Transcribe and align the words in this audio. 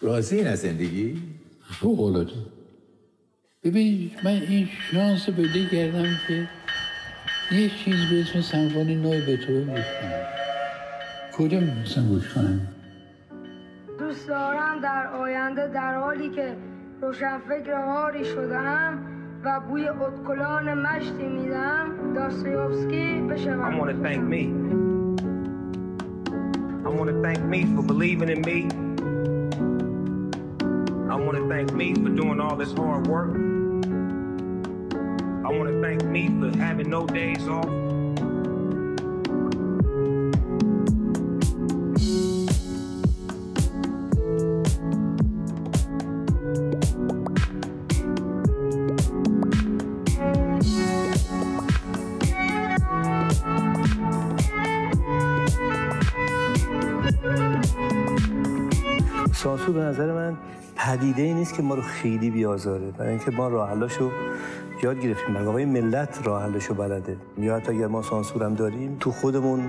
راضی 0.00 0.36
این 0.36 0.46
از 0.46 0.58
زندگی؟ 0.58 1.22
فوق 1.80 2.26
ببین 3.64 4.10
من 4.24 4.30
این 4.30 4.68
شانس 4.92 5.30
پیدا 5.30 5.68
کردم 5.70 6.16
که 6.28 6.48
یه 7.52 7.68
چیز 7.68 7.94
به 8.10 8.20
اسم 8.20 8.40
سمفونی 8.40 8.94
نوع 8.94 9.20
به 9.26 9.36
تو 9.36 9.52
گوش 9.52 9.68
کنم 9.68 10.26
کجا 11.32 11.60
می‌تونستم 11.60 12.08
گوش 12.08 12.34
کنم 12.34 12.60
دوست 13.98 14.28
دارم 14.28 14.80
در 14.80 15.06
آینده 15.06 15.68
در 15.68 15.98
حالی 15.98 16.30
که 16.30 16.56
روشنفکر 17.02 17.84
هاری 17.86 18.24
شدم 18.24 19.06
و 19.44 19.60
بوی 19.60 19.88
اتکلان 19.88 20.74
مشتی 20.74 21.28
میدم 21.28 22.14
داستایوفسکی 22.14 23.20
بشوم 23.20 23.74
I 23.74 23.78
want 23.80 23.90
to 23.90 24.02
thank 24.02 24.22
me. 24.22 24.42
I 26.86 26.88
want 26.88 27.10
to 27.10 27.22
thank 27.22 27.40
me 27.44 27.60
for 27.74 27.82
believing 27.82 28.28
in 28.28 28.40
me. 28.42 28.83
I 31.14 31.16
want 31.16 31.38
to 31.38 31.48
thank 31.48 31.72
me 31.72 31.94
for 31.94 32.08
doing 32.08 32.40
all 32.40 32.56
this 32.56 32.72
hard 32.72 33.06
work. 33.06 33.30
I 35.46 35.52
want 35.56 35.68
to 35.68 35.80
thank 35.80 36.02
me 36.02 36.26
for 36.26 36.58
having 36.58 36.90
no 36.90 37.06
days 37.06 37.46
off. 37.46 37.83
پدیده 61.04 61.22
ای 61.22 61.34
نیست 61.34 61.54
که 61.54 61.62
ما 61.62 61.74
رو 61.74 61.82
خیلی 61.82 62.30
بیازاره. 62.30 62.90
برای 62.90 63.10
اینکه 63.10 63.30
ما 63.30 63.48
راه 63.48 63.70
حلاشو 63.70 64.10
یاد 64.82 65.00
گرفتیم. 65.00 65.34
برای 65.34 65.64
ملت 65.64 66.26
راه 66.26 66.42
حلشو 66.42 66.74
بلده. 66.74 67.16
یا 67.38 67.56
حتی 67.56 67.72
اگر 67.72 67.86
ما 67.86 68.02
سانسور 68.02 68.44
هم 68.44 68.54
داریم 68.54 68.96
تو 69.00 69.10
خودمون 69.10 69.60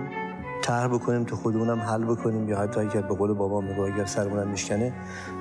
طرح 0.62 0.88
بکنیم 0.88 1.24
تو 1.24 1.36
خودمون 1.36 1.70
هم 1.70 1.80
حل 1.80 2.06
بکنیم. 2.06 2.50
یا 2.50 2.60
حتی 2.60 2.80
اگر 2.80 3.02
به 3.02 3.16
قول 3.16 3.34
بابا 3.34 3.62
میگه 3.62 3.82
اگر 3.82 4.06
سرمون 4.06 4.40
هم 4.40 4.48
میشکنه 4.48 4.94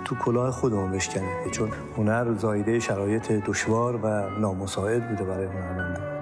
تو 0.04 0.14
کلاه 0.14 0.50
خودمون 0.50 0.90
بشکنه. 0.90 1.50
چون 1.50 1.68
هنر 1.96 2.32
زایده 2.32 2.80
شرایط 2.80 3.32
دشوار 3.32 4.00
و 4.02 4.30
نامساعد 4.40 5.08
بوده 5.08 5.24
برای 5.24 5.46
هنرمنده 5.46 6.13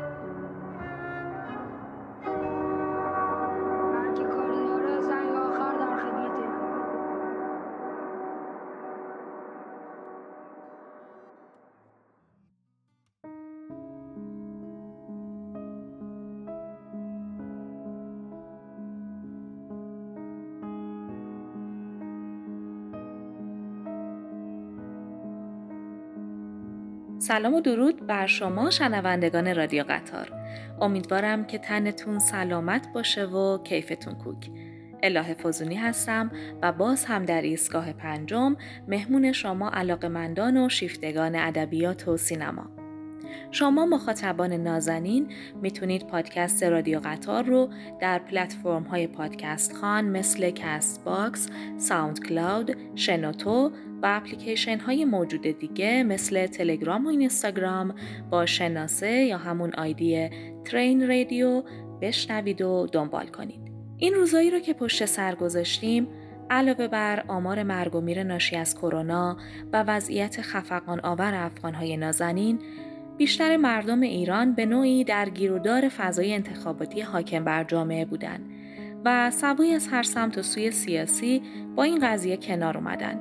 سلام 27.32 27.54
و 27.54 27.60
درود 27.60 28.06
بر 28.06 28.26
شما 28.26 28.70
شنوندگان 28.70 29.54
رادیو 29.54 29.84
قطار. 29.88 30.32
امیدوارم 30.80 31.44
که 31.44 31.58
تنتون 31.58 32.18
سلامت 32.18 32.86
باشه 32.94 33.24
و 33.24 33.62
کیفتون 33.62 34.14
کوک. 34.14 34.50
الهه 35.02 35.34
فزونی 35.34 35.74
هستم 35.74 36.30
و 36.62 36.72
باز 36.72 37.04
هم 37.04 37.24
در 37.24 37.42
ایستگاه 37.42 37.92
پنجم 37.92 38.56
مهمون 38.88 39.32
شما 39.32 39.70
علاقمندان 39.70 40.56
و 40.56 40.68
شیفتگان 40.68 41.34
ادبیات 41.34 42.08
و 42.08 42.16
سینما. 42.16 42.81
شما 43.50 43.86
مخاطبان 43.86 44.52
نازنین 44.52 45.28
می‌تونید 45.62 46.06
پادکست 46.06 46.62
رادیو 46.62 47.00
قطار 47.04 47.44
رو 47.44 47.68
در 48.00 48.18
پلتفرم 48.18 48.82
های 48.82 49.06
پادکست 49.06 49.76
خوان 49.76 50.04
مثل 50.04 50.50
Castbox، 50.50 51.48
SoundCloud، 51.78 52.76
شنوتو 52.94 53.70
و 54.02 54.06
اپلیکیشن 54.06 54.78
های 54.78 55.04
موجود 55.04 55.42
دیگه 55.42 56.02
مثل 56.02 56.46
تلگرام 56.46 57.06
و 57.06 57.08
اینستاگرام 57.08 57.94
با 58.30 58.46
شناسه 58.46 59.10
یا 59.10 59.38
همون 59.38 59.74
آیدی 59.74 60.28
ترین 60.64 61.08
رادیو 61.08 61.62
بشنوید 62.00 62.62
و 62.62 62.86
دنبال 62.92 63.26
کنید. 63.26 63.60
این 63.98 64.14
روزایی 64.14 64.50
رو 64.50 64.58
که 64.58 64.72
پشت 64.72 65.04
سر 65.04 65.34
گذاشتیم 65.34 66.08
علاوه 66.50 66.88
بر 66.88 67.24
آمار 67.28 67.62
مرگ 67.62 67.94
و 67.94 68.00
میر 68.00 68.22
ناشی 68.22 68.56
از 68.56 68.74
کرونا 68.78 69.36
و 69.72 69.82
وضعیت 69.82 70.40
خفقان 70.40 71.00
آور 71.00 71.34
افغانهای 71.34 71.96
نازنین 71.96 72.58
بیشتر 73.16 73.56
مردم 73.56 74.00
ایران 74.00 74.54
به 74.54 74.66
نوعی 74.66 75.04
در 75.04 75.28
گیرودار 75.28 75.88
فضای 75.88 76.34
انتخاباتی 76.34 77.00
حاکم 77.00 77.44
بر 77.44 77.64
جامعه 77.64 78.04
بودند 78.04 78.50
و 79.04 79.30
سوای 79.30 79.74
از 79.74 79.88
هر 79.88 80.02
سمت 80.02 80.38
و 80.38 80.42
سوی 80.42 80.70
سیاسی 80.70 81.42
با 81.76 81.82
این 81.82 81.98
قضیه 82.02 82.36
کنار 82.36 82.76
اومدن. 82.76 83.20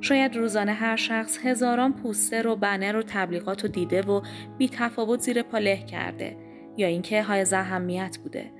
شاید 0.00 0.36
روزانه 0.36 0.72
هر 0.72 0.96
شخص 0.96 1.38
هزاران 1.44 1.92
پوستر 1.92 2.46
و 2.46 2.56
بنر 2.56 2.96
و 2.96 3.02
تبلیغات 3.02 3.62
رو 3.62 3.68
دیده 3.68 4.02
و 4.02 4.22
بی 4.58 4.68
تفاوت 4.68 5.20
زیر 5.20 5.42
پا 5.42 5.58
له 5.58 5.76
کرده 5.76 6.36
یا 6.76 6.86
اینکه 6.86 7.22
های 7.22 7.46
اهمیت 7.52 8.18
بوده. 8.22 8.50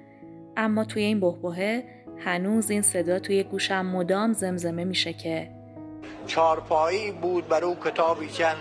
اما 0.56 0.84
توی 0.84 1.03
این 1.03 1.21
بهبهه 1.21 1.84
هنوز 2.19 2.71
این 2.71 2.83
صدا 2.83 3.19
توی 3.19 3.43
گوشم 3.43 3.87
مدام 3.87 4.33
زمزمه 4.33 4.84
میشه 4.84 5.12
که 5.12 5.50
چارپایی 6.27 7.12
بود 7.12 7.49
بر 7.49 7.65
او 7.65 7.77
کتابی 7.84 8.28
چند 8.28 8.56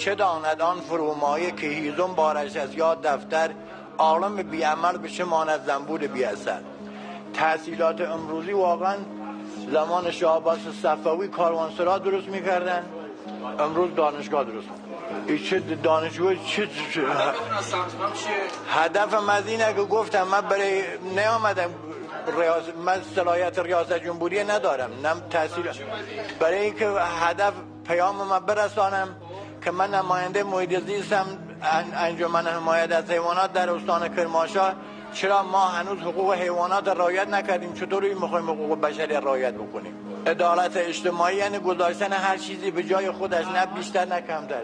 چه 0.00 0.14
داند 0.14 0.60
آن 0.62 0.80
فرومایه 0.80 1.50
که 1.50 1.66
هیزم 1.66 2.12
بارش 2.16 2.56
از 2.56 2.74
یاد 2.74 3.02
دفتر 3.02 3.50
عالم 3.98 4.36
بیعمل 4.36 4.98
به 4.98 5.08
چه 5.08 5.24
ماند 5.24 5.66
زنبور 5.66 6.06
بی 6.06 6.24
اثر 6.24 6.60
تحصیلات 7.34 8.00
امروزی 8.00 8.52
واقعا 8.52 8.96
زمان 9.72 10.10
شاه 10.10 10.36
عباس 10.36 10.58
صفوی 10.82 11.28
کاروانسرا 11.28 11.98
درست 11.98 12.28
می‌کردن. 12.28 12.82
امروز 13.58 13.94
دانشگاه 13.94 14.44
درست 14.44 14.68
چه 15.50 15.60
دانشگاه 15.60 16.34
چه 16.46 16.68
هدفم 18.68 19.28
از 19.28 19.46
اینه 19.46 19.72
که 19.74 19.82
گفتم 19.82 20.22
من 20.22 20.40
برای 20.40 20.82
نیامدم 21.16 21.70
ریاض 22.38 22.64
من 22.86 23.02
صلاحیت 23.14 23.58
ریاست 23.58 23.92
جمهوری 23.92 24.44
ندارم 24.44 24.90
نم 25.04 25.20
تحصیل 25.30 25.68
برای 26.40 26.58
اینکه 26.58 26.88
هدف 27.22 27.52
پیام 27.88 28.16
من 28.16 28.38
برسانم. 28.38 29.08
که 29.64 29.70
من 29.70 29.94
نماینده 29.94 30.42
محیط 30.42 30.86
زیستم 30.86 31.26
ان- 31.62 31.94
انجمن 31.94 32.46
حمایت 32.46 32.92
از 32.92 33.10
حیوانات 33.10 33.52
در 33.52 33.70
استان 33.70 34.08
کرمانشاه. 34.16 34.72
چرا 35.12 35.42
ما 35.42 35.64
هنوز 35.68 35.98
حقوق 35.98 36.34
حیوانات 36.34 36.88
رعایت 36.88 37.28
نکردیم؟ 37.28 37.72
چطوری 37.72 38.14
می‌خوایم 38.14 38.50
حقوق 38.50 38.80
بشری 38.80 39.14
رعایت 39.14 39.54
بکنیم؟ 39.54 39.94
عدالت 40.26 40.76
اجتماعی 40.76 41.36
یعنی 41.36 41.58
گذاشتن 41.58 42.12
هر 42.12 42.36
چیزی 42.36 42.70
به 42.70 42.82
جای 42.82 43.10
خودش 43.10 43.46
نه 43.46 43.66
بیشتر 43.66 44.04
نه 44.04 44.20
کمتر. 44.20 44.60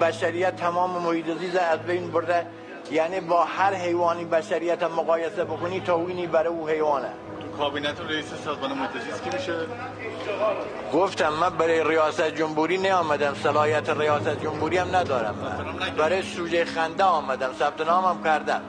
بشریت 0.00 0.56
تمام 0.56 0.90
محیط 1.02 1.38
زیست 1.38 1.56
از 1.56 1.78
بین 1.78 2.10
برده. 2.10 2.46
یعنی 2.90 3.20
با 3.20 3.44
هر 3.44 3.74
حیوانی 3.74 4.24
بشریت 4.24 4.82
مقایسه 4.82 5.44
بکنی 5.44 5.80
توهینی 5.80 6.26
برای 6.26 6.48
او 6.48 6.68
حیوانه. 6.68 7.08
کابینت 7.58 8.00
رئیس 8.00 8.34
سازمان 8.44 8.88
زیست 9.04 9.24
کی 9.24 9.30
میشه؟ 9.36 9.56
گفتم 10.92 11.32
من 11.32 11.50
برای 11.50 11.84
ریاست 11.84 12.28
جمهوری 12.28 12.78
نیامدم 12.78 13.34
صلاحیت 13.34 13.90
ریاست 13.90 14.42
جمهوری 14.42 14.78
هم 14.78 14.96
ندارم 14.96 15.34
من. 15.34 15.90
برای 15.90 16.22
سوژه 16.22 16.64
خنده 16.64 17.04
آمدم 17.04 17.52
ثبت 17.58 17.80
نامم 17.80 18.24
کردم. 18.24 18.60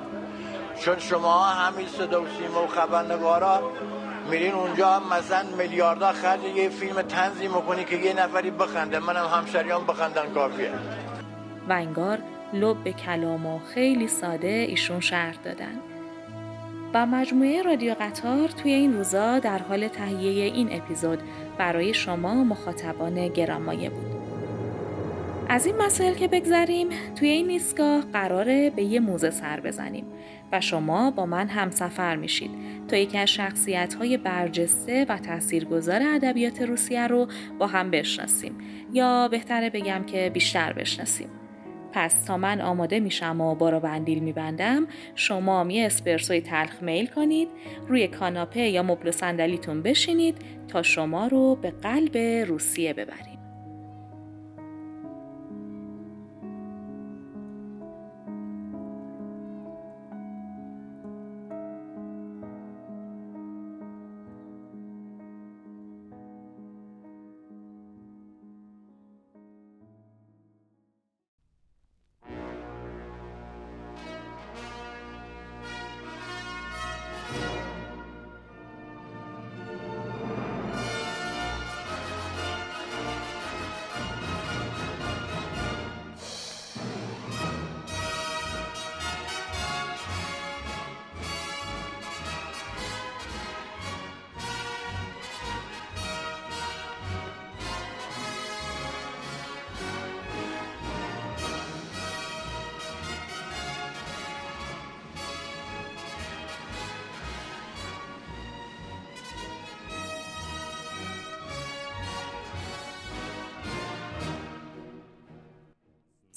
چون 0.81 0.99
شما 0.99 1.43
همین 1.43 1.87
صدا 1.87 2.21
و 2.21 2.25
سیما 2.37 2.63
و 2.63 2.67
خبرنگارا 2.67 3.71
میرین 4.29 4.51
اونجا 4.51 4.87
هم 4.87 5.17
مثلا 5.17 5.43
میلیاردها 5.57 6.13
خرج 6.13 6.43
یه 6.43 6.69
فیلم 6.69 7.01
تنظی 7.01 7.47
می‌کنی 7.47 7.83
که 7.85 7.95
یه 7.95 8.13
نفری 8.13 8.51
بخنده. 8.51 8.99
منم 8.99 9.25
همشریان 9.25 9.85
بخندن 9.85 10.33
کافیه. 10.33 10.71
و 11.69 11.73
انگار 11.73 12.17
لب 12.53 12.83
به 12.83 12.93
کلام 12.93 13.45
و 13.45 13.59
خیلی 13.73 14.07
ساده 14.07 14.47
ایشون 14.47 14.99
شرح 14.99 15.35
دادن. 15.43 15.88
و 16.93 17.05
مجموعه 17.05 17.61
رادیو 17.61 17.95
قطار 17.99 18.47
توی 18.47 18.71
این 18.71 18.93
روزا 18.93 19.39
در 19.39 19.57
حال 19.57 19.87
تهیه 19.87 20.43
این 20.53 20.67
اپیزود 20.71 21.19
برای 21.57 21.93
شما 21.93 22.43
مخاطبان 22.43 23.27
گرانمایه 23.27 23.89
بود. 23.89 24.19
از 25.49 25.65
این 25.65 25.77
مسائل 25.77 26.13
که 26.13 26.27
بگذریم 26.27 26.87
توی 27.15 27.27
این 27.27 27.49
ایستگاه 27.49 28.01
قراره 28.01 28.69
به 28.69 28.83
یه 28.83 28.99
موزه 28.99 29.29
سر 29.29 29.59
بزنیم 29.59 30.05
و 30.51 30.61
شما 30.61 31.11
با 31.11 31.25
من 31.25 31.47
همسفر 31.47 32.15
میشید 32.15 32.51
تا 32.87 32.97
یکی 32.97 33.17
از 33.17 33.29
شخصیت 33.29 33.93
های 33.93 34.17
برجسته 34.17 35.05
و 35.09 35.17
تاثیرگذار 35.17 36.01
ادبیات 36.03 36.61
روسیه 36.61 37.07
رو 37.07 37.27
با 37.59 37.67
هم 37.67 37.91
بشناسیم 37.91 38.57
یا 38.93 39.27
بهتره 39.27 39.69
بگم 39.69 40.03
که 40.03 40.31
بیشتر 40.33 40.73
بشناسیم. 40.73 41.38
پس 41.93 42.23
تا 42.25 42.37
من 42.37 42.61
آماده 42.61 42.99
میشم 42.99 43.41
و 43.41 43.55
بارا 43.55 43.79
بندیل 43.79 44.19
میبندم 44.19 44.87
شما 45.15 45.71
یه 45.71 45.85
اسپرسوی 45.85 46.41
تلخ 46.41 46.83
میل 46.83 47.07
کنید 47.07 47.47
روی 47.87 48.07
کاناپه 48.07 48.59
یا 48.59 48.83
مبل 48.83 49.11
صندلیتون 49.11 49.81
بشینید 49.81 50.37
تا 50.67 50.81
شما 50.81 51.27
رو 51.27 51.55
به 51.55 51.71
قلب 51.71 52.17
روسیه 52.47 52.93
ببریم 52.93 53.28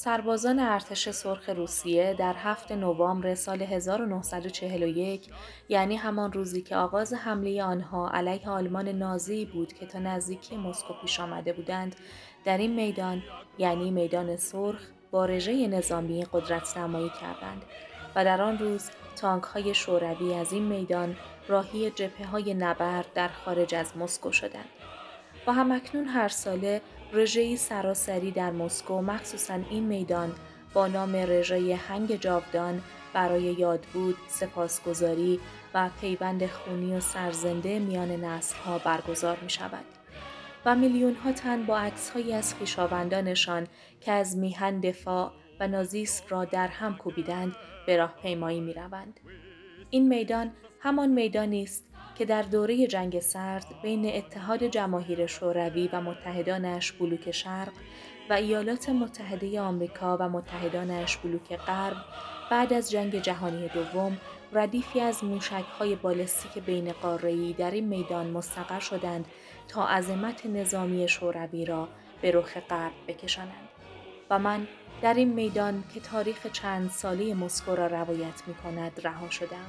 سربازان 0.04 0.58
ارتش 0.58 1.10
سرخ 1.10 1.48
روسیه 1.48 2.14
در 2.18 2.34
هفت 2.36 2.72
نوامبر 2.72 3.34
سال 3.34 3.62
1941 3.62 5.28
یعنی 5.68 5.96
همان 5.96 6.32
روزی 6.32 6.62
که 6.62 6.76
آغاز 6.76 7.14
حمله 7.14 7.62
آنها 7.62 8.10
علیه 8.10 8.48
آلمان 8.48 8.88
نازی 8.88 9.44
بود 9.44 9.72
که 9.72 9.86
تا 9.86 9.98
نزدیکی 9.98 10.56
مسکو 10.56 10.94
پیش 11.02 11.20
آمده 11.20 11.52
بودند 11.52 11.96
در 12.44 12.58
این 12.58 12.74
میدان 12.74 13.22
یعنی 13.58 13.90
میدان 13.90 14.36
سرخ 14.36 14.80
با 15.10 15.26
رژه 15.26 15.66
نظامی 15.66 16.26
قدرت 16.32 16.76
نمایی 16.76 17.10
کردند 17.20 17.62
و 18.14 18.24
در 18.24 18.42
آن 18.42 18.58
روز 18.58 18.90
تانک 19.16 19.42
های 19.42 19.74
شوروی 19.74 20.34
از 20.34 20.52
این 20.52 20.62
میدان 20.62 21.16
راهی 21.48 21.90
جبهه 21.90 22.26
های 22.26 22.54
نبرد 22.54 23.12
در 23.14 23.28
خارج 23.28 23.74
از 23.74 23.96
مسکو 23.96 24.32
شدند. 24.32 24.68
و 25.46 25.52
همکنون 25.52 26.04
هر 26.04 26.28
ساله 26.28 26.80
رژه‌ای 27.12 27.56
سراسری 27.56 28.30
در 28.30 28.50
مسکو 28.50 29.02
مخصوصا 29.02 29.54
این 29.70 29.84
میدان 29.84 30.32
با 30.74 30.86
نام 30.86 31.16
رژه 31.16 31.76
هنگ 31.76 32.16
جاودان 32.16 32.82
برای 33.12 33.42
یاد 33.42 33.86
بود، 33.92 34.16
سپاسگزاری 34.28 35.40
و 35.74 35.90
پیوند 36.00 36.46
خونی 36.46 36.96
و 36.96 37.00
سرزنده 37.00 37.78
میان 37.78 38.10
نسلها 38.10 38.78
برگزار 38.78 39.38
می 39.42 39.50
شود. 39.50 39.84
و 40.64 40.74
میلیون 40.74 41.14
ها 41.14 41.32
تن 41.32 41.66
با 41.66 41.78
عکسهایی 41.78 42.32
از 42.32 42.54
خویشاوندانشان 42.54 43.66
که 44.00 44.12
از 44.12 44.36
میهن 44.36 44.80
دفاع 44.80 45.32
و 45.60 45.68
نازیسم 45.68 46.24
را 46.28 46.44
در 46.44 46.68
هم 46.68 46.96
کوبیدند 46.96 47.56
به 47.86 47.96
راه 47.96 48.14
پیمایی 48.22 48.60
می 48.60 48.72
روند. 48.72 49.20
این 49.90 50.08
میدان 50.08 50.52
همان 50.80 51.10
میدانی 51.10 51.62
است 51.62 51.91
که 52.14 52.24
در 52.24 52.42
دوره 52.42 52.86
جنگ 52.86 53.20
سرد 53.20 53.66
بین 53.82 54.06
اتحاد 54.16 54.64
جماهیر 54.64 55.26
شوروی 55.26 55.88
و 55.92 56.00
متحدانش 56.00 56.92
بلوک 56.92 57.30
شرق 57.30 57.72
و 58.30 58.32
ایالات 58.32 58.88
متحده 58.88 59.60
آمریکا 59.60 60.16
و 60.20 60.28
متحدانش 60.28 61.16
بلوک 61.16 61.56
غرب 61.56 61.96
بعد 62.50 62.72
از 62.72 62.90
جنگ 62.90 63.22
جهانی 63.22 63.68
دوم 63.68 64.18
ردیفی 64.52 65.00
از 65.00 65.24
موشک 65.24 65.64
های 65.78 65.94
بالستیک 65.94 66.64
بین 66.64 66.92
قاره‌ای 66.92 67.52
در 67.52 67.70
این 67.70 67.88
میدان 67.88 68.26
مستقر 68.26 68.80
شدند 68.80 69.26
تا 69.68 69.88
عظمت 69.88 70.46
نظامی 70.46 71.08
شوروی 71.08 71.64
را 71.64 71.88
به 72.22 72.30
رخ 72.30 72.56
غرب 72.56 72.92
بکشانند 73.08 73.68
و 74.30 74.38
من 74.38 74.66
در 75.02 75.14
این 75.14 75.32
میدان 75.32 75.84
که 75.94 76.00
تاریخ 76.00 76.46
چند 76.52 76.90
ساله 76.90 77.34
مسکو 77.34 77.74
را 77.76 77.86
روایت 77.86 78.42
می 78.46 78.54
کند 78.54 79.00
رها 79.04 79.30
شدم. 79.30 79.68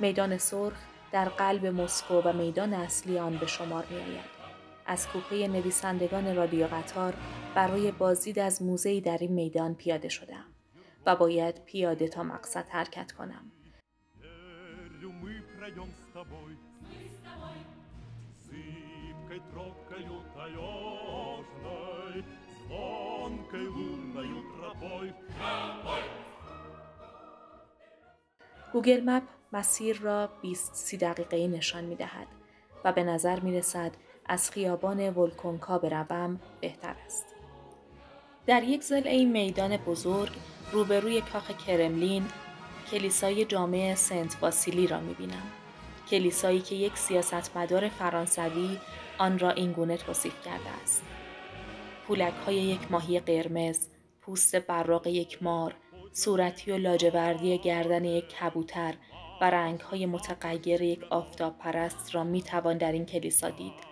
میدان 0.00 0.38
سرخ 0.38 0.76
در 1.12 1.28
قلب 1.28 1.66
مسکو 1.66 2.14
و 2.14 2.32
میدان 2.32 2.74
اصلی 2.74 3.18
آن 3.18 3.36
به 3.36 3.46
شمار 3.46 3.84
می 3.90 3.96
آید. 3.96 4.38
از 4.86 5.08
کوپه 5.08 5.48
نویسندگان 5.48 6.36
رادیو 6.36 6.66
قطار 6.66 7.14
برای 7.54 7.92
بازدید 7.92 8.38
از 8.38 8.62
موزهی 8.62 9.00
در 9.00 9.18
این 9.20 9.32
میدان 9.32 9.74
پیاده 9.74 10.08
شدم 10.08 10.44
و 11.06 11.16
باید 11.16 11.64
پیاده 11.64 12.08
تا 12.08 12.22
مقصد 12.22 12.68
حرکت 12.68 13.12
کنم. 13.12 13.52
گوگل 28.72 29.00
مپ 29.04 29.37
مسیر 29.52 29.98
را 29.98 30.28
20 30.42 30.74
سی 30.74 30.96
دقیقه 30.96 31.46
نشان 31.46 31.84
می 31.84 31.96
دهد 31.96 32.26
و 32.84 32.92
به 32.92 33.04
نظر 33.04 33.40
می 33.40 33.58
رسد 33.58 33.92
از 34.26 34.50
خیابان 34.50 35.10
ولکونکا 35.10 35.78
بروم 35.78 36.40
بهتر 36.60 36.96
است. 37.06 37.26
در 38.46 38.62
یک 38.62 38.82
زل 38.82 39.24
میدان 39.24 39.76
بزرگ 39.76 40.32
روبروی 40.72 41.20
کاخ 41.20 41.50
کرملین 41.66 42.26
کلیسای 42.90 43.44
جامع 43.44 43.94
سنت 43.94 44.36
واسیلی 44.40 44.86
را 44.86 45.00
می 45.00 45.14
بینم. 45.14 45.52
کلیسایی 46.10 46.60
که 46.60 46.74
یک 46.74 46.98
سیاستمدار 46.98 47.88
فرانسوی 47.88 48.78
آن 49.18 49.38
را 49.38 49.50
اینگونه 49.50 49.96
توصیف 49.96 50.44
کرده 50.44 50.70
است. 50.82 51.02
پولک 52.06 52.34
های 52.46 52.56
یک 52.56 52.80
ماهی 52.90 53.20
قرمز، 53.20 53.88
پوست 54.20 54.56
براق 54.56 55.06
یک 55.06 55.42
مار، 55.42 55.74
صورتی 56.12 56.72
و 56.72 56.78
لاجوردی 56.78 57.58
گردن 57.58 58.04
یک 58.04 58.28
کبوتر 58.28 58.94
و 59.40 59.50
رنگهای 59.50 60.06
متغیر 60.06 60.82
یک 60.82 61.04
آفتاب 61.10 61.58
پرست 61.58 62.14
را 62.14 62.24
می 62.24 62.42
توان 62.42 62.78
در 62.78 62.92
این 62.92 63.06
کلیسا 63.06 63.50
دید. 63.50 63.88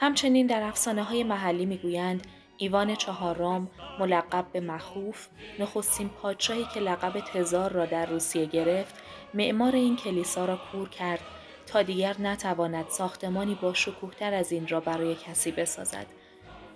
همچنین 0.00 0.46
در 0.46 0.62
افسانه 0.62 1.02
های 1.02 1.24
محلی 1.24 1.66
می 1.66 1.76
گویند 1.76 2.26
ایوان 2.56 2.94
چهارم 2.94 3.70
ملقب 3.98 4.46
به 4.52 4.60
مخوف 4.60 5.28
نخستین 5.58 6.08
پادشاهی 6.08 6.66
که 6.74 6.80
لقب 6.80 7.20
تزار 7.20 7.72
را 7.72 7.86
در 7.86 8.06
روسیه 8.06 8.46
گرفت 8.46 8.94
معمار 9.34 9.74
این 9.74 9.96
کلیسا 9.96 10.44
را 10.44 10.58
کور 10.72 10.88
کرد 10.88 11.20
تا 11.66 11.82
دیگر 11.82 12.16
نتواند 12.18 12.88
ساختمانی 12.88 13.54
با 13.54 13.74
شکوهتر 13.74 14.34
از 14.34 14.52
این 14.52 14.68
را 14.68 14.80
برای 14.80 15.14
کسی 15.14 15.52
بسازد 15.52 16.06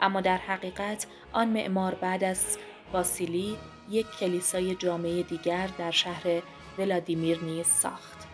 اما 0.00 0.20
در 0.20 0.36
حقیقت 0.36 1.06
آن 1.32 1.48
معمار 1.48 1.94
بعد 1.94 2.24
از 2.24 2.58
واسیلی 2.92 3.56
یک 3.90 4.06
کلیسای 4.10 4.74
جامعه 4.74 5.22
دیگر 5.22 5.68
در 5.78 5.90
شهر 5.90 6.42
ولادیمیر 6.78 7.44
نیز 7.44 7.66
ساخت. 7.66 8.26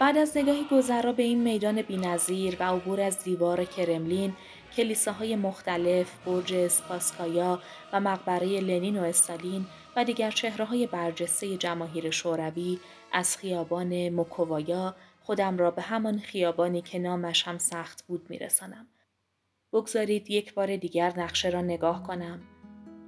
بعد 0.00 0.16
از 0.16 0.36
نگاهی 0.36 0.66
گذرا 0.70 1.12
به 1.12 1.22
این 1.22 1.42
میدان 1.42 1.82
بینظیر 1.82 2.56
و 2.60 2.62
عبور 2.62 3.00
از 3.00 3.24
دیوار 3.24 3.64
کرملین، 3.64 4.32
کلیساهای 4.76 5.36
مختلف، 5.36 6.24
برج 6.26 6.54
اسپاسکایا 6.54 7.60
و 7.92 8.00
مقبره 8.00 8.60
لنین 8.60 8.98
و 8.98 9.02
استالین 9.02 9.66
و 9.96 10.04
دیگر 10.04 10.30
چهره 10.30 10.64
های 10.64 10.86
برجسته 10.86 11.56
جماهیر 11.56 12.10
شوروی 12.10 12.78
از 13.12 13.36
خیابان 13.36 14.08
موکوایا 14.08 14.96
خودم 15.20 15.58
را 15.58 15.70
به 15.70 15.82
همان 15.82 16.18
خیابانی 16.18 16.82
که 16.82 16.98
نامش 16.98 17.48
هم 17.48 17.58
سخت 17.58 18.06
بود 18.06 18.26
میرسانم. 18.30 18.86
بگذارید 19.72 20.30
یک 20.30 20.54
بار 20.54 20.76
دیگر 20.76 21.12
نقشه 21.16 21.48
را 21.48 21.60
نگاه 21.60 22.02
کنم. 22.02 22.40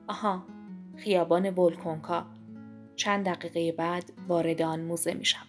آها، 0.06 0.44
خیابان 0.96 1.50
ولکونکا. 1.50 2.37
چند 2.98 3.26
دقیقه 3.28 3.72
بعد 3.72 4.12
وارد 4.28 4.62
آن 4.62 4.80
موزه 4.80 5.14
می 5.14 5.24
شود. 5.24 5.47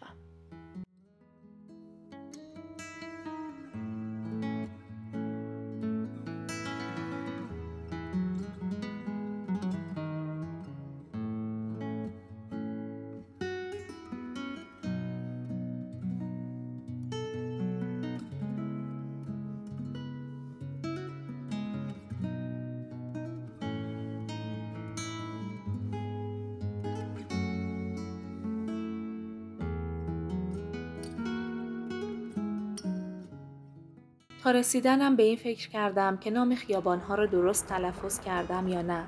رسیدنم 34.51 35.15
به 35.15 35.23
این 35.23 35.37
فکر 35.37 35.69
کردم 35.69 36.17
که 36.17 36.31
نام 36.31 36.55
خیابانها 36.55 37.15
را 37.15 37.25
درست 37.25 37.67
تلفظ 37.67 38.19
کردم 38.19 38.67
یا 38.67 38.81
نه. 38.81 39.03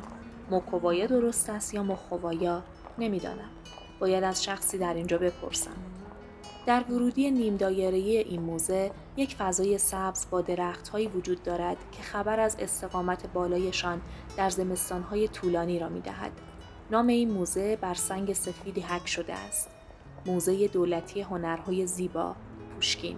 موکووایا 0.52 1.06
درست 1.06 1.50
است 1.50 1.74
یا 1.74 1.84
مخوایا 1.84 2.64
نمی‌دانم. 2.98 3.50
باید 4.00 4.24
از 4.24 4.44
شخصی 4.44 4.78
در 4.78 4.94
اینجا 4.94 5.18
بپرسم. 5.18 5.76
در 6.66 6.84
ورودی 6.90 7.32
نیم 7.32 7.58
دایره 7.58 7.98
این 7.98 8.42
موزه 8.42 8.92
یک 9.18 9.36
فضای 9.36 9.78
سبز 9.78 10.26
با 10.30 10.42
درختهایی 10.42 11.08
وجود 11.08 11.44
دارد 11.44 11.78
که 11.92 12.04
خبر 12.04 12.40
از 12.40 12.58
استقامت 12.60 13.34
بالایشان 13.34 14.02
در 14.38 14.50
زمستانهای 14.50 15.28
طولانی 15.28 15.80
را 15.80 15.90
می 15.90 16.02
دهد. 16.02 16.32
نام 16.92 17.08
این 17.08 17.32
موزه 17.32 17.76
بر 17.76 17.94
سنگ 17.94 18.34
سفیدی 18.34 18.82
حک 18.82 19.08
شده 19.08 19.34
است. 19.34 19.70
موزه 20.26 20.68
دولتی 20.68 21.22
هنرهای 21.22 21.88
زیبا، 21.88 22.36
پوشکین. 22.76 23.18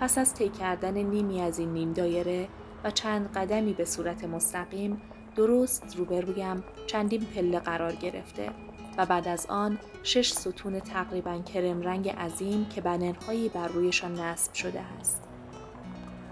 پس 0.00 0.18
از 0.18 0.34
طی 0.34 0.48
کردن 0.48 0.98
نیمی 0.98 1.40
از 1.40 1.58
این 1.58 1.72
نیم 1.72 1.92
دایره 1.92 2.48
و 2.84 2.90
چند 2.90 3.32
قدمی 3.32 3.72
به 3.72 3.84
صورت 3.84 4.24
مستقیم 4.24 5.00
درست 5.36 5.96
روبرویم 5.96 6.64
چندین 6.86 7.24
پله 7.24 7.58
قرار 7.58 7.92
گرفته 7.92 8.50
و 8.98 9.06
بعد 9.06 9.28
از 9.28 9.46
آن 9.46 9.78
شش 10.02 10.32
ستون 10.32 10.80
تقریبا 10.80 11.38
کرم 11.38 11.82
رنگ 11.82 12.08
عظیم 12.08 12.66
که 12.68 12.80
بنرهایی 12.80 13.48
بر 13.48 13.68
رویشان 13.68 14.20
نصب 14.20 14.54
شده 14.54 14.80
است. 14.80 15.22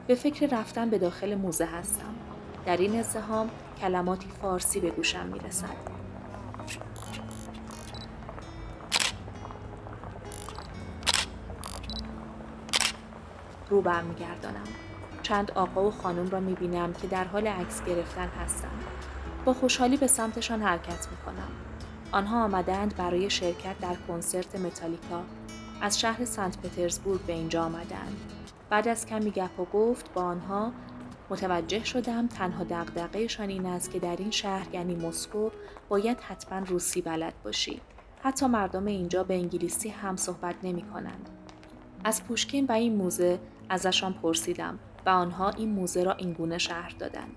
به 0.07 0.15
فکر 0.15 0.59
رفتن 0.61 0.91
به 0.91 0.99
داخل 0.99 1.35
موزه 1.35 1.65
هستم. 1.65 2.15
در 2.67 2.77
این 2.77 2.99
ازدهام 2.99 3.51
کلماتی 3.81 4.29
فارسی 4.43 4.81
به 4.81 4.91
گوشم 4.91 5.27
می 5.27 5.39
رسد. 5.39 5.98
رو 13.71 13.81
برمیگردانم. 13.81 14.69
چند 15.23 15.51
آقا 15.51 15.85
و 15.85 15.91
خانم 15.91 16.31
را 16.31 16.41
می 16.41 16.55
بینم 16.55 16.93
که 16.93 17.07
در 17.07 17.25
حال 17.25 17.47
عکس 17.47 17.85
گرفتن 17.85 18.29
هستند. 18.29 18.85
با 19.45 19.53
خوشحالی 19.53 19.97
به 19.97 20.07
سمتشان 20.07 20.63
حرکت 20.63 21.09
می 21.11 21.17
کنم. 21.27 21.49
آنها 22.13 22.45
آمدند 22.45 22.97
برای 22.97 23.31
شرکت 23.31 23.79
در 23.81 23.97
کنسرت 24.09 24.57
متالیکا. 24.57 25.23
از 25.81 26.01
شهر 26.01 26.25
سنت 26.25 26.59
پترزبورگ 26.59 27.21
به 27.21 27.33
اینجا 27.33 27.65
آمدند. 27.65 28.17
بعد 28.71 28.89
از 28.89 29.07
کمی 29.07 29.31
گپ 29.31 29.61
و 29.61 29.65
گفت 29.65 30.13
با 30.13 30.23
آنها 30.23 30.73
متوجه 31.31 31.85
شدم 31.85 32.27
تنها 32.27 32.65
دقدقهشان 32.65 33.49
این 33.49 33.67
است 33.67 33.91
که 33.91 33.99
در 33.99 34.17
این 34.17 34.31
شهر 34.31 34.75
یعنی 34.75 34.95
مسکو 34.95 35.51
باید 35.89 36.21
حتما 36.21 36.59
روسی 36.59 37.03
بلد 37.03 37.35
باشی. 37.45 37.81
حتی 38.23 38.47
مردم 38.47 38.87
اینجا 38.87 39.25
به 39.25 39.35
انگلیسی 39.35 39.89
هم 39.89 40.17
صحبت 40.17 40.55
نمی 40.63 40.83
کنند. 40.83 41.31
از 42.05 42.25
پوشکین 42.25 42.67
و 42.67 42.73
این 42.73 42.97
موزه 42.97 43.39
ازشان 43.69 44.13
پرسیدم 44.13 44.79
و 45.07 45.11
آنها 45.11 45.51
این 45.51 45.69
موزه 45.69 46.03
را 46.03 46.13
اینگونه 46.13 46.59
شهر 46.59 46.95
دادند. 46.99 47.37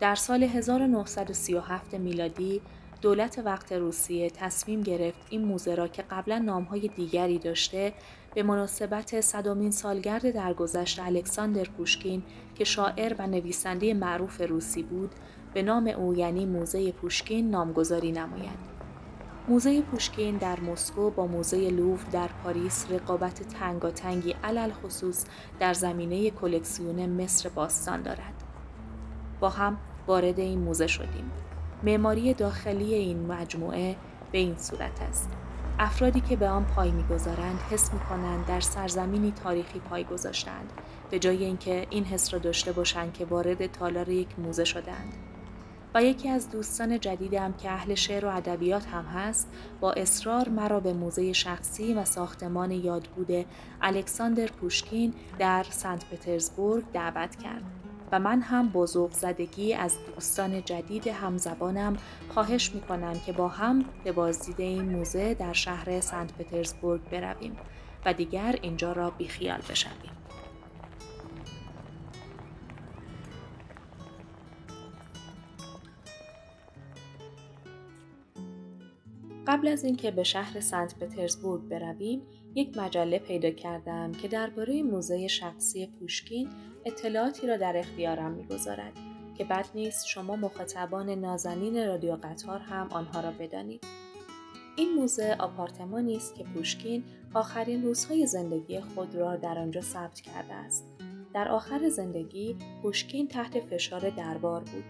در 0.00 0.14
سال 0.14 0.42
1937 0.42 1.94
میلادی 1.94 2.60
دولت 3.02 3.42
وقت 3.44 3.72
روسیه 3.72 4.30
تصمیم 4.30 4.82
گرفت 4.82 5.26
این 5.30 5.44
موزه 5.44 5.74
را 5.74 5.88
که 5.88 6.02
قبلا 6.02 6.38
نامهای 6.38 6.88
دیگری 6.88 7.38
داشته 7.38 7.92
به 8.34 8.42
مناسبت 8.42 9.20
صدامین 9.20 9.70
سالگرد 9.70 10.30
درگذشت 10.30 10.98
الکساندر 10.98 11.64
پوشکین 11.64 12.22
که 12.54 12.64
شاعر 12.64 13.14
و 13.18 13.26
نویسنده 13.26 13.94
معروف 13.94 14.40
روسی 14.40 14.82
بود 14.82 15.10
به 15.54 15.62
نام 15.62 15.86
او 15.86 16.14
یعنی 16.14 16.46
موزه 16.46 16.92
پوشکین 16.92 17.50
نامگذاری 17.50 18.12
نماید. 18.12 18.69
موزه 19.48 19.82
پوشکین 19.82 20.36
در 20.36 20.60
مسکو 20.60 21.10
با 21.10 21.26
موزه 21.26 21.70
لوف 21.70 22.04
در 22.12 22.28
پاریس 22.44 22.86
رقابت 22.90 23.42
تنگاتنگی 23.42 24.34
علل 24.44 24.70
خصوص 24.72 25.24
در 25.60 25.74
زمینه 25.74 26.30
کلکسیون 26.30 27.22
مصر 27.22 27.48
باستان 27.48 28.02
دارد. 28.02 28.44
با 29.40 29.48
هم 29.48 29.78
وارد 30.06 30.40
این 30.40 30.58
موزه 30.58 30.86
شدیم. 30.86 31.30
معماری 31.82 32.34
داخلی 32.34 32.94
این 32.94 33.26
مجموعه 33.26 33.96
به 34.32 34.38
این 34.38 34.56
صورت 34.56 35.02
است. 35.02 35.30
افرادی 35.78 36.20
که 36.20 36.36
به 36.36 36.48
آن 36.48 36.64
پای 36.64 36.90
می‌گذارند 36.90 37.60
حس 37.70 37.92
می‌کنند 37.92 38.46
در 38.46 38.60
سرزمینی 38.60 39.32
تاریخی 39.32 39.78
پای 39.78 40.04
گذاشتند 40.04 40.72
به 41.10 41.18
جای 41.18 41.44
اینکه 41.44 41.86
این 41.90 42.04
حس 42.04 42.32
را 42.32 42.38
داشته 42.38 42.72
باشند 42.72 43.12
که 43.12 43.24
وارد 43.24 43.66
تالار 43.66 44.08
یک 44.08 44.38
موزه 44.38 44.64
شدند 44.64 45.12
و 45.94 46.02
یکی 46.02 46.28
از 46.28 46.50
دوستان 46.50 47.00
جدیدم 47.00 47.52
که 47.52 47.70
اهل 47.70 47.94
شعر 47.94 48.24
و 48.24 48.36
ادبیات 48.36 48.86
هم 48.86 49.04
هست 49.04 49.48
با 49.80 49.92
اصرار 49.92 50.48
مرا 50.48 50.80
به 50.80 50.92
موزه 50.92 51.32
شخصی 51.32 51.94
و 51.94 52.04
ساختمان 52.04 52.70
یادبود 52.70 53.46
الکساندر 53.82 54.46
پوشکین 54.46 55.14
در 55.38 55.66
سنت 55.70 56.04
پترزبورگ 56.04 56.84
دعوت 56.92 57.36
کرد 57.36 57.62
و 58.12 58.18
من 58.18 58.40
هم 58.40 58.68
بزرگ 58.68 59.12
زدگی 59.12 59.74
از 59.74 59.96
دوستان 60.14 60.64
جدید 60.64 61.06
همزبانم 61.06 61.96
خواهش 62.28 62.74
می 62.74 62.80
کنم 62.80 63.18
که 63.26 63.32
با 63.32 63.48
هم 63.48 63.84
به 64.04 64.12
بازدید 64.12 64.60
این 64.60 64.96
موزه 64.96 65.34
در 65.34 65.52
شهر 65.52 66.00
سنت 66.00 66.32
پترزبورگ 66.32 67.00
برویم 67.10 67.56
و 68.06 68.12
دیگر 68.12 68.58
اینجا 68.62 68.92
را 68.92 69.10
بیخیال 69.10 69.60
بشویم. 69.70 70.19
قبل 79.50 79.68
از 79.68 79.84
اینکه 79.84 80.10
به 80.10 80.22
شهر 80.22 80.60
سنت 80.60 80.98
پترزبورگ 80.98 81.68
برویم 81.68 82.22
یک 82.54 82.78
مجله 82.78 83.18
پیدا 83.18 83.50
کردم 83.50 84.12
که 84.12 84.28
درباره 84.28 84.82
موزه 84.82 85.28
شخصی 85.28 85.86
پوشکین 85.86 86.48
اطلاعاتی 86.84 87.46
را 87.46 87.56
در 87.56 87.76
اختیارم 87.76 88.30
می‌گذارد 88.30 88.92
که 89.38 89.44
بد 89.44 89.66
نیست 89.74 90.06
شما 90.06 90.36
مخاطبان 90.36 91.10
نازنین 91.10 91.86
رادیو 91.86 92.16
قطار 92.22 92.58
هم 92.58 92.88
آنها 92.90 93.20
را 93.20 93.30
بدانید. 93.30 93.84
این 94.76 94.94
موزه 94.94 95.36
آپارتمانی 95.38 96.16
است 96.16 96.34
که 96.34 96.44
پوشکین 96.44 97.04
آخرین 97.34 97.82
روزهای 97.82 98.26
زندگی 98.26 98.80
خود 98.80 99.14
را 99.14 99.36
در 99.36 99.58
آنجا 99.58 99.80
ثبت 99.80 100.20
کرده 100.20 100.54
است. 100.54 100.84
در 101.34 101.48
آخر 101.48 101.88
زندگی 101.88 102.56
پوشکین 102.82 103.28
تحت 103.28 103.60
فشار 103.60 104.10
دربار 104.10 104.60
بود. 104.60 104.84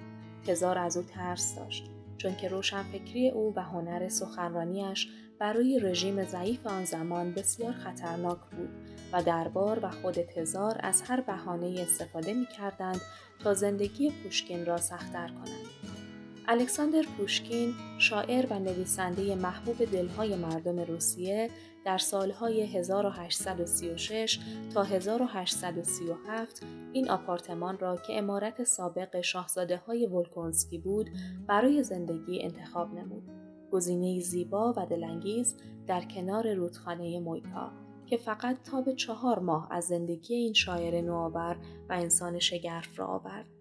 تزار 0.47 0.79
از 0.79 0.97
او 0.97 1.03
ترس 1.03 1.55
داشت. 1.57 1.91
چون 2.23 2.37
که 2.37 2.49
روشنفکری 2.49 3.31
او 3.31 3.53
و 3.57 3.63
هنر 3.63 4.09
سخنرانیش 4.09 5.09
برای 5.39 5.81
رژیم 5.81 6.25
ضعیف 6.25 6.67
آن 6.67 6.85
زمان 6.85 7.33
بسیار 7.33 7.73
خطرناک 7.73 8.39
بود 8.39 8.69
و 9.13 9.23
دربار 9.23 9.79
و 9.83 9.91
خود 9.91 10.15
تزار 10.15 10.77
از 10.81 11.03
هر 11.03 11.21
بهانه 11.21 11.81
استفاده 11.81 12.35
می 12.35 12.47
کردند 12.47 13.01
تا 13.45 13.55
زندگی 13.55 14.11
پوشکین 14.11 14.67
را 14.67 14.77
سختتر 14.77 15.29
کنند. 15.29 15.80
الکساندر 16.51 17.03
پوشکین 17.17 17.75
شاعر 17.99 18.47
و 18.51 18.59
نویسنده 18.59 19.35
محبوب 19.35 19.85
دلهای 19.85 20.37
مردم 20.37 20.81
روسیه 20.81 21.51
در 21.85 21.99
سالهای 21.99 22.63
1836 22.63 24.39
تا 24.75 24.83
1837 24.83 26.63
این 26.93 27.11
آپارتمان 27.11 27.79
را 27.79 27.97
که 27.97 28.19
امارت 28.19 28.65
سابق 28.65 29.21
شاهزاده 29.21 29.77
های 29.77 30.07
ولکونسکی 30.07 30.79
بود 30.79 31.11
برای 31.47 31.83
زندگی 31.83 32.43
انتخاب 32.43 32.95
نمود. 32.95 33.31
گزینه 33.73 34.21
زیبا 34.21 34.73
و 34.77 34.87
دلانگیز 34.87 35.57
در 35.87 36.05
کنار 36.05 36.55
رودخانه 36.55 37.21
مویکا 37.21 37.73
که 38.07 38.17
فقط 38.17 38.63
تا 38.63 38.81
به 38.81 38.95
چهار 38.95 39.39
ماه 39.39 39.69
از 39.71 39.85
زندگی 39.85 40.35
این 40.35 40.53
شاعر 40.53 41.01
نوآور 41.01 41.57
و 41.89 41.93
انسان 41.93 42.39
شگرف 42.39 42.99
را 42.99 43.07
آورد. 43.07 43.60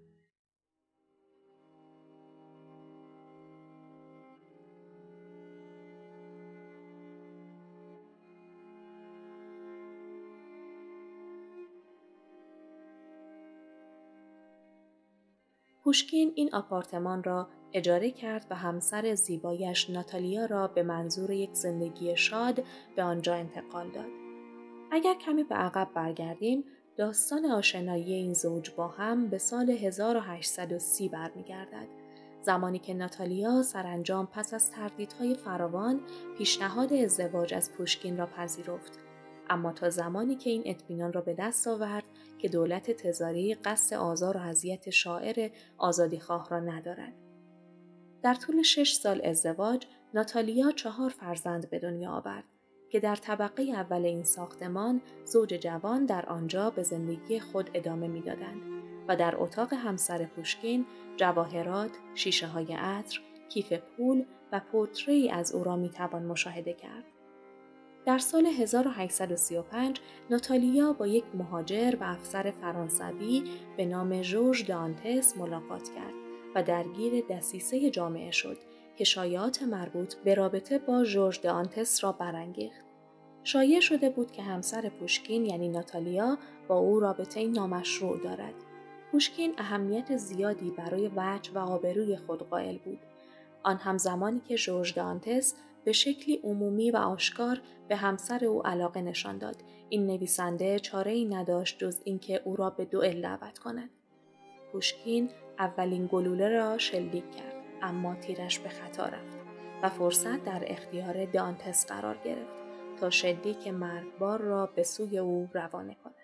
پوشکین 15.89 16.31
این 16.35 16.55
آپارتمان 16.55 17.23
را 17.23 17.47
اجاره 17.73 18.11
کرد 18.11 18.45
و 18.49 18.55
همسر 18.55 19.15
زیبایش 19.15 19.89
ناتالیا 19.89 20.45
را 20.45 20.67
به 20.67 20.83
منظور 20.83 21.31
یک 21.31 21.53
زندگی 21.53 22.17
شاد 22.17 22.63
به 22.95 23.03
آنجا 23.03 23.35
انتقال 23.35 23.91
داد. 23.91 24.09
اگر 24.91 25.13
کمی 25.13 25.43
به 25.43 25.55
عقب 25.55 25.89
برگردیم، 25.93 26.63
داستان 26.97 27.45
آشنایی 27.45 28.13
این 28.13 28.33
زوج 28.33 28.71
با 28.71 28.87
هم 28.87 29.27
به 29.27 29.37
سال 29.37 29.69
1830 29.69 31.09
برمیگردد. 31.09 31.87
زمانی 32.41 32.79
که 32.79 32.93
ناتالیا 32.93 33.63
سرانجام 33.63 34.27
پس 34.27 34.53
از 34.53 34.71
تردیدهای 34.71 35.35
فراوان 35.35 36.01
پیشنهاد 36.37 36.93
ازدواج 36.93 37.53
از 37.53 37.71
پوشکین 37.71 38.17
را 38.17 38.25
پذیرفت 38.25 38.99
اما 39.49 39.71
تا 39.71 39.89
زمانی 39.89 40.35
که 40.35 40.49
این 40.49 40.63
اطمینان 40.65 41.13
را 41.13 41.21
به 41.21 41.33
دست 41.33 41.67
آورد 41.67 42.03
که 42.39 42.49
دولت 42.49 42.91
تزاری 42.91 43.53
قصد 43.53 43.95
آزار 43.95 44.37
و 44.37 44.39
اذیت 44.39 44.89
شاعر 44.89 45.49
آزادیخواه 45.77 46.49
را 46.49 46.59
ندارد. 46.59 47.13
در 48.23 48.33
طول 48.33 48.61
شش 48.61 48.93
سال 48.93 49.21
ازدواج، 49.23 49.85
ناتالیا 50.13 50.71
چهار 50.71 51.09
فرزند 51.09 51.69
به 51.69 51.79
دنیا 51.79 52.11
آورد. 52.11 52.43
که 52.89 52.99
در 52.99 53.15
طبقه 53.15 53.63
اول 53.63 54.05
این 54.05 54.23
ساختمان 54.23 55.01
زوج 55.25 55.53
جوان 55.53 56.05
در 56.05 56.25
آنجا 56.25 56.69
به 56.69 56.83
زندگی 56.83 57.39
خود 57.39 57.69
ادامه 57.73 58.07
می‌دادند 58.07 58.61
و 59.07 59.15
در 59.15 59.35
اتاق 59.37 59.73
همسر 59.73 60.25
پوشکین 60.25 60.85
جواهرات، 61.17 61.91
شیشه 62.15 62.47
های 62.47 62.73
عطر، 62.73 63.19
کیف 63.49 63.73
پول 63.73 64.25
و 64.51 64.61
پورتری 64.71 65.29
از 65.29 65.51
او 65.51 65.63
را 65.63 65.75
می 65.75 65.89
توان 65.89 66.25
مشاهده 66.25 66.73
کرد. 66.73 67.03
در 68.09 68.17
سال 68.19 68.45
1835 68.45 69.99
ناتالیا 70.29 70.93
با 70.93 71.07
یک 71.07 71.23
مهاجر 71.33 71.95
و 72.01 72.03
افسر 72.03 72.51
فرانسوی 72.61 73.43
به 73.77 73.85
نام 73.85 74.21
ژورژ 74.21 74.65
دانتس 74.65 75.37
ملاقات 75.37 75.89
کرد 75.95 76.13
و 76.55 76.63
درگیر 76.63 77.25
دسیسه 77.29 77.89
جامعه 77.89 78.31
شد 78.31 78.57
که 78.97 79.03
شایعات 79.03 79.63
مربوط 79.63 80.15
به 80.15 80.33
رابطه 80.33 80.79
با 80.79 81.03
ژورژ 81.03 81.39
دانتس 81.39 82.03
را 82.03 82.11
برانگیخت. 82.11 82.85
شایع 83.43 83.79
شده 83.79 84.09
بود 84.09 84.31
که 84.31 84.41
همسر 84.41 84.89
پوشکین 84.89 85.45
یعنی 85.45 85.69
ناتالیا 85.69 86.37
با 86.67 86.77
او 86.77 86.99
رابطه 86.99 87.47
نامشروع 87.47 88.23
دارد. 88.23 88.53
پوشکین 89.11 89.53
اهمیت 89.57 90.17
زیادی 90.17 90.71
برای 90.71 91.11
وجه 91.15 91.51
و 91.53 91.57
آبروی 91.57 92.17
خود 92.17 92.49
قائل 92.49 92.77
بود. 92.77 92.99
آن 93.63 93.77
هم 93.77 93.97
زمانی 93.97 94.41
که 94.47 94.55
ژورژ 94.55 94.93
دانتس 94.93 95.55
به 95.83 95.91
شکلی 95.91 96.39
عمومی 96.43 96.91
و 96.91 96.97
آشکار 96.97 97.61
به 97.87 97.95
همسر 97.95 98.45
او 98.45 98.67
علاقه 98.67 99.01
نشان 99.01 99.37
داد. 99.37 99.55
این 99.89 100.07
نویسنده 100.07 100.79
چاره 100.79 101.11
ای 101.11 101.25
نداشت 101.25 101.79
جز 101.79 102.01
اینکه 102.03 102.41
او 102.45 102.55
را 102.55 102.69
به 102.69 102.85
دوئل 102.85 103.21
دعوت 103.21 103.59
کند. 103.59 103.89
پوشکین 104.71 105.29
اولین 105.59 106.09
گلوله 106.11 106.49
را 106.49 106.77
شلیک 106.77 107.31
کرد 107.31 107.55
اما 107.81 108.15
تیرش 108.15 108.59
به 108.59 108.69
خطا 108.69 109.05
رفت 109.05 109.37
و 109.83 109.89
فرصت 109.89 110.43
در 110.43 110.63
اختیار 110.67 111.25
دانتس 111.25 111.85
قرار 111.85 112.17
گرفت 112.25 112.53
تا 112.99 113.09
شلیک 113.09 113.67
مرگبار 113.67 114.41
را 114.41 114.65
به 114.65 114.83
سوی 114.83 115.17
او 115.17 115.49
روانه 115.53 115.95
کند. 116.03 116.18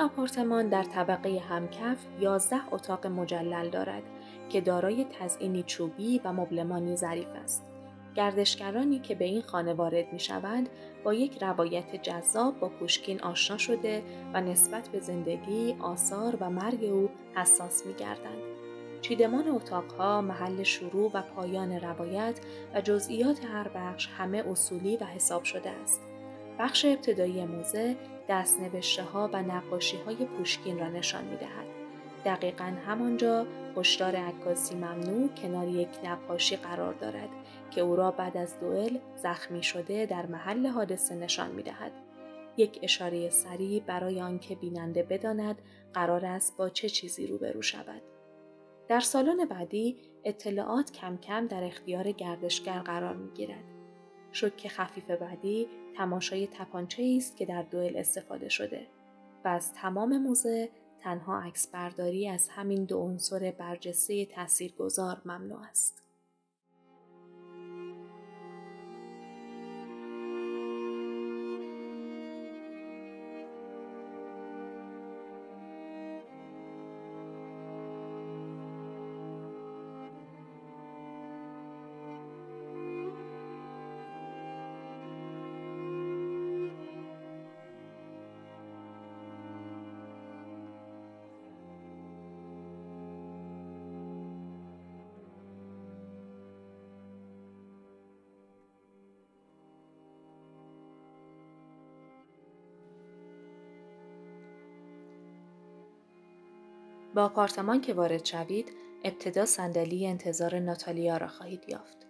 آپارتمان 0.00 0.68
در 0.68 0.82
طبقه 0.82 1.42
همکف 1.48 1.98
11 2.20 2.56
اتاق 2.70 3.06
مجلل 3.06 3.68
دارد 3.70 4.02
که 4.48 4.60
دارای 4.60 5.06
تزئینی 5.20 5.62
چوبی 5.62 6.20
و 6.24 6.32
مبلمانی 6.32 6.96
ظریف 6.96 7.28
است. 7.44 7.62
گردشگرانی 8.14 8.98
که 8.98 9.14
به 9.14 9.24
این 9.24 9.42
خانه 9.42 9.74
وارد 9.74 10.12
می 10.12 10.20
شوند 10.20 10.68
با 11.04 11.14
یک 11.14 11.42
روایت 11.42 12.02
جذاب 12.02 12.60
با 12.60 12.68
پوشکین 12.68 13.20
آشنا 13.20 13.58
شده 13.58 14.02
و 14.34 14.40
نسبت 14.40 14.88
به 14.88 15.00
زندگی، 15.00 15.76
آثار 15.80 16.36
و 16.40 16.50
مرگ 16.50 16.84
او 16.84 17.10
حساس 17.34 17.86
می 17.86 17.94
گردند. 17.94 18.42
چیدمان 19.00 19.48
اتاقها، 19.48 20.20
محل 20.20 20.62
شروع 20.62 21.10
و 21.14 21.22
پایان 21.22 21.72
روایت 21.72 22.40
و 22.74 22.80
جزئیات 22.80 23.44
هر 23.44 23.68
بخش 23.68 24.08
همه 24.18 24.44
اصولی 24.50 24.96
و 24.96 25.04
حساب 25.04 25.44
شده 25.44 25.70
است. 25.70 26.09
بخش 26.60 26.84
ابتدایی 26.84 27.44
موزه 27.44 27.96
دستنوشته 28.28 29.02
ها 29.02 29.30
و 29.32 29.42
نقاشی 29.42 29.96
های 29.96 30.16
پوشکین 30.16 30.78
را 30.78 30.88
نشان 30.88 31.24
می 31.24 31.36
دهد. 31.36 31.66
دقیقا 32.24 32.64
همانجا 32.64 33.46
هشدار 33.76 34.16
عکاسی 34.16 34.74
ممنوع 34.74 35.28
کنار 35.28 35.68
یک 35.68 35.88
نقاشی 36.04 36.56
قرار 36.56 36.94
دارد 36.94 37.28
که 37.70 37.80
او 37.80 37.96
را 37.96 38.10
بعد 38.10 38.36
از 38.36 38.60
دوئل 38.60 38.98
زخمی 39.16 39.62
شده 39.62 40.06
در 40.06 40.26
محل 40.26 40.66
حادثه 40.66 41.14
نشان 41.14 41.50
می 41.50 41.62
دهد. 41.62 41.92
یک 42.56 42.78
اشاره 42.82 43.30
سریع 43.30 43.82
برای 43.86 44.20
آنکه 44.20 44.54
بیننده 44.54 45.02
بداند 45.02 45.62
قرار 45.94 46.26
است 46.26 46.56
با 46.56 46.68
چه 46.68 46.88
چیزی 46.88 47.26
روبرو 47.26 47.62
شود. 47.62 48.02
در 48.88 49.00
سالن 49.00 49.44
بعدی 49.44 49.96
اطلاعات 50.24 50.92
کم 50.92 51.16
کم 51.16 51.46
در 51.46 51.64
اختیار 51.64 52.12
گردشگر 52.12 52.78
قرار 52.78 53.16
می 53.16 53.30
گیرد. 53.30 53.69
شک 54.32 54.68
خفیف 54.68 55.10
بعدی 55.10 55.68
تماشای 55.96 56.46
تپانچه 56.46 57.14
است 57.16 57.36
که 57.36 57.46
در 57.46 57.62
دوئل 57.62 57.96
استفاده 57.96 58.48
شده 58.48 58.86
و 59.44 59.48
از 59.48 59.72
تمام 59.74 60.18
موزه 60.18 60.68
تنها 61.00 61.40
عکس 61.40 61.66
برداری 61.66 62.28
از 62.28 62.48
همین 62.48 62.84
دو 62.84 62.98
عنصر 62.98 63.54
برجسته 63.58 64.26
تاثیرگذار 64.26 65.22
ممنوع 65.24 65.60
است. 65.70 66.02
با 107.14 107.24
آپارتمان 107.24 107.80
که 107.80 107.94
وارد 107.94 108.24
شوید 108.24 108.72
ابتدا 109.04 109.44
صندلی 109.44 110.06
انتظار 110.06 110.58
ناتالیا 110.58 111.16
را 111.16 111.28
خواهید 111.28 111.64
یافت. 111.68 112.06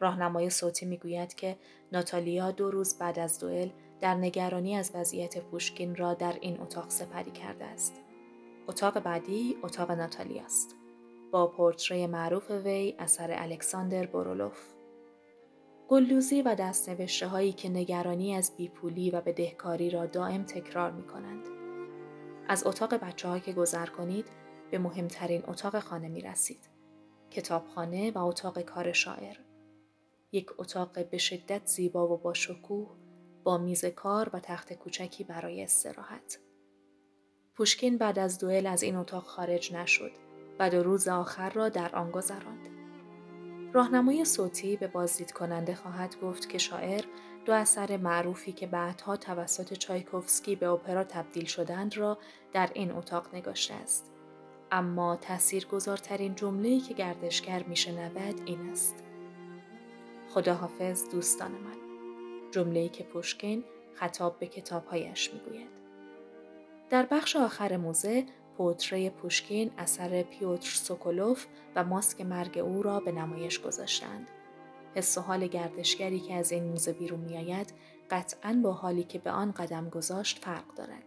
راهنمای 0.00 0.50
صوتی 0.50 0.86
می‌گوید 0.86 1.34
که 1.34 1.56
ناتالیا 1.92 2.50
دو 2.50 2.70
روز 2.70 2.98
بعد 2.98 3.18
از 3.18 3.38
دوئل 3.38 3.68
در 4.00 4.14
نگرانی 4.14 4.76
از 4.76 4.90
وضعیت 4.94 5.38
پوشکین 5.38 5.96
را 5.96 6.14
در 6.14 6.38
این 6.40 6.60
اتاق 6.60 6.90
سپری 6.90 7.30
کرده 7.30 7.64
است. 7.64 8.00
اتاق 8.68 9.00
بعدی 9.00 9.56
اتاق 9.62 9.90
ناتالیا 9.90 10.44
است. 10.44 10.76
با 11.30 11.46
پورتری 11.46 12.06
معروف 12.06 12.50
وی 12.50 12.94
اثر 12.98 13.28
الکساندر 13.30 14.06
بورولوف. 14.06 14.58
گلدوزی 15.88 16.42
و 16.42 16.54
دستنوشته 16.54 17.26
هایی 17.26 17.52
که 17.52 17.68
نگرانی 17.68 18.34
از 18.34 18.56
بیپولی 18.56 19.10
و 19.10 19.20
بدهکاری 19.20 19.90
را 19.90 20.06
دائم 20.06 20.42
تکرار 20.42 20.90
می 20.90 21.02
کنند. 21.02 21.53
از 22.48 22.66
اتاق 22.66 22.94
بچه 22.94 23.40
که 23.40 23.52
گذر 23.52 23.86
کنید 23.86 24.26
به 24.70 24.78
مهمترین 24.78 25.42
اتاق 25.46 25.78
خانه 25.78 26.08
می 26.08 26.20
رسید. 26.20 26.68
کتابخانه 27.30 28.10
و 28.10 28.18
اتاق 28.18 28.60
کار 28.60 28.92
شاعر. 28.92 29.36
یک 30.32 30.50
اتاق 30.58 31.08
به 31.08 31.18
شدت 31.18 31.66
زیبا 31.66 32.08
و 32.08 32.16
با 32.16 32.34
شکوه 32.34 32.96
با 33.44 33.58
میز 33.58 33.84
کار 33.84 34.30
و 34.32 34.40
تخت 34.40 34.72
کوچکی 34.72 35.24
برای 35.24 35.62
استراحت. 35.62 36.38
پوشکین 37.54 37.98
بعد 37.98 38.18
از 38.18 38.38
دوئل 38.38 38.66
از 38.66 38.82
این 38.82 38.96
اتاق 38.96 39.24
خارج 39.24 39.74
نشد 39.74 40.10
و 40.58 40.70
دو 40.70 40.82
روز 40.82 41.08
آخر 41.08 41.50
را 41.50 41.68
در 41.68 41.96
آن 41.96 42.10
گذراند. 42.10 42.68
راهنمای 43.72 44.24
صوتی 44.24 44.76
به 44.76 44.86
بازدید 44.86 45.32
کننده 45.32 45.74
خواهد 45.74 46.20
گفت 46.20 46.48
که 46.48 46.58
شاعر 46.58 47.04
دو 47.44 47.52
اثر 47.52 47.96
معروفی 47.96 48.52
که 48.52 48.66
بعدها 48.66 49.16
توسط 49.16 49.72
چایکوفسکی 49.74 50.56
به 50.56 50.68
اپرا 50.68 51.04
تبدیل 51.04 51.44
شدند 51.44 51.96
را 51.96 52.18
در 52.52 52.70
این 52.74 52.92
اتاق 52.92 53.34
نگاشته 53.34 53.74
است. 53.74 54.10
اما 54.72 55.16
تاثیرگذارترین 55.16 56.34
جمله‌ای 56.34 56.80
که 56.80 56.94
گردشگر 56.94 57.62
میشنود 57.62 58.40
این 58.44 58.70
است. 58.70 58.94
خداحافظ 60.28 61.08
دوستان 61.08 61.50
من. 61.50 61.76
جمله‌ای 62.50 62.88
که 62.88 63.04
پوشکین 63.04 63.64
خطاب 63.94 64.38
به 64.38 64.46
کتابهایش 64.46 65.34
می‌گوید. 65.34 65.70
در 66.90 67.06
بخش 67.10 67.36
آخر 67.36 67.76
موزه 67.76 68.24
پوتره 68.56 69.10
پوشکین 69.10 69.70
اثر 69.78 70.22
پیوتر 70.22 70.70
سوکولوف 70.70 71.46
و 71.74 71.84
ماسک 71.84 72.20
مرگ 72.20 72.58
او 72.58 72.82
را 72.82 73.00
به 73.00 73.12
نمایش 73.12 73.60
گذاشتند. 73.60 74.28
حس 74.94 75.18
و 75.18 75.20
حال 75.20 75.46
گردشگری 75.46 76.20
که 76.20 76.34
از 76.34 76.52
این 76.52 76.64
موزه 76.64 76.92
بیرون 76.92 77.20
میآید 77.20 77.72
قطعا 78.10 78.60
با 78.64 78.72
حالی 78.72 79.04
که 79.04 79.18
به 79.18 79.30
آن 79.30 79.52
قدم 79.52 79.88
گذاشت 79.88 80.38
فرق 80.38 80.74
دارد 80.76 81.04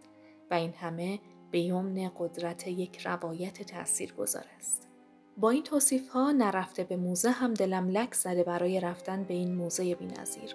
و 0.50 0.54
این 0.54 0.72
همه 0.72 1.18
به 1.50 1.58
یمن 1.58 2.10
قدرت 2.18 2.68
یک 2.68 3.06
روایت 3.06 3.62
تأثیر 3.62 4.12
گذار 4.12 4.44
است. 4.58 4.88
با 5.36 5.50
این 5.50 5.62
توصیف 5.62 6.08
ها 6.08 6.32
نرفته 6.32 6.84
به 6.84 6.96
موزه 6.96 7.30
هم 7.30 7.54
دلم 7.54 7.88
لک 7.88 8.14
زده 8.14 8.42
برای 8.42 8.80
رفتن 8.80 9.24
به 9.24 9.34
این 9.34 9.54
موزه 9.54 9.94
بینظیر. 9.94 10.54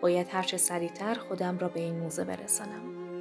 باید 0.00 0.26
هرچه 0.30 0.56
سریعتر 0.56 1.14
خودم 1.14 1.58
را 1.58 1.68
به 1.68 1.80
این 1.80 1.98
موزه 1.98 2.24
برسانم. 2.24 3.11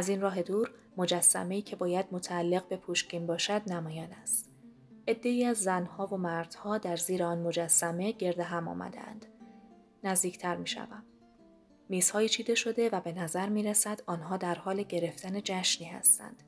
از 0.00 0.08
این 0.08 0.20
راه 0.20 0.42
دور 0.42 0.70
مجسمه‌ای 0.96 1.62
که 1.62 1.76
باید 1.76 2.06
متعلق 2.12 2.68
به 2.68 2.76
پوشکین 2.76 3.26
باشد 3.26 3.62
نمایان 3.66 4.12
است. 4.12 4.50
عدهای 5.08 5.44
از 5.44 5.56
زنها 5.56 6.06
و 6.06 6.16
مردها 6.16 6.78
در 6.78 6.96
زیر 6.96 7.22
آن 7.22 7.38
مجسمه 7.38 8.12
گرد 8.12 8.40
هم 8.40 8.68
آمدند. 8.68 9.26
نزدیکتر 10.04 10.56
می 10.56 10.66
شوم. 10.66 11.02
میزهای 11.88 12.28
چیده 12.28 12.54
شده 12.54 12.90
و 12.90 13.00
به 13.00 13.12
نظر 13.12 13.48
می 13.48 13.62
رسد 13.62 14.00
آنها 14.06 14.36
در 14.36 14.54
حال 14.54 14.82
گرفتن 14.82 15.40
جشنی 15.44 15.86
هستند. 15.86 16.42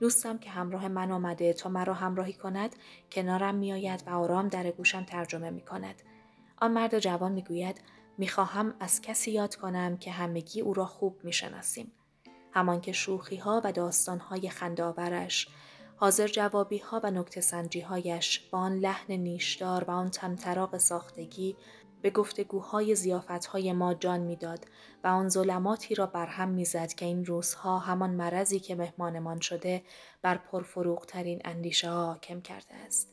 دوستم 0.00 0.38
که 0.38 0.50
همراه 0.50 0.88
من 0.88 1.10
آمده 1.10 1.52
تا 1.52 1.68
مرا 1.68 1.94
همراهی 1.94 2.32
کند 2.32 2.76
کنارم 3.12 3.54
می 3.54 3.72
آید 3.72 4.02
و 4.06 4.10
آرام 4.10 4.48
در 4.48 4.70
گوشم 4.70 5.04
ترجمه 5.04 5.50
می 5.50 5.60
کند. 5.60 6.02
آن 6.58 6.72
مرد 6.72 6.98
جوان 6.98 7.32
می 7.32 7.42
گوید 7.42 7.80
از 8.80 9.00
کسی 9.00 9.30
یاد 9.30 9.54
کنم 9.54 9.96
که 9.96 10.10
همگی 10.10 10.60
او 10.60 10.74
را 10.74 10.86
خوب 10.86 11.24
می 11.24 11.32
شناسیم. 11.32 11.92
همان 12.52 12.80
که 12.80 12.92
شوخی 12.92 13.36
ها 13.36 13.60
و 13.64 13.72
داستان 13.72 14.18
های 14.18 14.48
خنداورش، 14.48 15.48
حاضر 15.96 16.26
جوابی 16.26 16.78
ها 16.78 17.00
و 17.04 17.10
نکت 17.10 17.40
سنجی 17.40 17.80
هایش 17.80 18.40
با 18.40 18.58
آن 18.58 18.78
لحن 18.78 19.12
نیشدار 19.12 19.84
و 19.84 19.90
آن 19.90 20.10
تمطراق 20.10 20.78
ساختگی 20.78 21.56
به 22.02 22.10
گفتگوهای 22.10 22.94
زیافت 22.94 23.46
های 23.46 23.72
ما 23.72 23.94
جان 23.94 24.20
می‌داد 24.20 24.66
و 25.04 25.06
آن 25.06 25.28
ظلماتی 25.28 25.94
را 25.94 26.06
برهم 26.06 26.48
می‌زد 26.48 26.92
که 26.92 27.06
این 27.06 27.24
روزها 27.24 27.78
همان 27.78 28.10
مرضی 28.10 28.60
که 28.60 28.74
مهمانمان 28.74 29.40
شده 29.40 29.82
بر 30.22 30.36
پرفروغترین 30.36 31.40
اندیشه 31.44 31.90
ها 31.90 32.06
حاکم 32.06 32.40
کرده 32.40 32.74
است. 32.74 33.08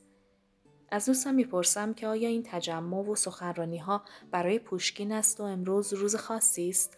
از 0.91 1.05
دوستم 1.05 1.35
می‌پرسم 1.35 1.93
که 1.93 2.07
آیا 2.07 2.29
این 2.29 2.43
تجمع 2.43 2.97
و 2.97 3.15
سخنرانی 3.15 3.77
ها 3.77 4.01
برای 4.31 4.59
پوشکین 4.59 5.11
است 5.11 5.39
و 5.39 5.43
امروز 5.43 5.93
روز 5.93 6.15
خاصی 6.15 6.69
است 6.69 6.96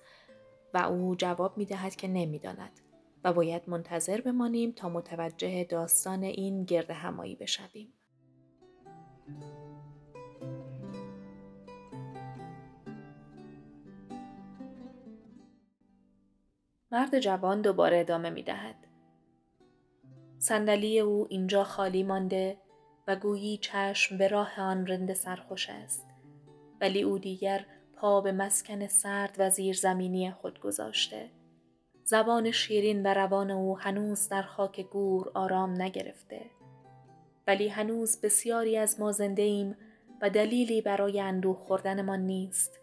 و 0.73 0.77
او 0.77 1.15
جواب 1.15 1.57
می 1.57 1.65
دهد 1.65 1.95
که 1.95 2.07
نمی 2.07 2.39
داند 2.39 2.79
و 3.23 3.33
باید 3.33 3.61
منتظر 3.67 4.21
بمانیم 4.21 4.71
تا 4.71 4.89
متوجه 4.89 5.63
داستان 5.63 6.23
این 6.23 6.63
گرد 6.63 6.91
همایی 6.91 7.35
بشویم. 7.35 7.93
مرد 16.91 17.19
جوان 17.19 17.61
دوباره 17.61 17.99
ادامه 17.99 18.29
می 18.29 18.43
دهد. 18.43 18.75
صندلی 20.37 20.99
او 20.99 21.27
اینجا 21.29 21.63
خالی 21.63 22.03
مانده 22.03 22.57
و 23.07 23.15
گویی 23.15 23.57
چشم 23.57 24.17
به 24.17 24.27
راه 24.27 24.61
آن 24.61 24.87
رند 24.87 25.13
سرخوش 25.13 25.69
است. 25.69 26.07
ولی 26.81 27.01
او 27.01 27.17
دیگر 27.17 27.65
پا 27.99 28.21
به 28.21 28.31
مسکن 28.31 28.87
سرد 28.87 29.35
و 29.39 29.49
زیرزمینی 29.49 30.31
خود 30.31 30.59
گذاشته. 30.59 31.29
زبان 32.03 32.51
شیرین 32.51 33.05
و 33.05 33.13
روان 33.13 33.51
او 33.51 33.79
هنوز 33.79 34.29
در 34.29 34.41
خاک 34.41 34.81
گور 34.81 35.31
آرام 35.33 35.81
نگرفته. 35.81 36.41
ولی 37.47 37.67
هنوز 37.67 38.21
بسیاری 38.21 38.77
از 38.77 38.99
ما 38.99 39.11
زنده 39.11 39.41
ایم 39.41 39.77
و 40.21 40.29
دلیلی 40.29 40.81
برای 40.81 41.19
اندوه 41.19 41.55
خوردنمان 41.57 42.19
نیست. 42.19 42.79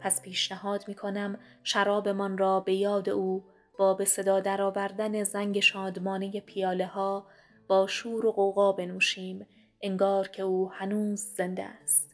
پس 0.00 0.22
پیشنهاد 0.22 0.84
می 0.88 0.94
کنم 0.94 1.38
شرابمان 1.64 2.38
را 2.38 2.60
به 2.60 2.74
یاد 2.74 3.08
او 3.08 3.44
با 3.78 3.94
به 3.94 4.04
صدا 4.04 4.40
درآوردن 4.40 5.24
زنگ 5.24 5.60
شادمانه 5.60 6.40
پیاله 6.40 6.86
ها 6.86 7.26
با 7.68 7.86
شور 7.86 8.26
و 8.26 8.32
قوقا 8.32 8.72
بنوشیم 8.72 9.46
انگار 9.82 10.28
که 10.28 10.42
او 10.42 10.72
هنوز 10.72 11.20
زنده 11.20 11.64
است. 11.64 12.09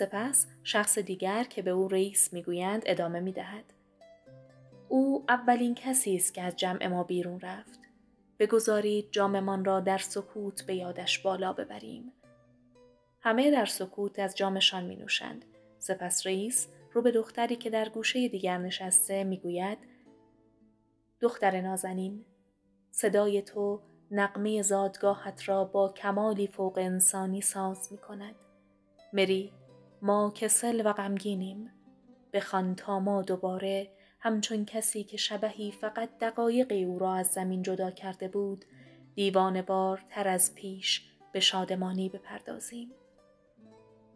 سپس 0.00 0.46
شخص 0.64 0.98
دیگر 0.98 1.44
که 1.44 1.62
به 1.62 1.70
او 1.70 1.88
رئیس 1.88 2.32
می‌گویند 2.32 2.82
ادامه 2.86 3.20
می‌دهد 3.20 3.64
او 4.88 5.24
اولین 5.28 5.74
کسی 5.74 6.16
است 6.16 6.34
که 6.34 6.42
از 6.42 6.56
جمع 6.56 6.86
ما 6.86 7.04
بیرون 7.04 7.40
رفت 7.40 7.80
بگذارید 8.38 9.08
جاممان 9.10 9.64
را 9.64 9.80
در 9.80 9.98
سکوت 9.98 10.62
به 10.62 10.74
یادش 10.74 11.18
بالا 11.18 11.52
ببریم 11.52 12.12
همه 13.20 13.50
در 13.50 13.66
سکوت 13.66 14.18
از 14.18 14.36
جامشان 14.36 14.84
می 14.84 14.96
نوشند. 14.96 15.44
سپس 15.78 16.26
رئیس 16.26 16.68
رو 16.92 17.02
به 17.02 17.10
دختری 17.10 17.56
که 17.56 17.70
در 17.70 17.88
گوشه 17.88 18.28
دیگر 18.28 18.58
نشسته 18.58 19.24
می‌گوید 19.24 19.78
دختر 21.20 21.60
نازنین 21.60 22.24
صدای 22.90 23.42
تو 23.42 23.80
نقمه 24.10 24.62
زادگاهت 24.62 25.48
را 25.48 25.64
با 25.64 25.88
کمالی 25.92 26.46
فوق 26.46 26.78
انسانی 26.78 27.40
ساز 27.40 27.92
می 27.92 27.98
کند. 27.98 28.34
مری 29.12 29.52
ما 30.02 30.32
کسل 30.34 30.82
و 30.84 30.92
غمگینیم. 30.92 31.70
بخوان 32.32 32.74
تا 32.74 33.00
ما 33.00 33.22
دوباره 33.22 33.90
همچون 34.20 34.64
کسی 34.64 35.04
که 35.04 35.16
شبهی 35.16 35.70
فقط 35.70 36.10
دقایقی 36.20 36.84
او 36.84 36.98
را 36.98 37.14
از 37.14 37.26
زمین 37.26 37.62
جدا 37.62 37.90
کرده 37.90 38.28
بود 38.28 38.64
دیوان 39.14 39.62
بار 39.62 40.04
تر 40.08 40.28
از 40.28 40.54
پیش 40.54 41.10
به 41.32 41.40
شادمانی 41.40 42.08
بپردازیم. 42.08 42.92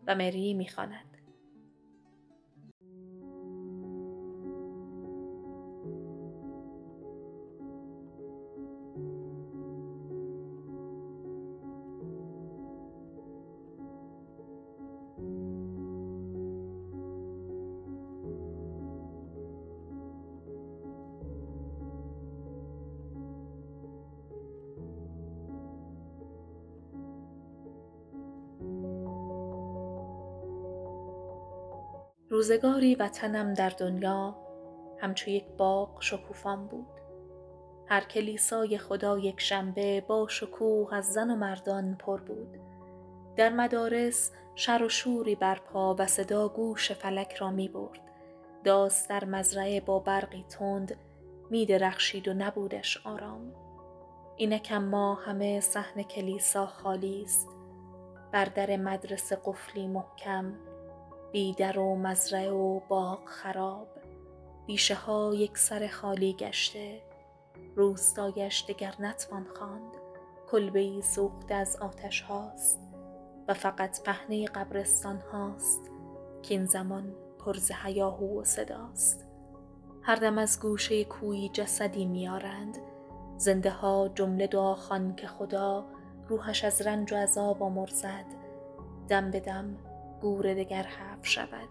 و 0.06 0.14
مری 0.14 0.54
می‌خواند. 0.54 1.13
روزگاری 32.44 32.94
وطنم 32.94 33.54
در 33.54 33.68
دنیا 33.68 34.36
همچو 34.98 35.30
یک 35.30 35.44
باغ 35.58 36.00
شکوفان 36.00 36.66
بود. 36.66 36.86
هر 37.86 38.00
کلیسای 38.00 38.78
خدا 38.78 39.18
یک 39.18 39.40
شنبه 39.40 40.00
با 40.00 40.28
شکوه 40.28 40.94
از 40.94 41.12
زن 41.12 41.30
و 41.30 41.36
مردان 41.36 41.94
پر 41.94 42.20
بود. 42.20 42.58
در 43.36 43.48
مدارس 43.48 44.32
شر 44.54 44.82
و 44.82 44.88
شوری 44.88 45.34
برپا 45.34 45.96
و 45.98 46.06
صدا 46.06 46.48
گوش 46.48 46.92
فلک 46.92 47.34
را 47.34 47.50
می 47.50 47.68
برد. 47.68 48.00
داست 48.64 49.08
در 49.08 49.24
مزرعه 49.24 49.80
با 49.80 49.98
برقی 49.98 50.44
تند 50.48 50.96
می 51.50 51.66
درخشید 51.66 52.28
و 52.28 52.34
نبودش 52.34 53.06
آرام. 53.06 53.52
اینکم 54.36 54.84
ما 54.84 55.14
همه 55.14 55.60
صحن 55.60 56.02
کلیسا 56.02 56.66
خالی 56.66 57.22
است. 57.22 57.48
بر 58.32 58.44
در 58.44 58.76
مدرسه 58.76 59.38
قفلی 59.44 59.86
محکم 59.86 60.54
بیدر 61.34 61.78
و 61.78 61.96
مزرعه 61.96 62.50
و 62.50 62.80
باغ 62.88 63.18
خراب. 63.26 63.88
بیشه 64.66 64.94
ها 64.94 65.34
یک 65.34 65.58
سر 65.58 65.86
خالی 65.86 66.32
گشته. 66.32 67.02
روستایش 67.76 68.64
دگر 68.68 68.94
نتوان 68.98 69.46
خواند. 69.58 69.92
کلبه 70.50 71.00
سوخته 71.00 71.54
از 71.54 71.76
آتش 71.76 72.20
هاست. 72.20 72.80
و 73.48 73.54
فقط 73.54 74.02
پهنه 74.02 74.46
قبرستان 74.46 75.22
هاست. 75.32 75.90
که 76.42 76.54
این 76.54 76.64
زمان 76.64 77.14
پر 77.38 77.54
ز 77.54 77.70
هیاهو 77.84 78.40
و 78.40 78.44
صداست. 78.44 79.26
هر 80.02 80.16
دم 80.16 80.38
از 80.38 80.60
گوشه 80.60 81.04
کویی 81.04 81.48
جسدی 81.48 82.04
میارند 82.04 82.78
زنده 83.36 83.70
ها 83.70 84.08
جمله 84.14 84.46
دعا 84.46 84.74
خوان 84.74 85.16
که 85.16 85.26
خدا 85.26 85.84
روحش 86.28 86.64
از 86.64 86.82
رنج 86.82 87.12
و 87.12 87.16
عذاب 87.16 87.62
آمرزد. 87.62 88.24
دم 89.08 89.30
به 89.30 89.40
دم 89.40 89.76
گور 90.20 90.54
دگر 90.54 90.82
حف 90.82 91.26
شود. 91.26 91.68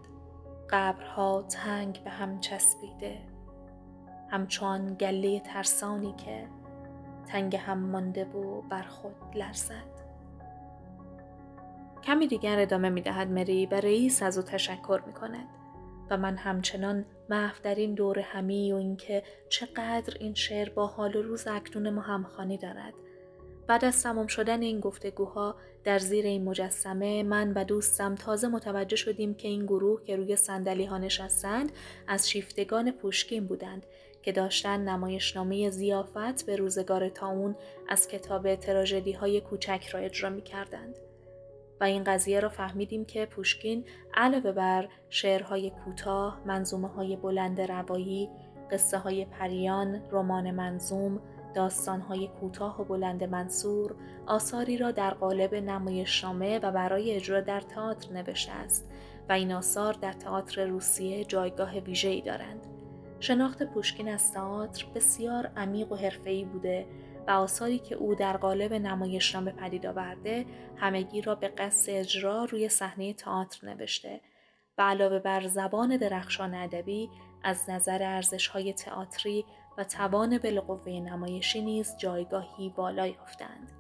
قبرها 0.70 1.42
تنگ 1.42 2.04
به 2.04 2.10
هم 2.10 2.40
چسبیده. 2.40 3.18
همچون 4.30 4.94
گله 4.94 5.40
ترسانی 5.40 6.14
که 6.18 6.48
تنگ 7.28 7.56
هم 7.56 7.80
مانده 7.80 8.26
و 8.26 8.62
بر 8.62 8.84
خود 8.84 9.16
لرزد. 9.36 9.94
کمی 12.04 12.28
دیگر 12.28 12.60
ادامه 12.60 12.90
می 12.90 13.02
دهد 13.02 13.32
مری 13.32 13.66
و 13.66 13.74
رئیس 13.74 14.24
از 14.24 14.38
او 14.38 14.44
تشکر 14.44 15.02
می 15.08 15.14
کند 15.14 15.48
و 16.10 16.18
من 16.18 16.38
همچنان 16.38 17.06
محو 17.30 17.56
در 17.64 17.76
این 17.76 17.94
دور 17.94 18.20
همی 18.20 18.74
و 18.74 18.76
اینکه 18.76 19.24
چقدر 19.50 20.14
این 20.20 20.34
شعر 20.34 20.70
با 20.70 20.88
حال 20.88 21.16
و 21.16 21.22
روز 21.22 21.48
اکنون 21.48 21.90
ما 21.90 22.02
همخوانی 22.02 22.58
دارد. 22.58 22.94
بعد 23.68 23.86
از 23.86 24.04
تمام 24.04 24.28
شدن 24.28 24.62
این 24.62 24.80
گفتگوها 24.80 25.56
در 25.84 26.00
زیر 26.00 26.26
این 26.26 26.44
مجسمه 26.44 27.24
من 27.24 27.54
و 27.54 27.64
دوستم 27.64 28.16
تازه 28.16 28.48
متوجه 28.48 28.96
شدیم 28.96 29.34
که 29.34 29.48
این 29.48 29.66
گروه 29.66 30.04
که 30.04 30.16
روی 30.16 30.36
سندلی 30.36 30.86
ها 30.86 30.98
نشستند 30.98 31.72
از 32.08 32.30
شیفتگان 32.30 32.92
پوشکین 32.92 33.48
بودند 33.48 33.86
که 34.24 34.32
داشتن 34.32 34.90
نمایشنامه 34.90 35.70
زیافت 35.70 36.46
به 36.46 36.56
روزگار 36.56 37.10
تاون 37.10 37.56
از 37.90 38.08
کتاب 38.08 38.56
تراژدی 38.56 39.12
های 39.12 39.42
کوچک 39.42 39.88
را 39.94 40.00
اجرا 40.00 40.30
می 40.30 40.42
کردند. 40.42 40.96
و 41.80 41.84
این 41.84 42.04
قضیه 42.04 42.40
را 42.40 42.50
فهمیدیم 42.50 43.06
که 43.06 43.26
پوشکین 43.26 43.86
علاوه 44.14 44.52
بر 44.52 44.90
شعرهای 45.10 45.70
کوتاه، 45.86 46.42
منظومه 46.46 46.88
های 46.88 47.16
بلند 47.16 47.62
روایی، 47.62 48.30
قصه 48.72 48.98
های 48.98 49.26
پریان، 49.26 50.02
رمان 50.12 50.52
منظوم، 50.52 51.22
داستانهای 51.54 52.28
کوتاه 52.28 52.82
و 52.82 52.84
بلند 52.84 53.24
منصور، 53.24 53.96
آثاری 54.28 54.78
را 54.78 54.92
در 54.92 55.14
قالب 55.14 55.56
نمایشنامه 55.56 56.60
و 56.60 56.72
برای 56.72 57.12
اجرا 57.12 57.42
در 57.42 57.62
تئاتر 57.62 58.14
نوشته 58.14 58.52
است 58.52 58.90
و 59.30 59.34
این 59.34 59.52
آثار 59.52 59.94
در 59.94 60.14
تئاتر 60.14 60.66
روسیه 60.66 61.26
جایگاه 61.26 61.80
ویژه‌ای 61.80 62.22
دارند. 62.22 62.68
شناخت 63.20 63.64
پوشکین 63.64 64.10
از 64.10 64.32
تئاتر 64.32 64.86
بسیار 64.96 65.52
عمیق 65.58 65.92
و 65.92 65.96
حرفه‌ای 65.96 66.46
بوده 66.46 66.86
و 67.28 67.32
آثاری 67.32 67.80
که 67.80 67.96
او 67.96 68.16
در 68.16 68.38
قالب 68.38 68.74
نمایشنامه 68.74 69.52
پدید 69.52 69.86
آورده 69.86 70.46
همگی 70.78 71.22
را 71.22 71.36
به 71.36 71.48
قصد 71.48 71.92
اجرا 71.92 72.46
روی 72.46 72.70
صحنه 72.70 73.14
تئاتر 73.14 73.68
نوشته 73.68 74.22
و 74.78 74.82
علاوه 74.82 75.20
بر 75.20 75.48
زبان 75.48 75.98
درخشان 75.98 76.54
ادبی 76.54 77.10
از 77.44 77.70
نظر 77.70 78.04
ارزش‌های 78.04 78.74
تئاتری 78.74 79.46
و 79.78 79.84
توان 79.84 80.38
بالقوه 80.38 80.94
نمایشی 80.94 81.62
نیز 81.62 81.98
جایگاهی 81.98 82.70
بالا 82.70 83.08
یافتند. 83.08 83.72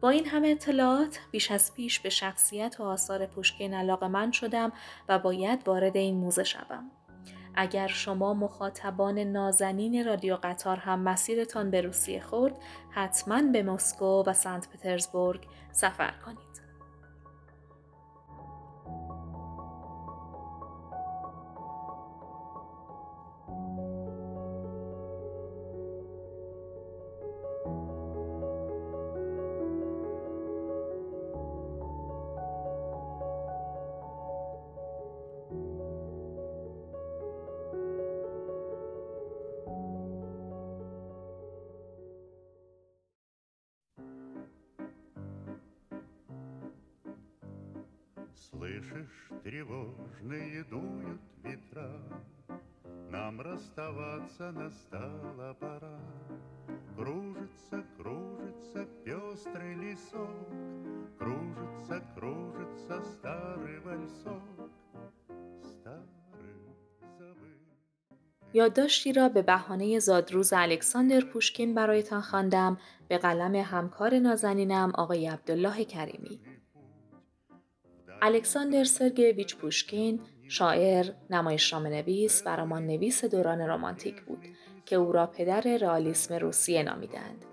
با 0.00 0.10
این 0.10 0.26
همه 0.26 0.48
اطلاعات 0.48 1.20
بیش 1.30 1.50
از 1.50 1.74
پیش 1.74 2.00
به 2.00 2.08
شخصیت 2.08 2.76
و 2.78 2.82
آثار 2.82 3.26
پوشکین 3.26 3.74
علاقه 3.74 4.08
من 4.08 4.32
شدم 4.32 4.72
و 5.08 5.18
باید 5.18 5.68
وارد 5.68 5.96
این 5.96 6.16
موزه 6.16 6.44
شوم. 6.44 6.90
اگر 7.54 7.86
شما 7.86 8.34
مخاطبان 8.34 9.18
نازنین 9.18 10.04
رادیو 10.04 10.38
قطار 10.42 10.76
هم 10.76 11.00
مسیرتان 11.00 11.70
به 11.70 11.80
روسیه 11.80 12.20
خورد 12.20 12.58
حتما 12.90 13.42
به 13.42 13.62
مسکو 13.62 14.22
و 14.26 14.32
سنت 14.32 14.68
پترزبورگ 14.68 15.46
سفر 15.72 16.14
کنید. 16.24 16.45
тревожные 50.15 50.63
дуют 50.63 51.21
ветра, 51.43 51.91
Нам 53.09 53.41
расставаться 53.41 54.51
настала 54.51 55.53
пора. 55.59 55.99
Кружится, 56.95 57.83
кружится 57.97 58.85
пестрый 59.05 59.75
лесок, 59.75 60.29
Кружится, 61.17 62.01
кружится 62.15 63.03
старый 63.03 63.79
вальсок, 63.79 64.71
Старый 65.61 66.55
забыт. 67.17 67.61
یادداشتی 68.53 69.13
را 69.13 69.29
به 69.29 69.41
بهانه 69.41 69.99
زادروز 69.99 70.53
الکساندر 70.53 71.21
پوشکین 71.21 71.75
برایتان 71.75 72.21
خواندم 72.21 72.77
به 73.07 73.17
قلم 73.17 73.55
همکار 73.55 74.19
نازنینم 74.19 74.91
آقای 74.95 75.27
عبدالله 75.27 75.85
کریمی. 75.85 76.39
الکساندر 78.22 78.84
سرگیویچ 78.84 79.56
پوشکین 79.56 80.20
شاعر، 80.48 81.06
نمایشنامه 81.30 81.88
نویس 81.88 82.42
و 82.46 82.56
رمان 82.56 82.86
نویس 82.86 83.24
دوران 83.24 83.60
رمانتیک 83.60 84.22
بود 84.22 84.38
که 84.86 84.96
او 84.96 85.12
را 85.12 85.26
پدر 85.26 85.60
رئالیسم 85.60 86.34
روسیه 86.34 86.82
نامیدند. 86.82 87.44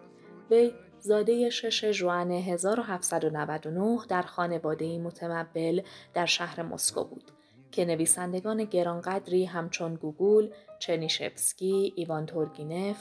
وی 0.51 0.71
زاده 0.99 1.49
شش 1.49 1.91
ژوئن 1.91 2.31
1799 2.31 3.99
در 4.09 4.21
خانواده 4.21 4.99
متمبل 4.99 5.81
در 6.13 6.25
شهر 6.25 6.61
مسکو 6.61 7.03
بود 7.03 7.31
که 7.71 7.85
نویسندگان 7.85 8.63
گرانقدری 8.63 9.45
همچون 9.45 9.95
گوگول، 9.95 10.49
چرنیشفسکی، 10.79 11.93
ایوان 11.95 12.25
تورگینف، 12.25 12.97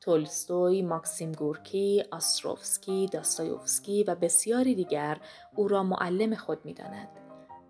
تولستوی، 0.00 0.82
ماکسیم 0.82 1.32
گورکی، 1.32 2.04
آستروفسکی، 2.10 3.08
داستایوفسکی 3.12 4.04
و 4.04 4.14
بسیاری 4.14 4.74
دیگر 4.74 5.18
او 5.56 5.68
را 5.68 5.82
معلم 5.82 6.34
خود 6.34 6.64
می 6.64 6.74
داند. 6.74 7.08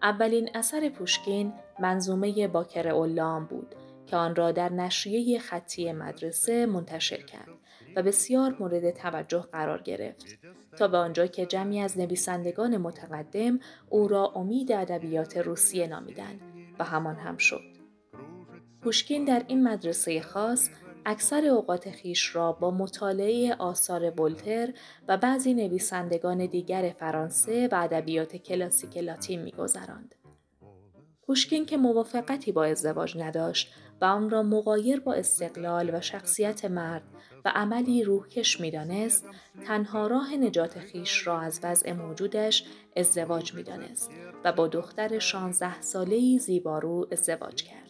اولین 0.03 0.51
اثر 0.55 0.89
پوشکین 0.89 1.53
منظومه 1.81 2.49
باکر 2.49 2.89
اولام 2.89 3.45
بود 3.45 3.75
که 4.07 4.17
آن 4.17 4.37
را 4.37 4.53
در 4.53 4.73
نشریه 4.73 5.39
خطی 5.39 5.93
مدرسه 5.93 6.67
منتشر 6.67 7.23
کرد 7.23 7.49
و 7.97 8.03
بسیار 8.03 8.57
مورد 8.61 8.91
توجه 8.91 9.41
قرار 9.53 9.83
گرفت 9.83 10.27
تا 10.77 10.89
به 10.89 10.97
آنجا 10.97 11.27
که 11.27 11.47
جمعی 11.47 11.81
از 11.81 11.99
نویسندگان 11.99 12.77
متقدم 12.77 13.61
او 13.89 14.09
را 14.09 14.33
امید 14.35 14.73
ادبیات 14.73 15.37
روسیه 15.37 15.87
نامیدند 15.87 16.41
و 16.79 16.85
همان 16.85 17.17
هم 17.17 17.37
شد. 17.37 17.81
پوشکین 18.83 19.25
در 19.25 19.45
این 19.49 19.69
مدرسه 19.69 20.21
خاص 20.21 20.71
اکثر 21.07 21.45
اوقات 21.45 21.91
خیش 21.91 22.37
را 22.37 22.53
با 22.53 22.71
مطالعه 22.71 23.55
آثار 23.55 24.21
ولتر 24.21 24.73
و 25.09 25.17
بعضی 25.17 25.55
نویسندگان 25.55 26.47
دیگر 26.47 26.95
فرانسه 26.99 27.69
و 27.73 27.75
ادبیات 27.75 28.37
کلاسیک 28.37 28.97
لاتین 28.97 29.43
میگذراند. 29.43 30.15
پوشکین 31.23 31.67
که 31.67 31.77
موافقتی 31.77 32.53
با 32.53 32.65
ازدواج 32.65 33.19
نداشت 33.19 33.73
و 34.01 34.05
آن 34.05 34.31
را 34.31 34.43
مقایر 34.43 35.01
با 35.01 35.15
استقلال 35.15 35.95
و 35.95 36.01
شخصیت 36.01 36.65
مرد 36.65 37.03
و 37.45 37.53
عملی 37.55 38.05
روحکش 38.05 38.61
می‌دانست 38.61 39.25
تنها 39.67 40.07
راه 40.07 40.37
نجات 40.37 40.79
خیش 40.79 41.27
را 41.27 41.41
از 41.41 41.61
وضع 41.63 41.93
موجودش 41.93 42.65
ازدواج 42.97 43.55
می‌دانست 43.55 44.11
و 44.45 44.53
با 44.53 44.69
دختر 44.69 45.19
16 45.19 45.81
ساله‌ای 45.81 46.39
زیبارو 46.39 47.09
ازدواج 47.13 47.63
کرد. 47.63 47.90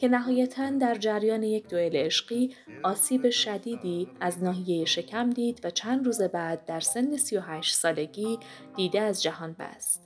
که 0.00 0.08
نهایتا 0.08 0.70
در 0.70 0.94
جریان 0.94 1.42
یک 1.42 1.68
دوئل 1.68 1.96
عشقی 1.96 2.54
آسیب 2.82 3.30
شدیدی 3.30 4.08
از 4.20 4.42
ناحیه 4.42 4.84
شکم 4.84 5.30
دید 5.30 5.60
و 5.64 5.70
چند 5.70 6.06
روز 6.06 6.22
بعد 6.22 6.64
در 6.64 6.80
سن 6.80 7.16
38 7.16 7.74
سالگی 7.74 8.38
دیده 8.76 9.00
از 9.00 9.22
جهان 9.22 9.56
بست 9.58 10.02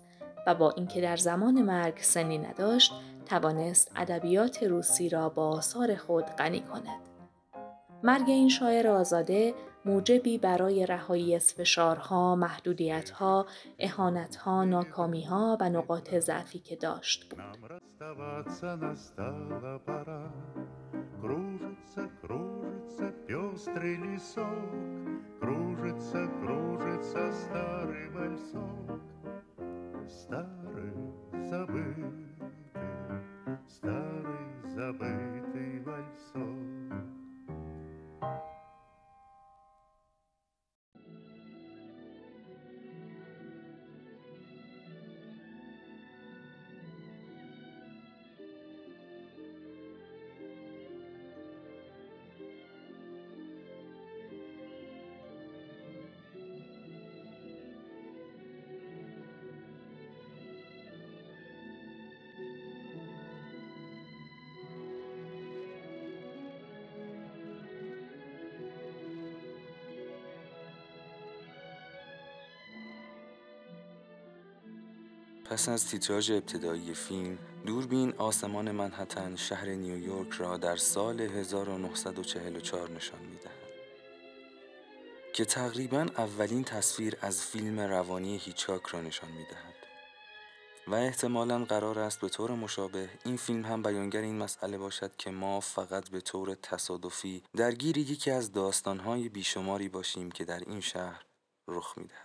و 0.47 0.55
با 0.55 0.71
اینکه 0.71 1.01
در 1.01 1.17
زمان 1.17 1.63
مرگ 1.63 1.99
سنی 1.99 2.39
نداشت 2.39 2.93
توانست 3.27 3.93
ادبیات 3.97 4.63
روسی 4.63 5.09
را 5.09 5.29
با 5.29 5.49
آثار 5.49 5.95
خود 5.95 6.25
غنی 6.25 6.61
کند. 6.61 7.01
مرگ 8.03 8.29
این 8.29 8.49
شاعر 8.49 8.89
آزاده 8.89 9.55
موجبی 9.86 10.38
برای 10.38 10.86
رهایی 10.86 11.36
از 11.36 11.54
فشارها، 11.54 12.36
محدودیتها، 12.36 13.46
اهانتها، 13.80 14.66
ناکامیها 14.66 15.58
و 15.62 15.70
نقاط 15.70 16.16
ضعفی 16.16 16.60
که 16.60 16.76
داشت 16.76 17.30
بود. 17.30 17.42
Кружится, 21.22 22.10
кружится 22.22 23.12
пестрый 23.28 23.96
лесок, 23.98 24.46
Кружится, 25.40 26.28
кружится 26.40 27.32
старый 27.34 28.10
вальсок, 28.10 29.02
Старый 30.08 30.94
забытый, 31.50 32.28
старый 33.68 34.70
забытый 34.76 35.33
پس 75.45 75.69
از 75.69 75.89
تیتراژ 75.89 76.31
ابتدایی 76.31 76.95
فیلم، 76.95 77.39
دوربین 77.67 78.15
آسمان 78.19 78.71
منحتن 78.71 79.37
شهر 79.37 79.69
نیویورک 79.69 80.33
را 80.33 80.57
در 80.57 80.77
سال 80.77 81.21
1944 81.21 82.91
نشان 82.91 83.21
می‌دهد. 83.21 83.65
که 85.33 85.45
تقریبا 85.45 86.07
اولین 86.17 86.65
تصویر 86.65 87.17
از 87.21 87.43
فیلم 87.43 87.81
روانی 87.81 88.37
هیچاک 88.37 88.87
را 88.87 89.01
نشان 89.01 89.31
می‌دهد. 89.31 89.75
و 90.89 90.95
احتمالا 90.95 91.65
قرار 91.65 91.99
است 91.99 92.21
به 92.21 92.29
طور 92.29 92.51
مشابه 92.51 93.09
این 93.25 93.37
فیلم 93.37 93.65
هم 93.65 93.83
بیانگر 93.83 94.21
این 94.21 94.39
مسئله 94.39 94.79
باشد 94.79 95.17
که 95.17 95.31
ما 95.31 95.61
فقط 95.61 96.09
به 96.09 96.21
طور 96.21 96.55
تصادفی 96.55 97.43
درگیر 97.57 97.99
یکی 97.99 98.31
از 98.31 98.53
داستانهای 98.53 99.29
بیشماری 99.29 99.89
باشیم 99.89 100.31
که 100.31 100.45
در 100.45 100.61
این 100.61 100.81
شهر 100.81 101.25
رخ 101.69 101.99
می‌دهد. 101.99 102.24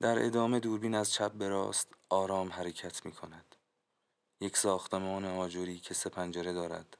در 0.00 0.26
ادامه 0.26 0.60
دوربین 0.60 0.94
از 0.94 1.12
چپ 1.12 1.32
به 1.32 1.48
راست 1.48 1.88
آرام 2.08 2.52
حرکت 2.52 3.06
می 3.06 3.12
کند. 3.12 3.54
یک 4.40 4.56
ساختمان 4.56 5.24
آجوری 5.24 5.78
که 5.78 5.94
سه 5.94 6.10
پنجره 6.10 6.52
دارد 6.52 6.96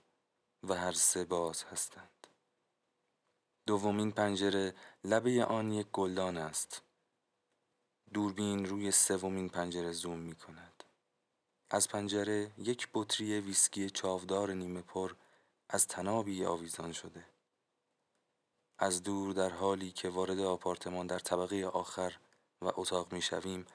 و 0.63 0.75
هر 0.75 0.93
سه 0.93 1.25
باز 1.25 1.65
هستند. 1.65 2.27
دومین 3.67 4.13
پنجره 4.13 4.75
لبه 5.05 5.45
آن 5.45 5.73
یک 5.73 5.87
گلدان 5.93 6.37
است. 6.37 6.83
دوربین 8.13 8.67
روی 8.67 8.91
سومین 8.91 9.49
پنجره 9.49 9.93
زوم 9.93 10.19
می 10.19 10.35
کند. 10.35 10.85
از 11.71 11.89
پنجره 11.89 12.53
یک 12.59 12.89
بطری 12.95 13.41
ویسکی 13.41 13.91
چاودار 13.91 14.53
نیمه 14.53 14.83
پر 14.83 15.15
از 15.69 15.87
تنابی 15.87 16.45
آویزان 16.45 16.93
شده. 16.93 17.25
از 18.79 19.03
دور 19.03 19.33
در 19.33 19.51
حالی 19.51 19.91
که 19.91 20.09
وارد 20.09 20.41
آپارتمان 20.41 21.07
در 21.07 21.19
طبقه 21.19 21.67
آخر 21.67 22.17
و 22.63 22.71
اتاق 22.75 23.13
می 23.13 23.23
شویم 23.23 23.67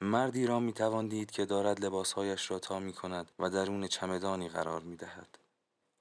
مردی 0.00 0.46
را 0.46 0.60
می 0.60 0.72
توان 0.72 1.08
دید 1.08 1.30
که 1.30 1.44
دارد 1.44 1.84
لباسهایش 1.84 2.50
را 2.50 2.58
تا 2.58 2.78
می 2.78 2.92
کند 2.92 3.30
و 3.38 3.50
درون 3.50 3.86
چمدانی 3.86 4.48
قرار 4.48 4.80
می 4.80 4.96
دهد. 4.96 5.38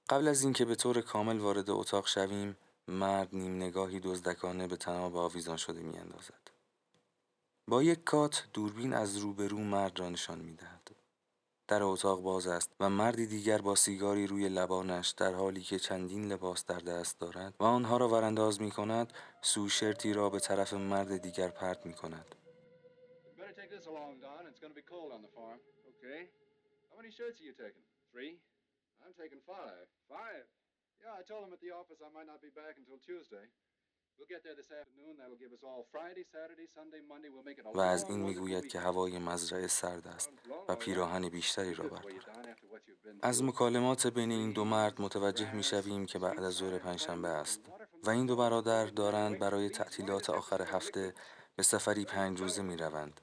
قبل 0.10 0.28
از 0.28 0.44
اینکه 0.44 0.66
به 0.66 0.76
طور 0.76 1.02
کامل 1.02 1.38
وارد 1.38 1.70
اتاق 1.70 2.08
شویم 2.08 2.58
مرد 2.88 3.30
نیم 3.36 3.56
نگاهی 3.56 4.00
دزدکانه 4.00 4.68
به 4.68 4.76
تناب 4.76 5.18
آویزان 5.18 5.58
شده 5.58 5.80
می 5.82 5.98
اندازد. 5.98 6.52
با 7.68 7.84
یک 7.84 8.04
کات 8.04 8.48
دوربین 8.54 8.94
از 8.94 9.18
روبرو 9.18 9.60
مرد 9.60 10.00
را 10.00 10.10
نشان 10.10 10.40
می 10.40 10.54
دهد. 10.54 11.01
در 11.72 11.84
اتاق 11.84 12.22
باز 12.22 12.48
است 12.48 12.76
و 12.80 12.90
مردی 12.90 13.26
دیگر 13.28 13.62
با 13.62 13.76
سیگاری 13.76 14.28
روی 14.28 14.50
لبانش 14.50 15.10
در 15.10 15.34
حالی 15.34 15.62
که 15.62 15.80
چندین 15.80 16.32
لباس 16.32 16.66
در 16.66 16.80
دست 16.80 17.20
دارد 17.20 17.54
و 17.60 17.64
آنها 17.64 17.98
را 17.98 18.10
ورانداز 18.10 18.62
می 18.62 18.72
کند 18.72 19.14
سوشرتی 19.42 20.14
را 20.14 20.30
به 20.30 20.40
طرف 20.40 20.74
مرد 20.74 21.18
دیگر 21.18 21.48
پرت 21.48 21.86
می 21.86 21.94
کند. 21.94 22.36
و 37.74 37.80
از 37.80 38.10
این 38.10 38.20
می‌گوید 38.20 38.68
که 38.68 38.80
هوای 38.80 39.20
مزرعه 39.20 39.68
سرد 39.68 40.08
است 40.08 40.30
و 40.68 40.76
پیراهن 40.76 41.30
بیشتری 41.30 41.74
را 41.74 41.88
بردارد 41.88 42.60
از 43.22 43.44
مکالمات 43.44 44.08
بین 44.08 44.32
این 44.32 44.52
دو 44.52 44.66
مرد 44.66 45.02
متوجه 45.02 45.56
می 45.56 45.64
شویم 45.64 46.06
که 46.06 46.20
بعد 46.20 46.44
از 46.44 46.54
ظهر 46.54 46.78
پنجشنبه 46.78 47.28
است 47.28 47.62
و 48.04 48.10
این 48.10 48.26
دو 48.26 48.36
برادر 48.36 48.86
دارند 48.86 49.40
برای 49.40 49.70
تعطیلات 49.70 50.30
آخر 50.30 50.62
هفته 50.62 51.14
به 51.56 51.64
سفری 51.64 52.06
پنج 52.06 52.42
روزه 52.42 52.62
می 52.62 52.78
روند 52.78 53.22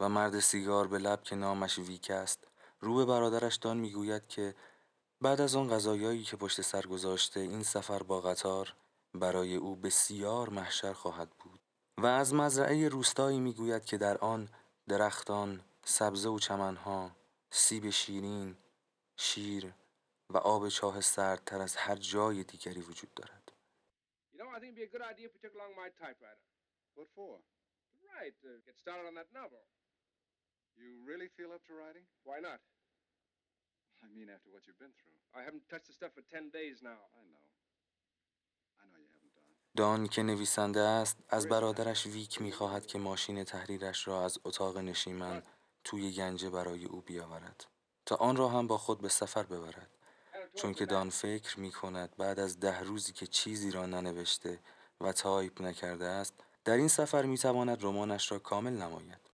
و 0.00 0.08
مرد 0.08 0.40
سیگار 0.40 0.88
به 0.88 0.98
لب 0.98 1.22
که 1.22 1.36
نامش 1.36 1.78
ویک 1.78 2.10
است 2.10 2.44
رو 2.80 2.94
به 2.94 3.04
برادرش 3.04 3.56
دان 3.56 3.76
می‌گوید 3.76 4.28
که 4.28 4.54
بعد 5.20 5.40
از 5.40 5.56
آن 5.56 5.68
غذایایی 5.68 6.22
که 6.22 6.36
پشت 6.36 6.60
سر 6.60 6.82
گذاشته 6.82 7.40
این 7.40 7.62
سفر 7.62 8.02
با 8.02 8.20
قطار 8.20 8.74
برای 9.14 9.56
او 9.56 9.76
بسیار 9.76 10.48
محشر 10.48 10.92
خواهد 10.92 11.30
بود 11.30 11.60
و 11.98 12.06
از 12.06 12.34
مزرعه 12.34 12.88
روستایی 12.88 13.40
می‌گوید 13.40 13.84
که 13.84 13.98
در 13.98 14.18
آن 14.18 14.48
درختان، 14.88 15.64
سبزه 15.84 16.28
و 16.28 16.38
چمنها، 16.38 17.16
سیب 17.50 17.90
شیرین، 17.90 18.56
شیر 19.16 19.74
و 20.30 20.36
آب 20.36 20.68
چاه 20.68 21.00
سردتر 21.00 21.60
از 21.60 21.76
هر 21.76 21.96
جای 21.96 22.44
دیگری 22.44 22.80
وجود 22.80 23.14
دارد. 23.14 23.52
You 24.32 24.38
know, 24.38 24.48
دان 39.78 40.06
که 40.06 40.22
نویسنده 40.22 40.80
است 40.80 41.16
از 41.28 41.48
برادرش 41.48 42.06
ویک 42.06 42.42
می‌خواهد 42.42 42.86
که 42.86 42.98
ماشین 42.98 43.44
تحریرش 43.44 44.08
را 44.08 44.24
از 44.24 44.38
اتاق 44.44 44.78
نشیمن 44.78 45.42
توی 45.84 46.12
گنجه 46.12 46.50
برای 46.50 46.84
او 46.84 47.00
بیاورد 47.00 47.64
تا 48.06 48.16
آن 48.16 48.36
را 48.36 48.48
هم 48.48 48.66
با 48.66 48.78
خود 48.78 49.00
به 49.00 49.08
سفر 49.08 49.42
ببرد. 49.42 49.90
چون 50.54 50.74
که 50.74 50.86
دان 50.86 51.10
فکر 51.10 51.60
می 51.60 51.72
کند 51.72 52.16
بعد 52.16 52.40
از 52.40 52.60
ده 52.60 52.80
روزی 52.80 53.12
که 53.12 53.26
چیزی 53.26 53.70
را 53.70 53.86
ننوشته 53.86 54.60
و 55.00 55.12
تایپ 55.12 55.62
نکرده 55.62 56.06
است 56.06 56.34
در 56.64 56.76
این 56.76 56.88
سفر 56.88 57.22
می 57.22 57.38
تواند 57.38 57.84
رمانش 57.84 58.32
را 58.32 58.38
کامل 58.38 58.72
نماید. 58.72 59.30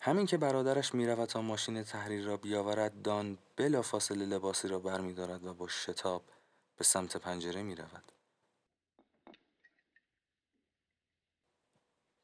همین 0.00 0.26
که 0.26 0.36
برادرش 0.36 0.94
می 0.94 1.06
رود 1.06 1.28
تا 1.28 1.42
ماشین 1.42 1.82
تحریر 1.82 2.24
را 2.24 2.36
بیاورد 2.36 3.02
دان 3.02 3.38
بلا 3.56 3.82
فاصله 3.82 4.26
لباسی 4.26 4.68
را 4.68 4.78
برمیدارد 4.78 5.46
و 5.46 5.54
با 5.54 5.68
شتاب 5.68 6.22
به 6.76 6.84
سمت 6.84 7.16
پنجره 7.16 7.62
می 7.62 7.74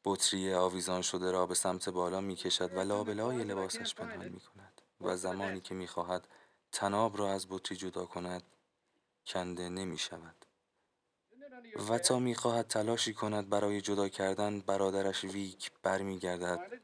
بطری 0.05 0.55
آویزان 0.55 1.03
شده 1.03 1.31
را 1.31 1.47
به 1.47 1.55
سمت 1.55 1.89
بالا 1.89 2.21
می 2.21 2.37
کشد 2.37 2.77
و 2.77 2.81
لابلای 2.81 3.45
لباسش 3.45 3.95
پنهان 3.95 4.29
می 4.29 4.41
کند 4.41 4.83
و 5.01 5.17
زمانی 5.17 5.61
که 5.61 5.75
می 5.75 5.87
خواهد 5.87 6.29
تناب 6.73 7.19
را 7.19 7.33
از 7.33 7.47
بطری 7.51 7.77
جدا 7.77 8.07
کند 8.07 8.43
کنده 9.27 9.69
نمی 9.69 9.99
شود 9.99 10.45
و 11.89 11.99
تا 11.99 12.19
می 12.19 12.35
خواهد 12.35 12.69
تلاشی 12.69 13.15
کند 13.15 13.49
برای 13.49 13.81
جدا 13.81 14.09
کردن 14.09 14.61
برادرش 14.61 15.25
ویک 15.25 15.71
برمی 15.83 16.19
گردد 16.19 16.81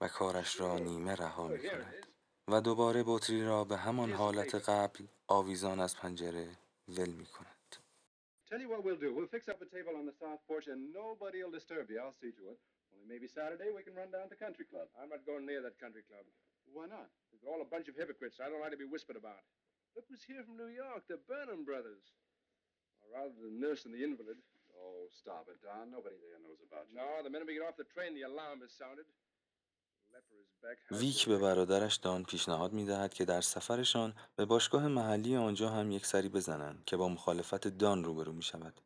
و 0.00 0.08
کارش 0.08 0.60
را 0.60 0.78
نیمه 0.78 1.14
رها 1.14 1.48
می 1.48 1.58
کند 1.58 2.06
و 2.48 2.60
دوباره 2.60 3.04
بطری 3.06 3.44
را 3.44 3.64
به 3.64 3.76
همان 3.76 4.12
حالت 4.12 4.54
قبل 4.54 5.04
آویزان 5.26 5.80
از 5.80 5.96
پنجره 5.96 6.48
ول 6.88 7.10
می 7.10 7.26
کند. 7.26 7.49
Tell 8.50 8.58
you 8.58 8.66
what 8.66 8.82
we'll 8.82 8.98
do. 8.98 9.14
We'll 9.14 9.30
fix 9.30 9.46
up 9.46 9.62
a 9.62 9.68
table 9.70 9.94
on 9.94 10.10
the 10.10 10.18
south 10.18 10.42
porch 10.50 10.66
and 10.66 10.90
nobody'll 10.90 11.54
disturb 11.54 11.86
you. 11.86 12.02
I'll 12.02 12.18
see 12.18 12.34
to 12.34 12.50
it. 12.50 12.58
Only 12.90 13.06
maybe 13.06 13.30
Saturday 13.30 13.70
we 13.70 13.86
can 13.86 13.94
run 13.94 14.10
down 14.10 14.26
to 14.26 14.34
the 14.34 14.42
Country 14.42 14.66
Club. 14.66 14.90
I'm 14.98 15.06
not 15.06 15.22
going 15.22 15.46
near 15.46 15.62
that 15.62 15.78
country 15.78 16.02
club. 16.02 16.26
Why 16.66 16.90
not? 16.90 17.06
They're 17.30 17.46
all 17.46 17.62
a 17.62 17.70
bunch 17.70 17.86
of 17.86 17.94
hypocrites. 17.94 18.42
I 18.42 18.50
don't 18.50 18.58
like 18.58 18.74
to 18.74 18.82
be 18.82 18.90
whispered 18.90 19.14
about. 19.14 19.38
Look 19.94 20.10
who's 20.10 20.26
here 20.26 20.42
from 20.42 20.58
New 20.58 20.70
York, 20.70 21.06
the 21.06 21.22
Burnham 21.30 21.62
brothers. 21.62 22.02
Or 23.06 23.22
rather, 23.22 23.38
the 23.38 23.54
nurse 23.54 23.86
and 23.86 23.94
the 23.94 24.02
invalid. 24.02 24.42
Oh, 24.74 25.06
stop 25.14 25.46
it, 25.46 25.62
Don. 25.62 25.94
Nobody 25.94 26.18
there 26.18 26.42
knows 26.42 26.58
about 26.66 26.90
you. 26.90 26.98
No, 26.98 27.22
the 27.22 27.30
minute 27.30 27.46
we 27.46 27.54
get 27.54 27.66
off 27.66 27.78
the 27.78 27.86
train, 27.86 28.18
the 28.18 28.26
alarm 28.26 28.66
is 28.66 28.74
sounded. 28.74 29.06
ویک 30.90 31.28
به 31.28 31.38
برادرش 31.38 31.96
دان 31.96 32.24
پیشنهاد 32.24 32.72
می 32.72 32.84
دهد 32.84 33.14
که 33.14 33.24
در 33.24 33.40
سفرشان 33.40 34.14
به 34.36 34.44
باشگاه 34.44 34.88
محلی 34.88 35.36
آنجا 35.36 35.68
هم 35.68 35.90
یک 35.90 36.06
سری 36.06 36.28
بزنند 36.28 36.82
که 36.86 36.96
با 36.96 37.08
مخالفت 37.08 37.68
دان 37.68 38.04
روبرو 38.04 38.32
می 38.32 38.42
شود. 38.42 38.80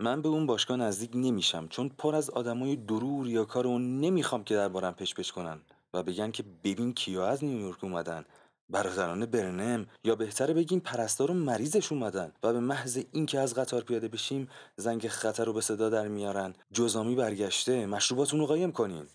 من 0.00 0.22
به 0.22 0.28
اون 0.28 0.46
باشگاه 0.46 0.76
نزدیک 0.76 1.10
نمیشم 1.14 1.68
چون 1.68 1.88
پر 1.88 2.14
از 2.14 2.30
آدمای 2.30 2.76
درور 2.76 3.28
یا 3.28 3.44
کار 3.44 3.66
اون 3.66 4.00
نمی‌خوام 4.00 4.44
که 4.44 4.54
دربارم 4.54 4.94
پش 4.94 5.32
کنن 5.32 5.60
و 5.94 6.02
بگن 6.02 6.30
که 6.30 6.44
ببین 6.64 6.94
کیا 6.94 7.26
از 7.26 7.44
نیویورک 7.44 7.84
اومدن 7.84 8.24
برادران 8.70 9.26
برنم 9.26 9.86
یا 10.04 10.14
بهتره 10.14 10.54
بگیم 10.54 10.80
پرستار 10.80 11.30
و 11.30 11.34
مریضش 11.34 11.92
اومدن 11.92 12.32
و 12.42 12.52
به 12.52 12.60
محض 12.60 13.04
اینکه 13.12 13.38
از 13.38 13.54
قطار 13.54 13.82
پیاده 13.82 14.08
بشیم 14.08 14.48
زنگ 14.76 15.08
خطر 15.08 15.44
رو 15.44 15.52
به 15.52 15.60
صدا 15.60 15.88
در 15.88 16.08
میارن 16.08 16.54
جزامی 16.72 17.14
برگشته 17.14 17.86
مشروباتون 17.86 18.40
رو 18.40 18.46
قایم 18.46 18.72
کنین 18.72 19.06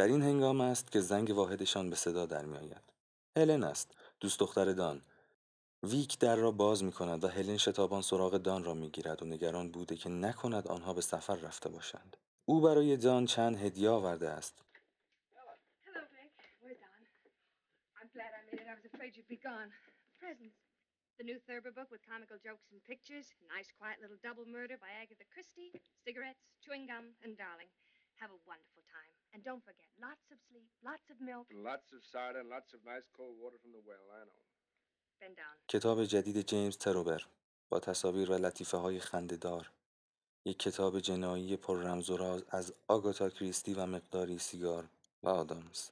در 0.00 0.06
این 0.06 0.22
هنگام 0.22 0.60
است 0.60 0.92
که 0.92 1.00
زنگ 1.00 1.30
واحدشان 1.30 1.90
به 1.90 1.96
صدا 1.96 2.26
در 2.26 2.44
می 2.44 2.56
آید. 2.56 2.82
هلن 3.36 3.64
است 3.64 3.96
دوست 4.20 4.40
دختر 4.40 4.72
دان 4.72 5.02
ویک 5.82 6.18
در 6.18 6.36
را 6.36 6.50
باز 6.50 6.84
می 6.84 6.92
کند 6.92 7.24
و 7.24 7.28
هلن 7.28 7.56
شتابان 7.56 8.02
سراغ 8.02 8.38
دان 8.38 8.64
را 8.64 8.74
می 8.74 8.90
گیرد 8.90 9.22
و 9.22 9.26
نگران 9.26 9.70
بوده 9.70 9.96
که 9.96 10.08
نکند 10.08 10.68
آنها 10.68 10.94
به 10.94 11.00
سفر 11.00 11.36
رفته 11.36 11.68
باشند 11.68 12.16
او 12.44 12.60
برای 12.60 12.96
دان 12.96 13.26
چند 13.26 13.56
هدیه 13.56 13.90
آورده 13.90 14.28
است. 14.28 14.64
The 21.18 21.30
new 21.30 21.40
Thurber 21.46 21.72
book 21.78 21.90
with 21.94 22.02
comical 22.12 22.38
jokes 22.48 22.66
and 22.72 22.80
pictures. 22.92 23.26
Nice, 23.54 23.68
quiet 23.78 23.98
little 24.02 24.20
double 24.26 24.46
murder 24.56 24.76
by 24.84 24.90
Agatha 25.02 25.26
Christie. 25.34 25.70
Cigarettes, 26.06 26.44
chewing 26.64 26.86
gum, 26.90 27.04
and 27.24 27.36
darling. 27.44 27.68
Have 28.22 28.32
a 28.38 28.42
wonderful 28.52 28.84
time. 28.96 29.12
And 29.32 29.40
don't 29.48 29.64
forget, 29.68 29.90
lots 30.08 30.26
of 30.32 30.38
sleep, 30.48 30.70
lots 30.90 31.06
of 31.12 31.16
milk. 31.30 31.46
Lots 31.70 31.88
of 31.96 32.00
cider 32.12 32.40
and 32.42 32.50
lots 32.56 32.70
of 32.76 32.80
nice 32.92 33.06
cold 33.16 33.34
water 33.42 33.58
from 33.62 33.72
the 33.76 33.82
well, 33.88 34.06
I 34.18 34.22
know. 34.28 34.42
Bend 35.20 35.36
down. 35.36 35.54
کتاب 35.68 36.04
جدید 36.04 36.46
جیمز 36.46 36.78
تروبر 36.78 37.22
با 37.68 37.80
تصاویر 37.80 38.30
و 38.30 38.34
لطیفه 38.34 38.76
های 38.76 39.00
خندهدار 39.00 39.70
یک 40.44 40.58
کتاب 40.58 41.00
جنایی 41.00 41.56
پر 41.56 41.76
رمز 41.76 42.10
و 42.10 42.16
راز 42.16 42.44
از 42.48 42.74
آگاتا 42.88 43.30
کریستی 43.30 43.74
و 43.74 43.86
مقداری 43.86 44.38
سیگار 44.38 44.88
و 45.22 45.28
آدامز 45.28 45.90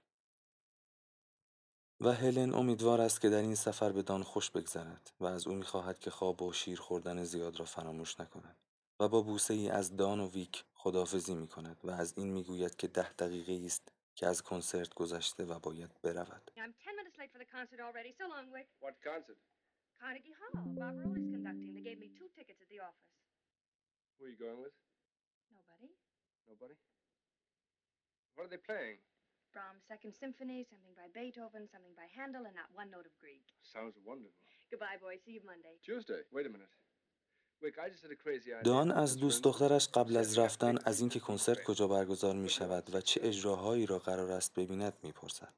و 2.01 2.12
هلن 2.12 2.55
امیدوار 2.55 3.01
است 3.01 3.20
که 3.20 3.29
در 3.29 3.41
این 3.41 3.55
سفر 3.55 3.93
به 3.93 4.03
دان 4.03 4.22
خوش 4.22 4.51
بگذرد 4.51 5.11
و 5.20 5.26
از 5.26 5.47
او 5.47 5.55
می‌خواهد 5.55 5.99
که 5.99 6.11
خواب 6.11 6.43
و 6.43 6.53
شیر 6.53 6.81
خوردن 6.81 7.24
زیاد 7.24 7.59
را 7.59 7.64
فراموش 7.64 8.20
نکند 8.20 8.57
و 9.01 9.09
با 9.09 9.23
بوسه 9.23 9.55
ای 9.55 9.69
از 9.69 9.97
دان 9.97 10.21
و 10.21 10.31
ویک 10.31 10.65
خداحافظی 10.75 11.35
می 11.35 11.49
کند 11.49 11.81
و 11.85 11.91
از 11.91 12.19
این 12.19 12.33
می‌گوید 12.33 12.77
که 12.77 12.89
ده 12.89 13.13
دقیقه 13.13 13.67
است 13.67 13.93
که 14.15 14.27
از 14.27 14.43
کنسرت 14.43 14.95
گذشته 14.95 15.45
و 15.45 15.59
باید 15.59 15.91
برود. 16.03 16.51
I'm 16.57 16.75
ten 16.87 16.95
minutes 17.01 17.17
late 17.21 17.31
for 17.35 17.39
the 17.45 17.51
concert 17.57 17.81
already. 17.81 18.11
So 18.21 18.25
long, 18.35 18.47
Wick. 18.57 18.69
What 18.81 18.97
concert? 19.11 19.39
Carnegie 20.01 20.35
Hall. 20.41 20.53
Bob 20.81 20.95
Rowley's 21.01 21.31
conducting. 21.37 21.71
They 21.77 21.85
gave 21.91 21.99
me 22.05 22.09
two 22.19 22.29
tickets 22.39 22.61
at 22.65 22.69
the 22.75 22.81
office. 22.89 23.13
Who 24.15 24.21
are 24.27 24.33
you 24.35 24.41
going 24.47 24.61
with? 24.67 24.75
Nobody? 25.59 25.91
Nobody? 26.51 26.77
What 28.35 28.43
are 28.47 28.53
they 28.55 28.63
playing? 28.71 28.99
Brahms' 29.55 29.85
Second 29.93 30.13
Symphony, 30.23 30.59
something 30.73 30.95
by 31.01 31.09
Beethoven, 31.19 31.63
something 31.73 31.95
by 32.01 32.07
Handel, 32.19 32.45
and 32.49 32.57
not 32.61 32.71
one 32.81 32.91
note 32.95 33.07
of 33.11 33.15
Grieg. 33.23 33.45
Sounds 33.75 33.97
wonderful. 34.11 34.45
Goodbye, 34.71 34.99
boys. 35.05 35.21
See 35.25 35.35
you 35.39 35.45
Monday. 35.53 35.75
Tuesday. 35.89 36.23
Wait 36.37 36.47
a 36.47 36.53
minute. 36.57 36.73
دان 38.65 38.91
از 38.91 39.17
دوست 39.17 39.45
دخترش 39.45 39.89
قبل 39.89 40.17
از 40.17 40.39
رفتن 40.39 40.79
از 40.85 41.01
اینکه 41.01 41.21
کنسرت 41.21 41.65
کجا 41.65 41.89
برگزار 41.89 42.35
می 42.35 42.49
شود 42.49 42.95
و 42.95 43.01
چه 43.01 43.21
اجراهایی 43.25 43.87
را 43.87 43.99
قرار 43.99 44.31
است 44.31 44.55
ببیند 44.55 44.93
می 45.03 45.13
پرسد. 45.13 45.55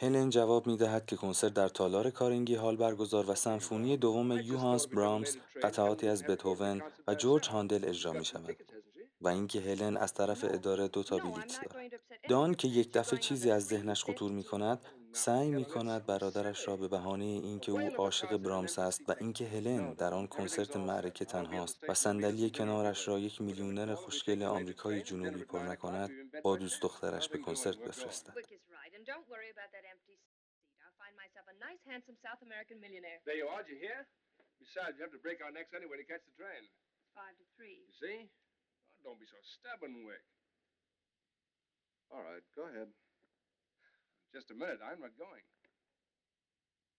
هلن 0.00 0.30
جواب 0.30 0.66
می 0.66 0.76
دهد 0.76 1.06
که 1.06 1.16
کنسرت 1.16 1.54
در 1.54 1.68
تالار 1.68 2.10
کارنگی 2.10 2.54
هال 2.54 2.76
برگزار 2.76 3.30
و 3.30 3.34
سمفونی 3.34 3.96
دوم 3.96 4.32
یوهانس 4.32 4.86
برامز 4.86 5.36
قطعاتی 5.62 6.08
از 6.08 6.24
بتهوون 6.24 6.82
و 7.06 7.14
جورج 7.14 7.48
هاندل 7.48 7.88
اجرا 7.88 8.12
می 8.12 8.24
شود 8.24 8.56
و 9.20 9.28
اینکه 9.28 9.60
هلن 9.60 9.96
از 9.96 10.14
طرف 10.14 10.44
اداره 10.48 10.88
دو 10.88 11.02
تا 11.02 11.18
not 11.18 11.22
دارد. 11.22 12.00
دان 12.28 12.54
که. 12.54 12.68
یک 12.68 12.92
دفعه 12.92 13.18
چیزی 13.18 13.50
از 13.50 13.66
ذهنش 13.66 14.04
خطور. 14.04 14.32
می 14.32 14.44
کند 14.44 14.80
سعی 15.14 15.50
می 15.50 15.64
کند 15.64 16.06
برادرش 16.06 16.68
را 16.68 16.76
به 16.76 16.88
بهانه 16.88 17.24
اینکه 17.24 17.72
او 17.72 17.80
عاشق 17.80 18.36
برامس 18.36 18.78
است 18.78 19.08
و 19.08 19.14
اینکه 19.20 19.44
هلن 19.44 19.94
در 19.94 20.14
آن 20.14 20.26
کنسرت 20.26 20.76
معرکه 20.76 21.24
تنهاست 21.24 21.84
و 21.88 21.94
صندلی 21.94 22.50
کنارش 22.50 23.08
را 23.08 23.18
یک 23.18 23.40
میلیونر 23.40 23.94
خوشگل 23.94 24.42
آمریکای 24.42 25.02
جنوبی 25.02 25.44
پر 25.44 25.58
نکند 25.58 26.10
با 26.42 26.56
دوست 26.56 26.82
دخترش 26.82 27.28
به 27.28 27.38
کنسرت 27.38 27.76
بفرستد. 27.76 28.34
Don't 39.04 39.20
be 39.20 39.26
so 39.26 39.40
stubborn, 39.54 39.94
Wick. 40.08 40.24
All 42.10 42.22
right, 42.28 42.44
go 42.56 42.62
ahead. 42.70 42.88
Just 44.34 44.50
a 44.50 44.58
minute, 44.58 44.82
I'm 44.82 44.98
not 44.98 45.14
going. 45.14 45.46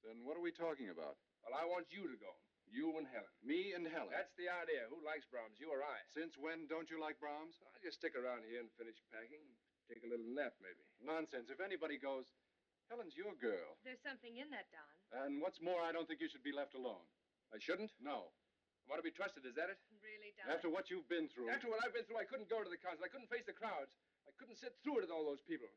Then 0.08 0.24
what 0.24 0.40
are 0.40 0.46
we 0.46 0.56
talking 0.56 0.88
about? 0.88 1.20
Well, 1.44 1.52
I 1.52 1.68
want 1.68 1.92
you 1.92 2.08
to 2.08 2.16
go. 2.16 2.32
You 2.72 2.96
and 2.96 3.04
Helen. 3.12 3.36
Me 3.44 3.76
and 3.76 3.84
Helen. 3.84 4.16
That's 4.16 4.32
the 4.40 4.48
idea. 4.48 4.88
Who 4.88 5.04
likes 5.04 5.28
Brahms, 5.28 5.60
you 5.60 5.68
or 5.68 5.84
I? 5.84 6.00
Since 6.16 6.40
when 6.40 6.64
don't 6.72 6.88
you 6.88 6.96
like 6.96 7.20
Brahms? 7.20 7.60
I'll 7.68 7.84
just 7.84 8.00
stick 8.00 8.16
around 8.16 8.48
here 8.48 8.64
and 8.64 8.72
finish 8.80 8.96
packing. 9.12 9.44
Take 9.92 10.08
a 10.08 10.10
little 10.10 10.26
nap, 10.32 10.56
maybe. 10.64 10.80
Nonsense. 11.04 11.52
If 11.52 11.60
anybody 11.60 12.00
goes, 12.00 12.32
Helen's 12.88 13.20
your 13.20 13.36
girl. 13.36 13.76
There's 13.84 14.02
something 14.02 14.40
in 14.40 14.48
that, 14.56 14.72
Don. 14.72 15.28
And 15.28 15.44
what's 15.44 15.60
more, 15.60 15.84
I 15.84 15.92
don't 15.92 16.08
think 16.08 16.24
you 16.24 16.32
should 16.32 16.46
be 16.46 16.56
left 16.56 16.72
alone. 16.72 17.04
I 17.52 17.60
shouldn't? 17.60 17.92
No. 18.00 18.32
I 18.32 18.84
want 18.88 19.04
to 19.04 19.06
be 19.06 19.12
trusted, 19.12 19.44
is 19.44 19.60
that 19.60 19.74
it? 19.74 19.80
Really, 20.00 20.32
Don. 20.40 20.56
After 20.56 20.72
what 20.72 20.88
you've 20.88 21.10
been 21.12 21.28
through. 21.28 21.52
After 21.52 21.68
what 21.68 21.84
I've 21.84 21.92
been 21.92 22.08
through, 22.08 22.22
I 22.22 22.30
couldn't 22.30 22.48
go 22.48 22.64
to 22.64 22.72
the 22.72 22.80
concert. 22.80 23.04
I 23.04 23.12
couldn't 23.12 23.28
face 23.28 23.44
the 23.44 23.58
crowds. 23.58 23.92
I 24.24 24.32
couldn't 24.40 24.56
sit 24.56 24.78
through 24.86 25.04
it 25.04 25.10
with 25.10 25.14
all 25.14 25.28
those 25.28 25.44
people. 25.44 25.68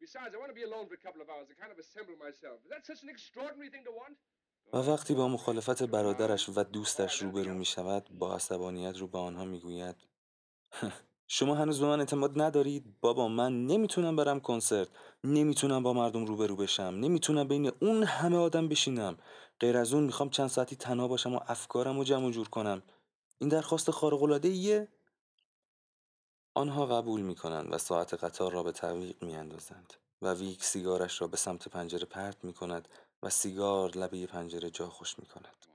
Besides, 0.00 0.34
I 0.34 0.38
want 0.42 0.50
to 0.54 0.58
be 0.60 0.66
alone 0.70 0.86
for 0.88 0.94
a 1.00 1.02
couple 1.06 1.20
of 1.24 1.28
hours 1.32 1.46
to 1.50 1.54
kind 1.62 1.72
of 1.74 1.78
assemble 1.84 2.16
myself. 2.26 2.56
Is 2.66 2.70
that 2.74 2.84
such 2.90 3.00
an 3.04 3.10
extraordinary 3.14 3.70
thing 3.74 3.84
to 3.88 3.92
want? 4.00 4.16
و 4.72 4.76
وقتی 4.76 5.14
با 5.14 5.28
مخالفت 5.28 5.82
برادرش 5.82 6.48
و 6.48 6.62
دوستش 6.62 7.22
روبرو 7.22 7.54
می 7.54 7.64
شود 7.64 8.08
با 8.18 8.34
عصبانیت 8.34 8.96
رو 8.98 9.06
به 9.06 9.18
آنها 9.18 9.44
می 9.44 9.60
گوید 9.60 9.96
شما 11.26 11.54
هنوز 11.54 11.80
به 11.80 11.86
من 11.86 12.00
اعتماد 12.00 12.40
ندارید؟ 12.40 12.84
بابا 13.00 13.28
من 13.28 13.66
نمی‌تونم 13.66 14.16
برم 14.16 14.40
کنسرت. 14.40 14.88
نمی‌تونم 15.24 15.82
با 15.82 15.92
مردم 15.92 16.24
روبرو 16.26 16.56
بشم. 16.56 16.82
نمی‌تونم 16.82 17.48
بین 17.48 17.72
اون 17.80 18.02
همه 18.02 18.36
آدم 18.36 18.68
بشینم. 18.68 19.18
غیر 19.60 19.76
از 19.76 19.94
اون 19.94 20.04
می‌خوام 20.04 20.30
چند 20.30 20.48
ساعتی 20.48 20.76
تنها 20.76 21.08
باشم 21.08 21.34
و 21.34 21.40
افکارم 21.46 21.98
رو 21.98 22.04
جمع 22.04 22.26
و 22.26 22.30
جور 22.30 22.48
کنم. 22.48 22.82
این 23.38 23.48
درخواست 23.48 23.90
خارق 23.90 24.22
العاده 24.22 24.48
ایه 24.48 24.88
آنها 26.54 26.86
قبول 26.86 27.20
می 27.20 27.34
کنند 27.34 27.72
و 27.72 27.78
ساعت 27.78 28.14
قطار 28.14 28.52
را 28.52 28.62
به 28.62 28.72
تعویق 28.72 29.22
می 29.22 29.36
اندازند 29.36 29.94
و 30.22 30.34
ویک 30.34 30.64
سیگارش 30.64 31.20
را 31.20 31.26
به 31.26 31.36
سمت 31.36 31.68
پنجره 31.68 32.04
پرت 32.04 32.44
می 32.44 32.52
کند 32.52 32.88
و 33.22 33.30
سیگار 33.30 33.90
لبه 33.90 34.26
پنجره 34.26 34.70
جا 34.70 34.88
خوش 34.88 35.18
می 35.18 35.26
کند. 35.26 35.66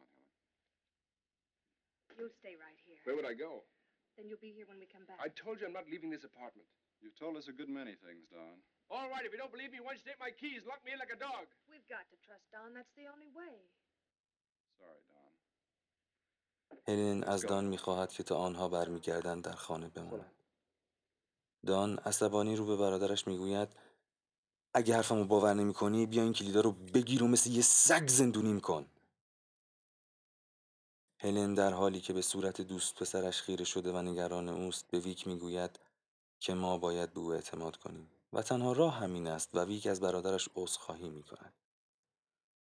از 17.24 17.46
دان 17.46 17.66
می‌خواهد 17.66 18.12
که 18.12 18.24
تا 18.24 18.38
آنها 18.38 18.70
برمیگردند 18.70 19.44
در 19.44 19.52
خانه 19.52 19.90
بمانند. 19.90 20.39
دان 21.66 21.98
عصبانی 21.98 22.56
رو 22.56 22.66
به 22.66 22.76
برادرش 22.76 23.28
می‌گوید 23.28 23.70
اگه 24.74 24.96
حرفمو 24.96 25.26
باور 25.26 25.54
نمی‌کنی 25.54 26.06
بیا 26.06 26.24
این 26.24 26.34
کلیدا 26.34 26.62
رو 26.62 26.72
بگیر 26.72 27.24
و 27.24 27.28
مثل 27.28 27.52
یه 27.52 27.62
سگ 27.62 28.08
زندونیم 28.08 28.60
کن 28.60 28.86
هلن 31.22 31.54
در 31.54 31.74
حالی 31.74 32.02
که 32.02 32.14
به 32.14 32.22
صورت 32.22 32.62
دوست 32.62 32.96
پسرش 32.96 33.42
خیره 33.42 33.66
شده 33.66 33.92
و 33.92 34.02
نگران 34.02 34.50
اوست 34.50 34.88
به 34.92 35.00
ویک 35.00 35.28
می‌گوید 35.28 35.80
که 36.40 36.54
ما 36.54 36.78
باید 36.78 37.14
به 37.14 37.20
او 37.20 37.34
اعتماد 37.34 37.78
کنیم 37.78 38.12
و 38.34 38.42
تنها 38.42 38.74
راه 38.74 38.94
همین 38.94 39.28
است 39.28 39.50
و 39.54 39.66
ویک 39.66 39.88
از 39.88 40.02
برادرش 40.02 40.50
عذرخواهی 40.56 41.10
می‌کند. 41.10 41.54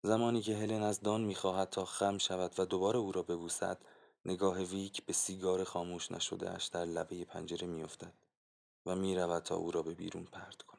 زمانی 0.03 0.41
که 0.41 0.55
هلن 0.55 0.83
از 0.83 1.01
دان 1.01 1.21
می‌خواهد 1.21 1.69
تا 1.69 1.85
خم 1.85 2.17
شود 2.17 2.59
و 2.59 2.65
دوباره 2.65 2.99
او 2.99 3.11
را 3.11 3.23
ببوسد 3.23 3.77
نگاه 4.25 4.63
ویک 4.63 5.05
به 5.05 5.13
سیگار 5.13 5.63
خاموش 5.63 6.11
نشده 6.11 6.51
اش 6.51 6.67
در 6.67 6.85
لبه 6.85 7.25
پنجره 7.25 7.67
میافتد. 7.67 8.13
و 8.85 8.95
می‌رود 8.95 9.43
تا 9.43 9.55
او 9.55 9.71
را 9.71 9.81
به 9.81 9.93
بیرون 9.93 10.23
پرت 10.23 10.61
کند. 10.61 10.74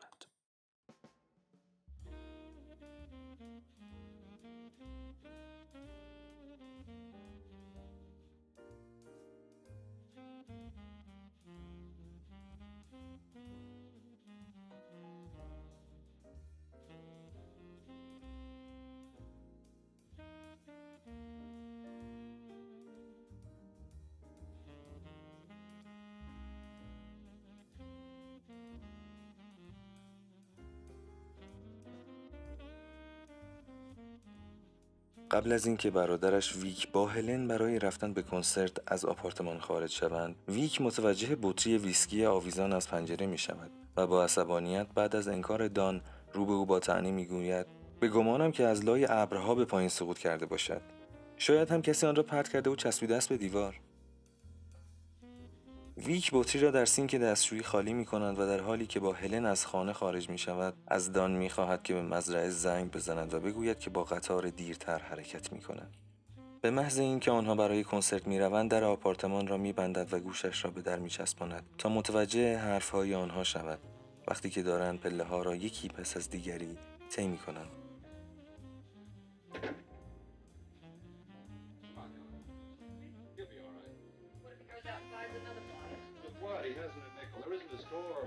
قبل 35.31 35.53
از 35.53 35.67
اینکه 35.67 35.91
برادرش 35.91 36.57
ویک 36.57 36.93
با 36.93 37.07
هلن 37.07 37.49
برای 37.49 37.79
رفتن 37.79 38.13
به 38.13 38.23
کنسرت 38.23 38.73
از 38.87 39.05
آپارتمان 39.05 39.59
خارج 39.59 39.91
شوند 39.91 40.37
ویک 40.49 40.81
متوجه 40.81 41.37
بطری 41.43 41.79
ویسکی 41.79 42.27
آویزان 42.27 42.73
از 42.73 42.89
پنجره 42.89 43.27
می 43.27 43.39
شود 43.39 43.71
و 43.97 44.07
با 44.07 44.25
عصبانیت 44.25 44.87
بعد 44.95 45.17
از 45.17 45.29
انکار 45.29 45.69
دان 45.69 46.01
رو 46.33 46.47
به 46.47 46.53
او 46.53 46.67
با 46.67 46.81
طعنه 46.81 47.11
می 47.11 47.27
گوید 47.27 47.67
به 48.01 48.09
گمانم 48.09 48.53
که 48.53 48.65
از 48.65 48.85
لای 48.85 49.07
ابرها 49.11 49.55
به 49.55 49.65
پایین 49.65 49.89
سقوط 49.89 50.19
کرده 50.19 50.47
باشد. 50.47 50.81
شاید 51.37 51.71
هم 51.71 51.83
کسی 51.83 52.07
آن 52.07 52.17
را 52.17 52.23
پرت 52.23 52.49
کرده 52.49 52.71
و 52.71 52.77
چسبیده 52.77 53.17
است 53.17 53.29
به 53.29 53.37
دیوار. 53.37 53.81
ویک 55.97 56.31
بطری 56.33 56.63
را 56.63 56.71
در 56.71 56.85
سینک 56.85 57.15
دستشویی 57.15 57.63
خالی 57.63 57.93
می 57.95 58.05
کند 58.05 58.39
و 58.39 58.47
در 58.47 58.61
حالی 58.61 58.87
که 58.87 59.01
با 59.01 59.13
هلن 59.13 59.47
از 59.47 59.67
خانه 59.67 59.93
خارج 59.93 60.31
می 60.31 60.39
شود 60.39 60.75
از 60.87 61.13
دان 61.13 61.31
می 61.31 61.51
خواهد 61.51 61.83
که 61.83 61.95
به 61.95 62.03
مزرعه 62.03 62.51
زنگ 62.51 62.91
بزند 62.91 63.35
و 63.35 63.41
بگوید 63.41 63.79
که 63.79 63.91
با 63.91 64.05
قطار 64.05 64.51
دیرتر 64.51 64.99
حرکت 64.99 65.53
می 65.53 65.61
کند. 65.61 65.97
به 66.61 66.71
محض 66.71 66.99
اینکه 66.99 67.31
آنها 67.31 67.55
برای 67.55 67.85
کنسرت 67.85 68.27
می 68.27 68.39
روند 68.39 68.71
در 68.71 68.85
آپارتمان 68.85 69.47
را 69.47 69.57
می 69.57 69.73
بندد 69.73 70.15
و 70.15 70.19
گوشش 70.19 70.65
را 70.65 70.71
به 70.71 70.83
در 70.83 70.99
می 70.99 71.11
چسباند 71.11 71.63
تا 71.79 71.89
متوجه 71.89 72.59
حرفهای 72.59 73.15
آنها 73.15 73.45
شود 73.45 73.79
وقتی 74.29 74.51
که 74.51 74.63
دارند 74.63 75.01
پله 75.01 75.25
ها 75.25 75.43
را 75.43 75.57
یکی 75.57 75.89
پس 75.89 76.17
از 76.17 76.31
دیگری 76.31 76.79
طی 77.11 77.27
می 77.27 77.39
کنند. 77.39 77.86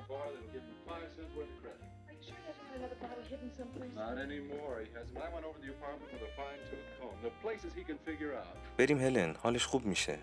Bar 0.09 0.25
that'll 0.33 0.53
give 0.55 0.65
him 0.69 0.77
five 0.91 1.07
cents 1.15 1.31
worth 1.37 1.51
of 1.55 1.59
credit. 1.63 1.81
Are 2.09 2.15
you 2.17 2.23
sure 2.27 2.37
he 2.41 2.45
doesn't 2.49 2.65
have 2.69 2.77
another 2.81 2.99
bottle 3.03 3.25
hidden 3.31 3.49
someplace? 3.59 3.93
Not 4.05 4.15
anymore. 4.27 4.73
He 4.85 4.91
hasn't. 4.97 5.17
I 5.27 5.29
went 5.35 5.45
over 5.47 5.57
to 5.59 5.63
the 5.65 5.73
apartment 5.77 6.09
with 6.15 6.29
a 6.29 6.33
fine-tooth 6.39 6.87
comb. 6.97 7.15
The 7.29 7.33
places 7.45 7.71
he 7.79 7.83
can 7.89 7.99
figure 8.09 8.31
out. 8.41 8.55
بریم 8.77 8.99
هلن 8.99 9.35
حالش 9.43 9.65
خوب 9.65 9.85
میشه 9.85 10.17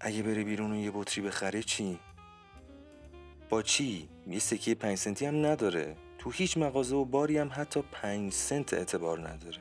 اگه 0.00 0.22
بره 0.22 0.44
بیرون 0.44 0.72
و 0.72 0.76
یه 0.76 0.90
بطری 0.94 1.24
بخره 1.24 1.62
چی؟ 1.62 1.98
با 3.48 3.62
چی؟ 3.62 4.08
یه 4.26 4.38
سکه 4.38 4.74
پنج 4.74 4.98
سنتی 4.98 5.26
هم 5.26 5.46
نداره 5.46 5.96
تو 6.18 6.30
هیچ 6.30 6.56
مغازه 6.58 6.96
و 6.96 7.04
باری 7.04 7.38
هم 7.38 7.50
حتی 7.52 7.82
پنج 7.92 8.32
سنت 8.32 8.74
اعتبار 8.74 9.28
نداره 9.28 9.58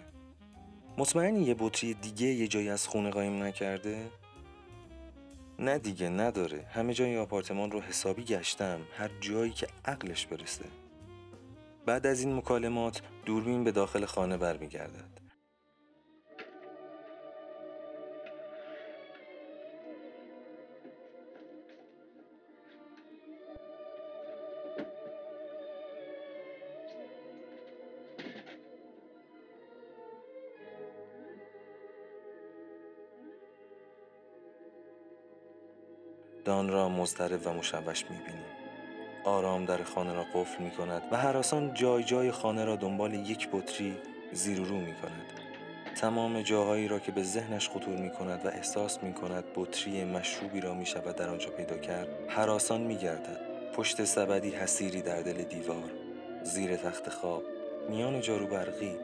مطمئنی 0.97 1.43
یه 1.43 1.55
بطری 1.59 1.93
دیگه 1.93 2.27
یه 2.27 2.47
جایی 2.47 2.69
از 2.69 2.87
خونه 2.87 3.09
قایم 3.09 3.43
نکرده؟ 3.43 4.09
نه 5.63 5.79
دیگه 5.79 6.09
نداره. 6.09 6.65
همه 6.73 6.93
جای 6.93 7.17
آپارتمان 7.17 7.71
رو 7.71 7.81
حسابی 7.81 8.23
گشتم. 8.23 8.79
هر 8.97 9.09
جایی 9.21 9.51
که 9.51 9.67
عقلش 9.85 10.25
برسه. 10.25 10.65
بعد 11.85 12.07
از 12.07 12.19
این 12.21 12.35
مکالمات 12.35 13.01
دوربین 13.25 13.63
به 13.63 13.71
داخل 13.71 14.05
خانه 14.05 14.37
برمیگردد. 14.37 15.22
دان 36.63 36.71
را 36.71 36.89
مضطرب 36.89 37.47
و 37.47 37.53
مشوش 37.53 38.05
می‌بینیم. 38.09 38.43
آرام 39.23 39.65
در 39.65 39.83
خانه 39.83 40.13
را 40.13 40.25
قفل 40.33 40.63
می 40.63 40.71
کند 40.71 41.01
و 41.11 41.17
هراسان 41.17 41.73
جای 41.73 42.03
جای 42.03 42.31
خانه 42.31 42.65
را 42.65 42.75
دنبال 42.75 43.13
یک 43.13 43.49
بطری 43.53 43.97
زیر 44.31 44.61
و 44.61 44.65
رو 44.65 44.77
می 44.77 44.93
کند 44.93 45.25
تمام 45.95 46.41
جاهایی 46.41 46.87
را 46.87 46.99
که 46.99 47.11
به 47.11 47.23
ذهنش 47.23 47.69
خطور 47.69 47.95
می 47.95 48.11
کند 48.11 48.45
و 48.45 48.47
احساس 48.47 49.03
می 49.03 49.13
کند 49.13 49.43
بطری 49.55 50.05
مشروبی 50.05 50.61
را 50.61 50.73
می 50.73 50.85
شود 50.85 51.15
در 51.15 51.29
آنجا 51.29 51.49
پیدا 51.49 51.77
کرد 51.77 52.07
هراسان 52.29 52.81
می 52.81 52.97
گردد 52.97 53.39
پشت 53.75 54.03
سبدی 54.03 54.49
حسیری 54.49 55.01
در 55.01 55.21
دل 55.21 55.43
دیوار 55.43 55.89
زیر 56.43 56.75
تخت 56.75 57.09
خواب 57.09 57.43
میان 57.89 58.21
جارو 58.21 58.47
برقی 58.47 58.95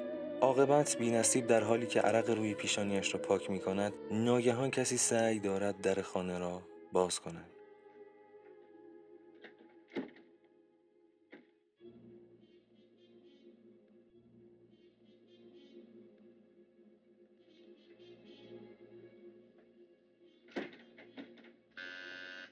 عاقبت 0.42 0.98
بی 0.98 1.12
نصیب 1.12 1.48
در 1.48 1.64
حالی 1.64 1.86
که 1.86 2.02
عرق 2.02 2.30
روی 2.30 2.54
پیشانیش 2.54 3.14
را 3.14 3.20
پاک 3.20 3.50
می 3.50 3.60
کند 3.60 3.94
ناگهان 4.12 4.72
کسی 4.72 4.98
سعی 4.98 5.40
دارد 5.40 5.82
در 5.82 6.02
خانه 6.02 6.38
را 6.40 6.62
باز 6.92 7.20
کند 7.20 7.50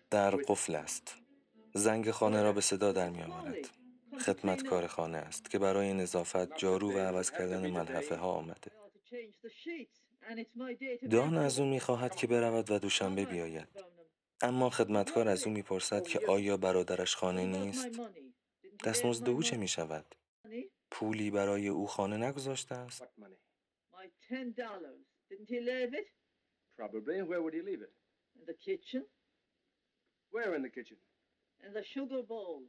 در 0.09 0.35
قفل 0.35 0.75
است. 0.75 1.15
زنگ 1.73 2.11
خانه 2.11 2.43
را 2.43 2.53
به 2.53 2.61
صدا 2.61 2.91
در 2.91 3.09
می 3.09 3.21
آورد. 3.21 3.69
خدمتکار 4.25 4.87
خانه 4.87 5.17
است 5.17 5.49
که 5.49 5.59
برای 5.59 5.93
نظافت 5.93 6.57
جارو 6.57 6.91
و 6.91 6.97
عوض 6.97 7.31
کردن 7.31 7.71
ملحفه 7.71 8.15
ها 8.15 8.31
آمده. 8.31 8.71
دان 11.11 11.37
از 11.37 11.59
او 11.59 11.65
می 11.65 11.79
خواهد 11.79 12.15
که 12.15 12.27
برود 12.27 12.71
و 12.71 12.79
دوشنبه 12.79 13.25
بیاید. 13.25 13.96
اما 14.41 14.69
خدمتکار 14.69 15.27
از 15.27 15.43
او 15.43 15.51
می‌پرسد 15.53 16.07
که 16.07 16.19
آیا 16.27 16.57
برادرش 16.57 17.15
خانه 17.15 17.45
نیست؟ 17.45 17.87
دستمزد 18.85 19.29
او 19.29 19.43
چه 19.43 19.57
می 19.57 19.67
شود 19.67 20.15
پولی 20.91 21.31
برای 21.31 21.67
او 21.67 21.87
خانه 21.87 22.17
نگذاشته 22.17 22.75
است؟ 22.75 23.03
What 23.03 23.07
money? 23.19 23.37
My 23.93 24.07
ten 24.29 24.53
dollars. 24.57 25.05
Didn't 25.29 25.49
he 25.49 25.59
leave 25.59 25.93
it? 25.93 26.07
Probably. 26.77 27.19
And 27.19 27.27
where 27.27 27.41
would 27.41 27.53
he 27.53 27.61
leave 27.61 27.81
it? 27.87 27.93
In 28.39 28.45
the 28.45 28.53
kitchen? 28.53 29.03
Where 30.31 30.55
in 30.55 30.61
the 30.61 30.69
kitchen? 30.69 30.97
In 31.65 31.73
the 31.73 31.83
sugar 31.83 32.21
bowl. 32.31 32.61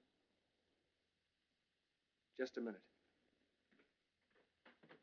Just 2.40 2.56
a 2.56 2.60
minute. 2.60 2.86
I'm 4.64 4.76
sorry, 4.82 4.98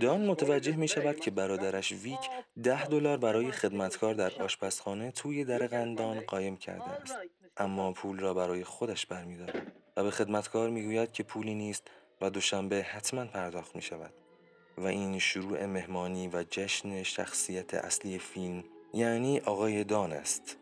دان 0.00 0.26
متوجه 0.26 0.76
می 0.76 0.88
شود 0.88 1.20
که 1.20 1.30
برادرش 1.30 1.92
ویک 1.92 2.30
ده 2.62 2.86
دلار 2.86 3.16
برای 3.16 3.50
خدمتکار 3.50 4.14
در. 4.14 4.42
آشپزخانه 4.42 5.10
توی 5.10 5.44
در 5.44 5.66
قندان 5.66 6.20
قایم 6.20 6.56
کرده 6.56 6.90
است. 6.90 7.16
اما. 7.56 7.92
پول 7.92 8.18
را 8.18 8.34
برای 8.34 8.64
خودش 8.64 9.06
برمیدارد 9.06 9.72
و 9.96 10.02
به 10.02 10.10
خدمتکار 10.10 10.70
می‌گوید 10.70 11.12
که 11.12 11.22
پولی 11.22 11.54
نیست 11.54 11.90
و 12.20 12.30
دوشنبه 12.30 12.82
حتما 12.82 13.24
پرداخت 13.24 13.76
می 13.76 13.82
شود 13.82 14.12
و 14.78 14.86
این 14.86 15.18
شروع 15.18 15.66
مهمانی 15.66 16.28
و 16.28 16.44
جشن 16.50 17.02
شخصیت 17.02 17.74
اصلی 17.74 18.18
فیلم 18.18 18.64
یعنی 18.94 19.40
آقای 19.40 19.84
دان 19.84 20.12
است 20.12 20.56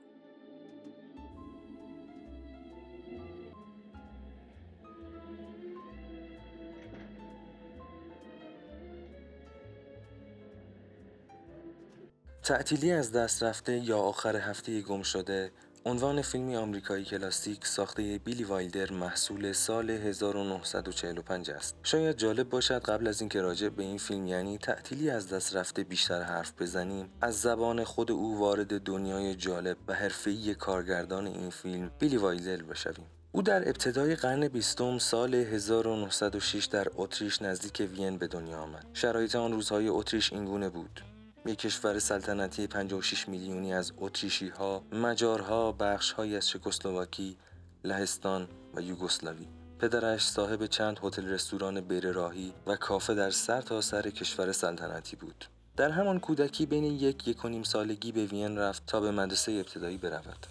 تعطیلی 12.50 12.92
از 12.92 13.12
دست 13.12 13.42
رفته 13.42 13.78
یا 13.78 13.98
آخر 13.98 14.36
هفته 14.36 14.80
گم 14.80 15.02
شده 15.02 15.52
عنوان 15.84 16.22
فیلمی 16.22 16.56
آمریکایی 16.56 17.04
کلاسیک 17.04 17.66
ساخته 17.66 18.20
بیلی 18.24 18.44
وایلدر 18.44 18.92
محصول 18.92 19.52
سال 19.52 19.90
1945 19.90 21.50
است. 21.50 21.76
شاید 21.82 22.16
جالب 22.16 22.48
باشد 22.48 22.82
قبل 22.82 23.06
از 23.06 23.20
اینکه 23.20 23.40
راجع 23.40 23.68
به 23.68 23.82
این 23.82 23.98
فیلم 23.98 24.26
یعنی 24.26 24.58
تعطیلی 24.58 25.10
از 25.10 25.28
دست 25.28 25.56
رفته 25.56 25.84
بیشتر 25.84 26.22
حرف 26.22 26.62
بزنیم 26.62 27.08
از 27.20 27.40
زبان 27.40 27.84
خود 27.84 28.10
او 28.10 28.38
وارد 28.38 28.80
دنیای 28.80 29.34
جالب 29.34 29.76
و 29.88 29.94
حرفه‌ای 29.94 30.54
کارگردان 30.54 31.26
این 31.26 31.50
فیلم 31.50 31.90
بیلی 31.98 32.16
وایلدر 32.16 32.62
بشویم. 32.62 33.06
او 33.32 33.42
در 33.42 33.68
ابتدای 33.68 34.14
قرن 34.14 34.48
بیستم 34.48 34.98
سال 34.98 35.34
1906 35.34 36.64
در 36.64 36.86
اتریش 36.96 37.42
نزدیک 37.42 37.90
وین 37.92 38.18
به 38.18 38.26
دنیا 38.26 38.58
آمد. 38.58 38.86
شرایط 38.92 39.36
آن 39.36 39.52
روزهای 39.52 39.88
اتریش 39.88 40.32
اینگونه 40.32 40.68
بود. 40.68 41.09
یک 41.46 41.58
کشور 41.58 41.98
سلطنتی 41.98 42.66
56 42.66 43.28
میلیونی 43.28 43.74
از 43.74 43.92
اتریشی 43.98 44.48
ها، 44.48 44.82
مجارها، 44.92 45.72
بخش 45.72 46.18
از 46.18 46.48
چکسلواکی، 46.48 47.36
لهستان 47.84 48.48
و 48.74 48.80
یوگسلاوی. 48.80 49.46
پدرش 49.78 50.28
صاحب 50.28 50.66
چند 50.66 51.00
هتل 51.02 51.26
رستوران 51.26 51.80
بیر 51.80 52.12
راهی 52.12 52.52
و 52.66 52.76
کافه 52.76 53.14
در 53.14 53.30
سر 53.30 53.60
تا 53.60 53.80
سر 53.80 54.10
کشور 54.10 54.52
سلطنتی 54.52 55.16
بود. 55.16 55.44
در 55.76 55.90
همان 55.90 56.20
کودکی 56.20 56.66
بین 56.66 56.84
یک 56.84 57.28
یک 57.28 57.44
و 57.44 57.48
نیم 57.48 57.62
سالگی 57.62 58.12
به 58.12 58.24
وین 58.24 58.58
رفت 58.58 58.86
تا 58.86 59.00
به 59.00 59.10
مدرسه 59.10 59.52
ابتدایی 59.52 59.96
برود. 59.96 60.46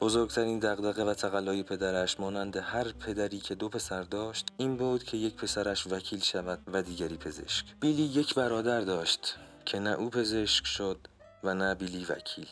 بزرگترین 0.00 0.58
دغدغه 0.58 1.04
و 1.04 1.14
تقلای 1.14 1.62
پدرش 1.62 2.20
مانند 2.20 2.56
هر 2.56 2.92
پدری 2.92 3.38
که 3.38 3.54
دو 3.54 3.68
پسر 3.68 4.02
داشت 4.02 4.46
این 4.56 4.76
بود 4.76 5.04
که 5.04 5.16
یک 5.16 5.36
پسرش 5.36 5.86
وکیل 5.86 6.20
شود 6.20 6.58
و 6.72 6.82
دیگری 6.82 7.16
پزشک 7.16 7.64
بیلی 7.80 8.02
یک 8.02 8.34
برادر 8.34 8.80
داشت 8.80 9.36
که 9.66 9.78
نه 9.78 9.90
او 9.90 10.10
پزشک 10.10 10.66
شد 10.66 10.98
و 11.44 11.54
نه 11.54 11.74
بیلی 11.74 12.04
وکیل. 12.04 12.48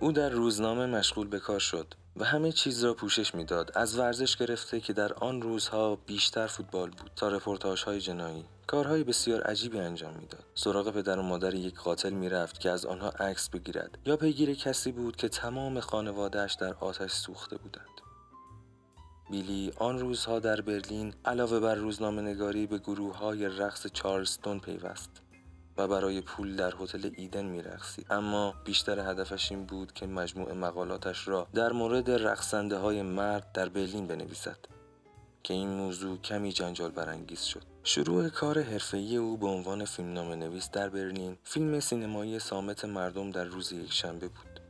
او 0.00 0.12
در 0.12 0.28
روزنامه 0.28 0.86
مشغول 0.86 1.26
به 1.26 1.38
کار 1.38 1.60
شد 1.60 1.94
و 2.16 2.24
همه 2.24 2.52
چیز 2.52 2.84
را 2.84 2.94
پوشش 2.94 3.34
می‌داد. 3.34 3.72
از 3.74 3.98
ورزش 3.98 4.36
گرفته 4.36 4.80
که 4.80 4.92
در 4.92 5.12
آن 5.12 5.42
روزها 5.42 5.96
بیشتر 5.96 6.46
فوتبال 6.46 6.90
بود 6.90 7.10
تا 7.16 7.28
رپورتاژ 7.28 7.82
های 7.82 8.00
جنایی. 8.00 8.44
کارهای 8.66 9.04
بسیار 9.04 9.42
عجیبی 9.42 9.78
انجام 9.78 10.14
می‌داد. 10.14 10.44
سراغ 10.54 10.90
پدر 10.90 11.18
و 11.18 11.22
مادر 11.22 11.54
یک 11.54 11.74
قاتل 11.74 12.12
می‌رفت 12.12 12.60
که 12.60 12.70
از 12.70 12.86
آنها 12.86 13.08
عکس 13.08 13.48
بگیرد. 13.48 13.98
یا 14.06 14.16
پیگیر 14.16 14.54
کسی 14.54 14.92
بود 14.92 15.16
که 15.16 15.28
تمام 15.28 15.80
خانوادهش 15.80 16.52
در 16.52 16.74
آتش 16.74 17.12
سوخته 17.12 17.56
بودند. 17.56 18.00
بیلی 19.30 19.72
آن 19.76 19.98
روزها 19.98 20.38
در 20.38 20.60
برلین 20.60 21.14
علاوه 21.24 21.60
بر 21.60 21.74
روزنامه 21.74 22.22
نگاری 22.22 22.66
به 22.66 22.78
گروه 22.78 23.16
های 23.16 23.48
رقص 23.48 23.86
چارلستون 23.86 24.60
پیوست. 24.60 25.10
و 25.76 25.88
برای 25.88 26.20
پول 26.20 26.56
در 26.56 26.74
هتل 26.80 27.10
ایدن 27.16 27.44
میرقصید 27.44 28.06
اما 28.10 28.54
بیشتر 28.64 29.10
هدفش 29.10 29.52
این 29.52 29.66
بود 29.66 29.92
که 29.92 30.06
مجموع 30.06 30.52
مقالاتش 30.52 31.28
را 31.28 31.46
در 31.54 31.72
مورد 31.72 32.10
رقصنده 32.10 32.76
های 32.76 33.02
مرد 33.02 33.52
در 33.52 33.68
برلین 33.68 34.06
بنویسد 34.06 34.58
که 35.44 35.54
این 35.54 35.68
موضوع 35.68 36.18
کمی 36.18 36.52
جنجال 36.52 36.90
برانگیز 36.90 37.40
شد. 37.40 37.62
شروع 37.82 38.28
کار 38.28 38.62
حرفه‌ای 38.62 39.16
او 39.16 39.36
به 39.36 39.46
عنوان 39.46 39.84
فیلمنامه 39.84 40.36
نویس 40.36 40.70
در 40.70 40.88
برلین 40.88 41.36
فیلم 41.44 41.80
سینمایی 41.80 42.38
سامت 42.38 42.84
مردم 42.84 43.30
در 43.30 43.44
روز 43.44 43.72
یکشنبه 43.72 44.28
بود. 44.28 44.60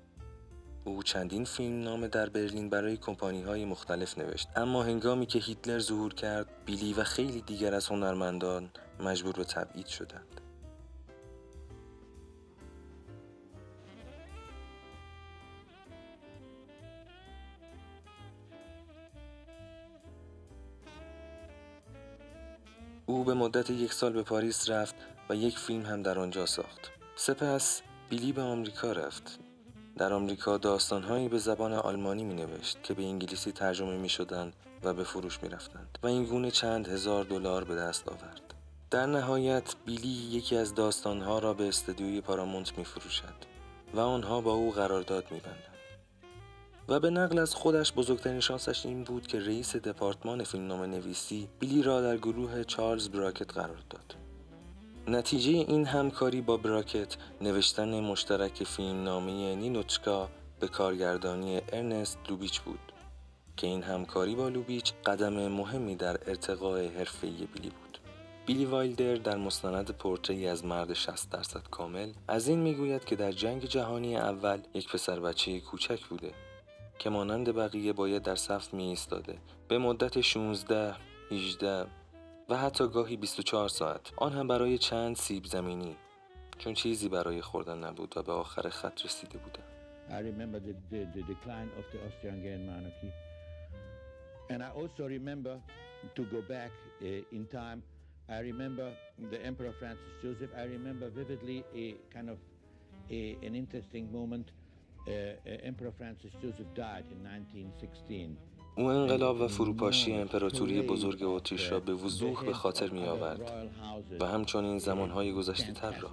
او 0.84 1.02
چندین 1.02 1.44
فیلم 1.44 1.82
نام 1.82 2.06
در 2.06 2.28
برلین 2.28 2.70
برای 2.70 2.96
کمپانی 2.96 3.42
های 3.42 3.64
مختلف 3.64 4.18
نوشت. 4.18 4.48
اما 4.56 4.82
هنگامی 4.82 5.26
که 5.26 5.38
هیتلر 5.38 5.78
ظهور 5.78 6.14
کرد 6.14 6.46
بیلی 6.66 6.92
و 6.92 7.04
خیلی 7.04 7.40
دیگر 7.40 7.74
از 7.74 7.86
هنرمندان 7.86 8.70
مجبور 9.00 9.32
به 9.32 9.44
تبعید 9.44 9.86
شدند. 9.86 10.40
او 23.14 23.24
به 23.24 23.34
مدت 23.34 23.70
یک 23.70 23.92
سال 23.92 24.12
به 24.12 24.22
پاریس 24.22 24.70
رفت 24.70 24.94
و 25.30 25.34
یک 25.34 25.58
فیلم 25.58 25.86
هم 25.86 26.02
در 26.02 26.18
آنجا 26.18 26.46
ساخت 26.46 26.90
سپس 27.16 27.82
بیلی 28.10 28.32
به 28.32 28.42
آمریکا 28.42 28.92
رفت 28.92 29.38
در 29.96 30.12
آمریکا 30.12 30.58
داستانهایی 30.58 31.28
به 31.28 31.38
زبان 31.38 31.72
آلمانی 31.72 32.24
می 32.24 32.34
نوشت 32.34 32.82
که 32.82 32.94
به 32.94 33.02
انگلیسی 33.02 33.52
ترجمه 33.52 33.96
می 33.96 34.08
شدند 34.08 34.52
و 34.82 34.94
به 34.94 35.04
فروش 35.04 35.42
می 35.42 35.48
رفتند 35.48 35.98
و 36.02 36.06
این 36.06 36.24
گونه 36.24 36.50
چند 36.50 36.88
هزار 36.88 37.24
دلار 37.24 37.64
به 37.64 37.74
دست 37.74 38.08
آورد. 38.08 38.54
در 38.90 39.06
نهایت 39.06 39.74
بیلی 39.86 40.08
یکی 40.08 40.56
از 40.56 40.74
داستانها 40.74 41.38
را 41.38 41.54
به 41.54 41.68
استدیوی 41.68 42.20
پارامونت 42.20 42.78
می 42.78 42.84
فروشد 42.84 43.34
و 43.94 44.00
آنها 44.00 44.40
با 44.40 44.52
او 44.52 44.72
قرارداد 44.72 45.24
می 45.30 45.40
بندند. 45.40 45.73
و 46.88 47.00
به 47.00 47.10
نقل 47.10 47.38
از 47.38 47.54
خودش 47.54 47.92
بزرگترین 47.92 48.40
شانسش 48.40 48.86
این 48.86 49.04
بود 49.04 49.26
که 49.26 49.40
رئیس 49.40 49.76
دپارتمان 49.76 50.44
فیلمنامه 50.44 50.86
نویسی 50.86 51.48
بیلی 51.60 51.82
را 51.82 52.00
در 52.00 52.16
گروه 52.16 52.64
چارلز 52.64 53.08
براکت 53.08 53.52
قرار 53.52 53.82
داد. 53.90 54.14
نتیجه 55.08 55.50
این 55.50 55.86
همکاری 55.86 56.40
با 56.40 56.56
براکت 56.56 57.16
نوشتن 57.40 58.00
مشترک 58.00 58.64
فیلمنامه 58.64 59.54
نینوچکا 59.54 60.28
به 60.60 60.68
کارگردانی 60.68 61.60
ارنست 61.72 62.18
لوبیچ 62.28 62.60
بود 62.60 62.92
که 63.56 63.66
این 63.66 63.82
همکاری 63.82 64.34
با 64.34 64.48
لوبیچ 64.48 64.92
قدم 65.06 65.48
مهمی 65.48 65.96
در 65.96 66.18
ارتقاء 66.26 66.88
حرفه‌ای 66.88 67.48
بیلی 67.54 67.68
بود. 67.70 67.98
بیلی 68.46 68.64
وایلدر 68.64 69.14
در 69.14 69.36
مستند 69.36 69.90
پورتری 69.90 70.48
از 70.48 70.64
مرد 70.64 70.92
60 70.92 71.30
درصد 71.30 71.62
کامل 71.70 72.12
از 72.28 72.48
این 72.48 72.58
می‌گوید 72.58 73.04
که 73.04 73.16
در 73.16 73.32
جنگ 73.32 73.64
جهانی 73.64 74.16
اول 74.16 74.58
یک 74.74 74.88
پسر 74.88 75.20
بچه 75.20 75.60
کوچک 75.60 76.04
بوده 76.04 76.32
که 76.98 77.10
مانند 77.10 77.54
بقیه 77.54 77.92
باید 77.92 78.22
در 78.22 78.36
صف 78.36 78.74
می 78.74 78.84
ایستاده 78.84 79.38
به 79.68 79.78
مدت 79.78 80.20
16 80.20 80.94
18 81.30 81.86
و 82.48 82.56
حتی 82.56 82.88
گاهی 82.88 83.16
24 83.16 83.68
ساعت 83.68 84.12
آن 84.16 84.32
هم 84.32 84.48
برای 84.48 84.78
چند 84.78 85.16
سیب 85.16 85.44
زمینی 85.44 85.96
چون 86.58 86.74
چیزی 86.74 87.08
برای 87.08 87.40
خوردن 87.40 87.84
نبود 87.84 88.16
و 88.16 88.22
به 88.22 88.32
آخر 88.32 88.68
خط 88.68 89.04
رسیده 89.04 89.38
بودم 89.38 89.64
I 90.10 90.18
remember 90.18 90.60
the, 90.60 90.74
the, 90.90 91.06
the 91.14 91.22
decline 91.22 91.70
of 91.78 91.84
the 91.92 91.98
Austro-Hungarian 92.04 92.66
monarchy. 92.66 93.10
And 94.50 94.62
I 94.62 94.70
also 94.70 95.06
remember, 95.06 95.58
to 96.14 96.22
go 96.24 96.42
back 96.42 96.70
uh, 97.02 97.06
in 97.32 97.46
time, 97.46 97.82
I 98.28 98.40
remember 98.40 98.92
the 99.30 99.42
Emperor 99.42 99.72
Francis 99.78 100.12
Joseph. 100.22 100.50
I 100.56 100.64
remember 100.64 101.08
vividly 101.08 101.64
a 101.74 101.94
kind 102.12 102.28
of 102.28 102.38
a, 103.10 103.36
an 103.42 103.54
interesting 103.54 104.12
moment. 104.12 104.50
Uh, 105.06 105.10
uh, 105.10 105.56
Emperor 105.62 105.92
Francis 105.92 106.32
Joseph 106.40 106.72
died 106.74 107.04
in 107.10 107.22
1916. 107.22 108.38
او 108.76 108.84
انقلاب 108.84 109.40
و 109.40 109.48
فروپاشی 109.48 110.12
امپراتوری 110.12 110.82
بزرگ 110.82 111.22
اتریش 111.22 111.72
را 111.72 111.80
به 111.80 111.94
وضوح 111.94 112.44
به 112.44 112.52
خاطر 112.52 112.90
می 112.90 113.04
آورد 113.04 113.70
و 114.20 114.26
همچنین 114.26 114.78
زمانهای 114.78 115.32
گذشته 115.32 115.72
تر 115.72 115.94
را. 116.00 116.10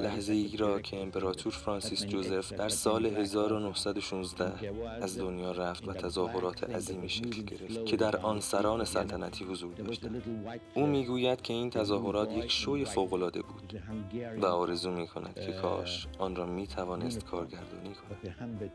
لحظه 0.00 0.32
ای 0.32 0.56
را 0.56 0.80
که 0.80 1.02
امپراتور 1.02 1.52
فرانسیس 1.52 2.06
جوزف 2.06 2.52
در 2.52 2.68
سال 2.68 3.06
1916 3.06 4.72
از 5.02 5.18
دنیا 5.18 5.52
رفت 5.52 5.88
و 5.88 5.92
تظاهرات 5.92 6.64
عظیمی 6.64 7.08
شکل 7.08 7.42
گرفت 7.42 7.86
که 7.86 7.96
در 7.96 8.16
آن 8.16 8.40
سران 8.40 8.84
سلطنتی 8.84 9.44
حضور 9.44 9.74
داشتند. 9.74 10.22
او 10.74 10.86
می‌گوید 10.86 11.42
که 11.42 11.52
این 11.52 11.70
تظاهرات 11.70 12.32
یک 12.32 12.50
شوی 12.50 12.84
فوقالعاده 12.84 13.42
بود 13.42 13.80
و 14.42 14.46
آرزو 14.46 14.90
می 14.90 15.06
کند 15.06 15.34
که 15.34 15.52
کاش 15.52 16.06
آن 16.18 16.36
را 16.36 16.46
می 16.46 16.66
توانست 16.66 17.24
کارگردانی 17.24 17.94
کند. 17.94 18.72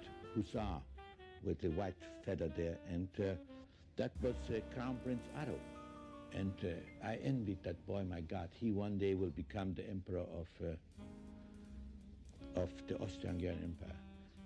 With 1.45 1.59
the 1.61 1.69
white 1.79 2.01
feather 2.25 2.49
there, 2.55 2.77
and 2.93 3.09
uh, 3.19 3.33
that 3.97 4.11
was 4.21 4.35
uh, 4.49 4.59
Crown 4.73 4.97
Prince 5.03 5.25
Otto. 5.41 5.59
And 6.41 6.53
uh, 6.63 7.07
I 7.11 7.15
envied 7.31 7.61
that 7.63 7.79
boy. 7.87 8.01
My 8.03 8.21
God, 8.21 8.49
he 8.61 8.71
one 8.71 8.97
day 8.97 9.13
will 9.15 9.35
become 9.43 9.73
the 9.73 9.85
emperor 9.89 10.27
of 10.41 10.47
of 12.63 12.69
the 12.87 12.95
Austro-Hungarian 13.03 13.63
Empire. 13.63 13.99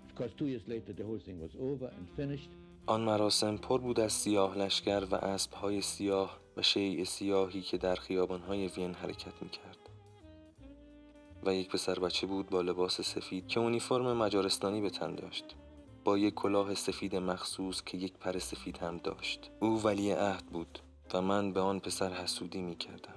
Of 0.08 0.14
course, 0.18 0.32
two 0.38 0.46
years 0.46 0.62
later, 0.66 0.92
the 0.92 1.04
whole 1.04 1.22
thing 1.26 1.40
was 1.40 1.54
over 1.60 1.88
and 1.96 2.06
finished. 2.16 2.50
آن 2.86 3.00
مراسم 3.00 3.56
پر 3.56 3.78
بود 3.78 4.00
از 4.00 4.12
سیاه 4.12 4.58
لشکر 4.58 5.04
و 5.10 5.14
اسبهای 5.14 5.80
سیاه 5.80 6.40
و 6.56 6.62
شیع 6.62 7.04
سیاهی 7.04 7.60
که 7.60 7.78
در 7.78 7.94
خیابانهای 7.94 8.68
وین 8.68 8.94
حرکت 8.94 9.42
می‌کرد. 9.42 9.78
و 11.46 11.54
یک 11.54 11.70
پسر 11.70 11.98
بچه 11.98 12.26
بود 12.26 12.50
با 12.50 12.60
لباس 12.60 13.00
سفید 13.00 13.46
که 13.46 13.60
اونیفرم 13.60 14.16
مجارستانی 14.16 14.80
به 14.80 14.90
تن 14.90 15.14
داشت. 15.14 15.56
با 16.04 16.18
یک 16.18 16.34
کلاه 16.34 16.74
سفید 16.74 17.16
مخصوص 17.16 17.82
که 17.82 17.98
یک 17.98 18.12
پر 18.12 18.38
سفید 18.38 18.78
هم 18.78 18.98
داشت. 18.98 19.50
او 19.60 19.82
ولی 19.82 20.10
عهد 20.10 20.46
بود 20.46 20.78
و 21.14 21.22
من 21.22 21.52
به 21.52 21.60
آن 21.60 21.80
پسر 21.80 22.12
حسودی 22.12 22.62
می 22.62 22.76
کردم. 22.76 23.14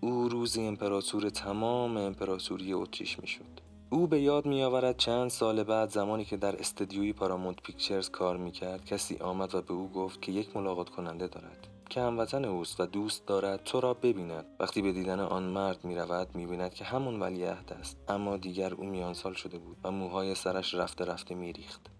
او 0.00 0.28
روزی 0.28 0.66
امپراتور 0.66 1.30
تمام 1.30 1.96
امپراتوری 1.96 2.72
اتریش 2.72 3.18
می 3.20 3.26
شد. 3.26 3.60
او 3.90 4.06
به 4.06 4.20
یاد 4.20 4.46
می 4.46 4.62
آورد 4.62 4.96
چند 4.96 5.30
سال 5.30 5.62
بعد 5.62 5.90
زمانی 5.90 6.24
که 6.24 6.36
در 6.36 6.56
استدیوی 6.56 7.12
پارامونت 7.12 7.62
پیکچرز 7.62 8.10
کار 8.10 8.36
می 8.36 8.50
کرد 8.50 8.84
کسی 8.84 9.16
آمد 9.16 9.54
و 9.54 9.62
به 9.62 9.72
او 9.72 9.90
گفت 9.92 10.22
که 10.22 10.32
یک 10.32 10.56
ملاقات 10.56 10.90
کننده 10.90 11.26
دارد. 11.26 11.71
که 11.92 12.00
هموطن 12.00 12.44
اوست 12.44 12.80
و 12.80 12.86
دوست 12.86 13.26
دارد 13.26 13.64
تو 13.64 13.80
را 13.80 13.94
ببیند. 13.94 14.44
وقتی 14.60 14.82
به 14.82 14.92
دیدن 14.92 15.20
آن 15.20 15.42
مرد 15.42 15.84
می 15.84 15.94
رود 15.94 16.34
می 16.34 16.46
بیند 16.46 16.74
که 16.74 16.84
همون 16.84 17.20
ولیعهد 17.20 17.72
است. 17.80 17.96
اما 18.08 18.36
دیگر 18.36 18.74
او 18.74 18.84
میان 18.84 19.14
سال 19.14 19.34
شده 19.34 19.58
بود 19.58 19.76
و 19.84 19.90
موهای 19.90 20.34
سرش 20.34 20.74
رفته 20.74 21.04
رفته 21.04 21.34
می 21.34 21.52
ریخت 21.52 21.90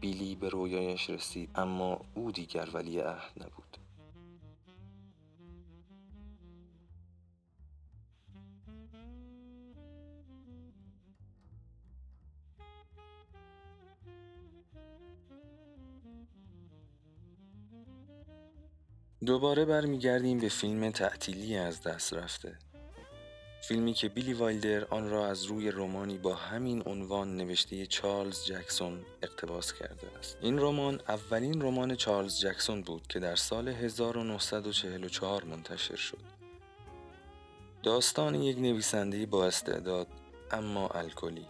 بیلی 0.00 0.34
به 0.34 0.48
رویایش 0.48 1.10
رسید 1.10 1.50
اما 1.54 2.00
او 2.14 2.32
دیگر 2.32 2.68
ولی 2.72 2.98
عهد 3.00 3.32
نبود. 3.36 3.85
دوباره 19.24 19.64
برمیگردیم 19.64 20.38
به 20.38 20.48
فیلم 20.48 20.90
تعطیلی 20.90 21.56
از 21.56 21.82
دست 21.82 22.14
رفته. 22.14 22.58
فیلمی 23.62 23.92
که 23.92 24.08
بیلی 24.08 24.32
وایلدر 24.32 24.84
آن 24.84 25.10
را 25.10 25.26
از 25.26 25.44
روی 25.44 25.70
رومانی 25.70 26.18
با 26.18 26.34
همین 26.34 26.82
عنوان 26.86 27.36
نوشته 27.36 27.86
چارلز 27.86 28.44
جکسون 28.44 29.04
اقتباس 29.22 29.72
کرده 29.72 30.06
است. 30.18 30.38
این 30.40 30.58
رمان 30.58 31.00
اولین 31.08 31.62
رمان 31.62 31.94
چارلز 31.94 32.40
جکسون 32.40 32.82
بود 32.82 33.06
که 33.06 33.18
در 33.18 33.36
سال 33.36 33.68
1944 33.68 35.44
منتشر 35.44 35.96
شد. 35.96 36.20
داستان 37.82 38.34
یک 38.34 38.58
نویسنده 38.58 39.26
با 39.26 39.46
استعداد 39.46 40.06
اما 40.50 40.88
الکلی. 40.88 41.46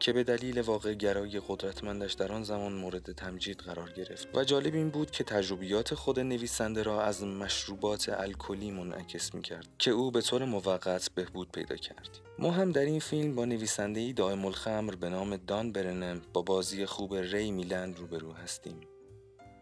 که 0.00 0.12
به 0.12 0.24
دلیل 0.24 0.60
واقع 0.60 0.94
گرایی 0.94 1.40
قدرتمندش 1.48 2.12
در 2.12 2.32
آن 2.32 2.42
زمان 2.42 2.72
مورد 2.72 3.12
تمجید 3.12 3.58
قرار 3.58 3.90
گرفت. 3.90 4.28
و 4.34 4.44
جالب 4.44 4.74
این 4.74 4.90
بود 4.90 5.10
که 5.10 5.24
تجربیات 5.24 5.94
خود 5.94 6.20
نویسنده 6.20 6.82
را 6.82 7.02
از 7.02 7.24
مشروبات 7.24 8.08
الکلی 8.08 8.70
منعکس 8.70 9.34
می 9.34 9.42
کرد 9.42 9.68
که 9.78 9.90
او 9.90 10.10
به 10.10 10.20
طور 10.20 10.44
موقت 10.44 11.10
بهبود 11.14 11.52
پیدا 11.52 11.76
کرد. 11.76 12.18
ما 12.38 12.50
هم 12.50 12.72
در 12.72 12.84
این 12.84 13.00
فیلم 13.00 13.34
با 13.34 13.44
نویسنده 13.44 14.12
دائم 14.12 14.44
الخمر 14.44 14.94
به 14.94 15.08
نام 15.08 15.36
دان 15.36 15.72
برنم 15.72 16.22
با 16.32 16.42
بازی 16.42 16.86
خوب 16.86 17.14
ری 17.14 17.50
میلند 17.50 17.98
روبرو 17.98 18.32
هستیم. 18.32 18.80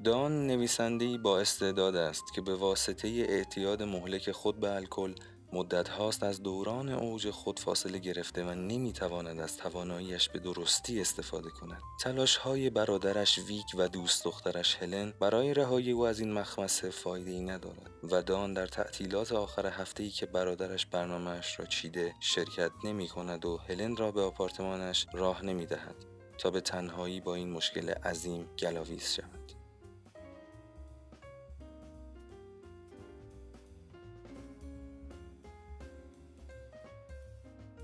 دان 0.05 0.47
نویسنده‌ای 0.47 1.19
با 1.19 1.41
استعداد 1.41 1.97
است 1.97 2.35
که 2.35 2.41
به 2.41 2.55
واسطه 2.55 3.09
اعتیاد 3.09 3.83
مهلک 3.83 4.31
خود 4.31 4.61
به 4.61 4.75
الکل 4.75 5.15
مدت 5.53 5.89
هاست 5.89 6.23
از 6.23 6.43
دوران 6.43 6.89
اوج 6.89 7.31
خود 7.31 7.59
فاصله 7.59 7.99
گرفته 7.99 8.45
و 8.45 8.55
نمی‌تواند 8.55 9.41
از 9.41 9.57
تواناییش 9.57 10.29
به 10.29 10.39
درستی 10.39 11.01
استفاده 11.01 11.51
کند. 11.51 11.83
تلاش 12.01 12.37
های 12.37 12.71
برادرش 12.71 13.39
ویک 13.39 13.67
و 13.75 13.89
دوست 13.89 14.25
دخترش 14.25 14.77
هلن 14.77 15.13
برای 15.21 15.55
رهایی 15.55 15.91
او 15.91 16.07
از 16.07 16.21
این 16.21 16.33
مخمسه 16.33 16.91
فایده 16.91 17.31
ای 17.31 17.41
ندارد 17.41 17.91
و 18.11 18.23
دان 18.23 18.55
در 18.55 18.67
تعطیلات 18.67 19.33
آخر 19.33 19.67
هفته 19.67 20.03
ای 20.03 20.11
که 20.11 20.27
برادرش 20.27 20.87
برنامهش 20.87 21.61
را 21.61 21.67
چیده 21.67 22.15
شرکت 22.21 22.71
نمی 22.85 23.09
کند 23.09 23.45
و 23.45 23.57
هلن 23.57 23.97
را 23.97 24.13
به 24.13 24.23
آپارتمانش 24.23 25.07
راه 25.13 25.45
نمی 25.45 25.67
دهد 25.67 25.97
تا 26.39 26.51
به 26.51 26.61
تنهایی 26.61 27.21
با 27.21 27.35
این 27.35 27.51
مشکل 27.51 27.91
عظیم 27.91 28.49
گلاویز 28.59 29.13
شود. 29.13 29.38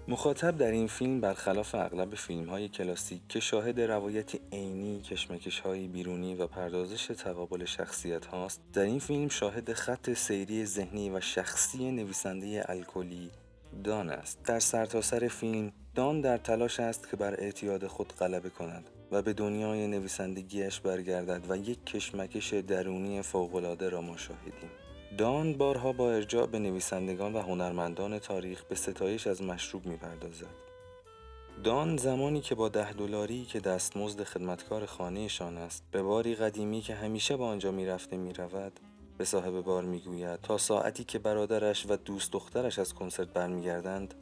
مخاطب 0.09 0.57
در 0.57 0.71
این 0.71 0.87
فیلم 0.87 1.21
برخلاف 1.21 1.75
اغلب 1.75 2.15
فیلم 2.15 2.49
های 2.49 2.69
کلاسیک 2.69 3.21
که 3.29 3.41
شاهد 3.41 3.81
روایتی 3.81 4.41
عینی، 4.53 5.01
کشمکش 5.01 5.61
های 5.61 5.89
بیرونی 5.89 6.35
و 6.35 6.47
پردازش 6.47 7.07
تقابل 7.07 7.65
شخصیت 7.65 8.27
هاست، 8.27 8.61
در 8.73 8.83
این 8.83 8.99
فیلم 8.99 9.29
شاهد 9.29 9.73
خط 9.73 10.13
سیری 10.13 10.67
ذهنی 10.67 11.11
و 11.11 11.21
شخصی 11.21 11.91
نویسنده 11.91 12.65
الکلی 12.69 13.31
دان 13.85 14.11
است. 14.11 14.43
در 14.45 14.61
سرتاسر 14.61 15.19
سر 15.19 15.29
فیلم 15.29 15.73
دان 15.95 16.21
در 16.21 16.39
تلاش 16.39 16.81
است 16.81 17.11
که 17.11 17.17
بر 17.17 17.35
اعتیاد 17.35 17.87
خود 17.87 18.13
غلبه 18.13 18.51
کند 18.51 18.91
و 19.13 19.23
به 19.23 19.33
دنیای 19.33 19.87
نویسندگیش 19.87 20.81
برگردد 20.81 21.51
و 21.51 21.57
یک 21.57 21.85
کشمکش 21.87 22.55
درونی 22.55 23.23
فوق‌العاده 23.23 23.89
را 23.89 24.01
مشاهدیم. 24.01 24.71
دان 25.19 25.53
بارها 25.53 25.93
با 25.93 26.13
ارجاع 26.13 26.47
به 26.47 26.59
نویسندگان 26.59 27.33
و 27.33 27.41
هنرمندان 27.41 28.19
تاریخ 28.19 28.65
به 28.65 28.75
ستایش 28.75 29.27
از 29.27 29.43
مشروب 29.43 29.87
می‌پردازد. 29.87 30.55
دان 31.65 31.97
زمانی 31.97 32.41
که 32.41 32.55
با 32.55 32.69
ده 32.69 32.93
دلاری 32.93 33.45
که 33.45 33.61
دستمزد 33.61 34.23
خدمتکار 34.23 34.87
خانهشان 34.87 35.59
است 35.59 35.83
به 35.91 36.03
باری 36.03 36.35
قدیمی 36.35 36.81
که 36.81 36.95
همیشه 36.95 37.37
با 37.37 37.47
آنجا 37.47 37.71
می‌رفته 37.71 38.17
می‌رود 38.17 38.81
به 39.19 39.25
صاحب 39.25 39.61
بار 39.61 39.85
می‌گوید 39.85 40.41
تا 40.41 40.59
ساعتی 40.59 41.05
که 41.05 41.19
برادرش 41.19 41.87
و 41.89 41.97
دوست 41.97 42.33
دخترش 42.33 42.79
از 42.79 42.95
کنسرت 42.95 43.29
برمیگردند 43.29 44.15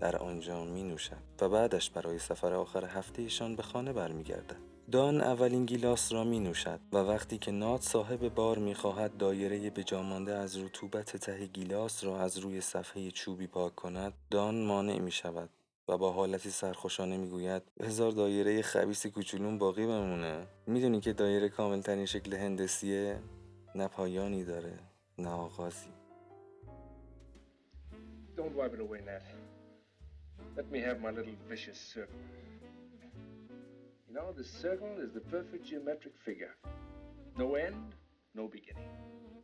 در 0.00 0.16
آنجا 0.16 0.64
می 0.64 0.96
و 1.40 1.48
بعدش 1.48 1.90
برای 1.90 2.18
سفر 2.18 2.54
آخر 2.54 2.84
هفتهشان 2.84 3.56
به 3.56 3.62
خانه 3.62 3.92
برمیگردد. 3.92 4.67
دان 4.92 5.20
اولین 5.20 5.66
گیلاس 5.66 6.12
را 6.12 6.24
می 6.24 6.40
نوشد 6.40 6.80
و 6.92 6.96
وقتی 6.96 7.38
که 7.38 7.50
نات 7.50 7.82
صاحب 7.82 8.34
بار 8.34 8.58
می 8.58 8.74
خواهد 8.74 9.16
دایره 9.16 9.70
به 9.70 9.84
جامانده 9.84 10.34
از 10.34 10.58
رطوبت 10.58 11.16
ته 11.16 11.46
گیلاس 11.46 12.04
را 12.04 12.20
از 12.20 12.38
روی 12.38 12.60
صفحه 12.60 13.10
چوبی 13.10 13.46
پاک 13.46 13.74
کند 13.74 14.12
دان 14.30 14.64
مانع 14.64 14.98
می 14.98 15.10
شود 15.10 15.50
و 15.88 15.98
با 15.98 16.12
حالتی 16.12 16.50
سرخوشانه 16.50 17.16
می‌گوید 17.16 17.62
هزار 17.80 18.12
دایره 18.12 18.62
خبیس 18.62 19.06
کوچولون 19.06 19.58
باقی 19.58 19.86
بمونه 19.86 20.46
می‌دونی 20.66 21.00
که 21.00 21.12
دایره 21.12 21.48
کاملترین 21.48 22.06
شکل 22.06 22.34
هندسیه 22.34 23.18
نه 23.74 23.88
پایانی 23.88 24.44
داره 24.44 24.78
نه 25.18 25.28
آغازی 25.28 25.90
Don't 28.36 28.54
wipe 28.56 28.74
it 28.76 28.80
away, 28.80 29.00
Nat. 29.08 29.24
Let 30.56 30.66
me 30.74 30.78
have 30.88 30.98
my 31.00 31.10
little 31.10 31.36
vicious 31.50 31.80
circle. 31.94 32.20
You 34.08 34.14
know, 34.14 34.32
the 34.32 34.48
circle 34.64 34.94
is 35.04 35.10
the 35.18 35.24
perfect 35.34 35.62
geometric 35.70 36.14
figure. 36.26 36.54
No 37.36 37.48
end, 37.66 37.84
no 38.34 38.48
beginning. 38.48 38.88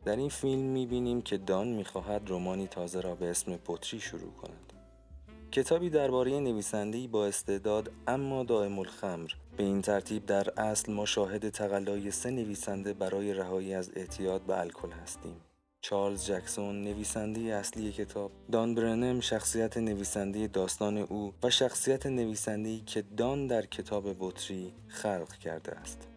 در 0.05 0.15
این 0.15 0.29
فیلم 0.29 0.61
می‌بینیم 0.61 1.21
که 1.21 1.37
دان 1.37 1.67
می‌خواهد 1.67 2.29
رومانی 2.29 2.67
تازه 2.67 3.01
را 3.01 3.15
به 3.15 3.29
اسم 3.29 3.57
پتری 3.57 3.99
شروع 3.99 4.31
کند. 4.31 4.73
کتابی 5.51 5.89
درباره 5.89 6.39
نویسنده‌ای 6.39 7.07
با 7.07 7.25
استعداد 7.25 7.91
اما 8.07 8.43
دائم 8.43 8.79
الخمر 8.79 9.31
به 9.57 9.63
این 9.63 9.81
ترتیب 9.81 10.25
در 10.25 10.59
اصل 10.59 10.93
ما 10.93 11.05
شاهد 11.05 11.49
تقلای 11.49 12.11
سه 12.11 12.31
نویسنده 12.31 12.93
برای 12.93 13.33
رهایی 13.33 13.73
از 13.73 13.91
اعتیاد 13.95 14.41
به 14.41 14.59
الکل 14.59 14.91
هستیم. 14.91 15.41
چارلز 15.89 16.25
جکسون 16.25 16.83
نویسنده 16.83 17.39
اصلی 17.39 17.91
کتاب. 17.91 18.31
دان 18.51 18.75
برنم 18.75 19.19
شخصیت 19.19 19.77
نویسنده 19.77 20.47
داستان 20.47 20.97
او 20.97 21.33
و 21.43 21.49
شخصیت 21.49 22.05
نویسنده 22.05 22.79
که 22.85 23.03
دان 23.17 23.47
در 23.47 23.65
کتاب 23.65 24.15
بطری 24.19 24.73
خلق 24.87 25.33
کرده 25.33 25.71
است. 25.71 26.07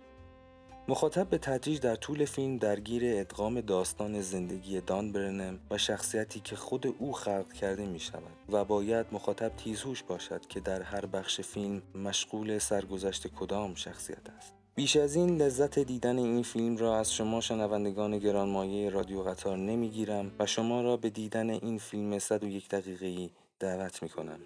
مخاطب 0.89 1.29
به 1.29 1.39
تدریج 1.39 1.81
در 1.81 1.97
طول 1.97 2.25
فیلم 2.25 2.57
درگیر 2.57 3.03
ادغام 3.21 3.61
داستان 3.61 4.21
زندگی 4.21 4.81
دان 4.81 5.13
برنم 5.13 5.59
و 5.71 5.79
شخصیتی 5.79 6.41
که 6.41 6.57
خود 6.57 6.95
او 6.99 7.13
خلق 7.13 7.53
کرده 7.53 7.87
می 7.87 8.01
شود 8.01 8.37
و 8.49 8.65
باید 8.65 9.07
مخاطب 9.13 9.57
تیزهوش 9.57 10.03
باشد 10.03 10.47
که 10.47 10.61
در 10.61 10.83
هر 10.83 11.07
بخش 11.07 11.41
فیلم 11.41 11.83
مشغول 11.95 12.59
سرگذشت 12.59 13.27
کدام 13.27 13.75
شخصیت 13.75 14.31
است. 14.39 14.58
بیش 14.79 14.97
از 14.97 15.17
این 15.17 15.43
لذت 15.43 15.79
دیدن 15.79 16.19
این 16.19 16.43
فیلم 16.43 16.77
را 16.77 16.99
از 16.99 17.15
شما 17.15 17.41
شنوندگان 17.41 18.19
گرانمایه 18.19 18.91
رادیو 18.91 19.23
قطار 19.23 19.57
نمی‌گیرم 19.57 20.33
و 20.39 20.47
شما 20.47 20.83
را 20.83 20.97
به 20.97 21.11
دیدن 21.11 21.51
این 21.51 21.79
فیلم 21.79 22.19
101 22.19 22.69
دقیقه‌ای 22.69 23.31
دعوت 23.61 24.03
می 24.03 24.09
کنم. 24.09 24.39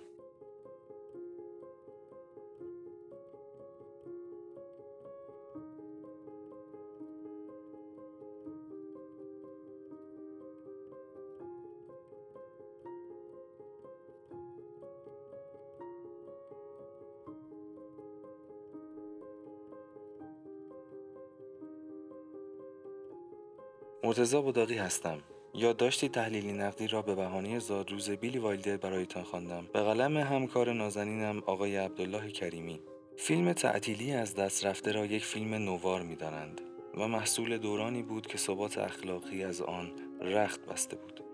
مرتضی 24.13 24.43
بوداقی 24.43 24.75
هستم. 24.75 25.19
یادداشتی 25.55 26.09
تحلیلی 26.09 26.53
نقدی 26.53 26.87
را 26.87 27.03
به 27.03 27.15
بهانه 27.15 27.59
زادروز 27.59 28.11
بیلی 28.11 28.39
وایلدر 28.39 28.77
برایتان 28.77 29.23
خواندم. 29.23 29.67
به 29.73 29.81
قلم 29.81 30.17
همکار 30.17 30.73
نازنینم 30.73 31.43
آقای 31.47 31.77
عبدالله 31.77 32.31
کریمی. 32.31 32.81
فیلم 33.17 33.53
تعطیلی 33.53 34.13
از 34.13 34.35
دست 34.35 34.67
رفته 34.67 34.93
را 34.93 35.07
یک 35.07 35.25
فیلم 35.25 35.55
نوآر 35.55 36.03
می 36.03 36.17
دانند 36.17 36.61
و 36.99 37.09
محصول 37.09 37.59
دورانی 37.59 38.03
بود 38.03 38.27
که 38.27 38.39
ثبات 38.39 38.79
اخلاقی 38.79 39.45
از 39.45 39.63
آن 39.63 39.93
رخت 40.21 40.67
بسته 40.67 40.97
بود. 40.97 41.25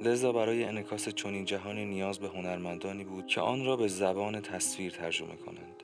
لذا 0.00 0.32
برای 0.32 0.64
انعکاس 0.64 1.08
چنین 1.08 1.44
جهانی 1.44 1.84
نیاز 1.84 2.18
به 2.18 2.28
هنرمندانی 2.28 3.04
بود 3.04 3.26
که 3.26 3.40
آن 3.40 3.64
را 3.64 3.76
به 3.76 3.88
زبان 3.88 4.40
تصویر 4.40 4.92
ترجمه 4.92 5.36
کنند. 5.36 5.82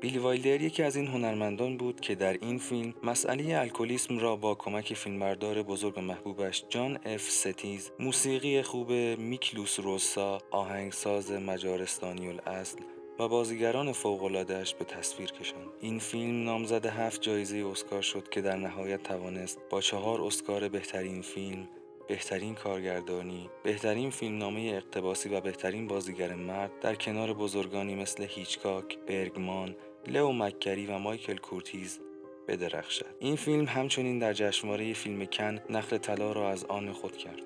بیلی 0.00 0.18
وایلدر 0.18 0.60
یکی 0.60 0.82
از 0.82 0.96
این 0.96 1.06
هنرمندان 1.06 1.76
بود 1.76 2.00
که 2.00 2.14
در 2.14 2.32
این 2.32 2.58
فیلم 2.58 2.94
مسئله 3.02 3.58
الکلیسم 3.58 4.18
را 4.18 4.36
با 4.36 4.54
کمک 4.54 4.94
فیلمبردار 4.94 5.62
بزرگ 5.62 5.98
محبوبش 5.98 6.64
جان 6.68 6.98
اف 7.04 7.30
سایتز، 7.30 7.90
موسیقی 7.98 8.62
خوب 8.62 8.92
میکلوس 8.92 9.80
روزا، 9.80 10.38
آهنگساز 10.50 11.32
مجارستانی 11.32 12.28
الاصل 12.28 12.78
و 13.18 13.28
بازیگران 13.28 13.92
فوق‌العاده‌اش 13.92 14.74
به 14.74 14.84
تصویر 14.84 15.30
کشاند. 15.30 15.68
این 15.80 15.98
فیلم 15.98 16.44
نامزد 16.44 16.86
هفت 16.86 17.22
جایزه 17.22 17.66
اسکار 17.70 18.02
شد 18.02 18.28
که 18.28 18.40
در 18.40 18.56
نهایت 18.56 19.02
توانست 19.02 19.58
با 19.70 19.80
چهار 19.80 20.22
اسکار 20.22 20.68
بهترین 20.68 21.22
فیلم، 21.22 21.68
بهترین 22.08 22.54
کارگردانی، 22.54 23.50
بهترین 23.64 24.10
فیلمنامه 24.10 24.60
اقتباسی 24.60 25.28
و 25.28 25.40
بهترین 25.40 25.86
بازیگر 25.86 26.34
مرد 26.34 26.70
در 26.80 26.94
کنار 26.94 27.32
بزرگانی 27.32 27.94
مثل 27.94 28.26
هیچکاک، 28.28 28.98
برگمان، 28.98 29.76
لئو 30.08 30.32
مک‌کری 30.32 30.86
و 30.86 30.98
مایکل 30.98 31.36
کورتیز 31.36 32.00
بدرخشد. 32.48 33.06
این 33.18 33.36
فیلم 33.36 33.64
همچنین 33.64 34.18
در 34.18 34.32
جشنواره 34.32 34.92
فیلم 34.92 35.24
کن 35.24 35.58
نخل 35.70 35.98
طلا 35.98 36.32
را 36.32 36.50
از 36.50 36.64
آن 36.64 36.92
خود 36.92 37.16
کرد. 37.16 37.42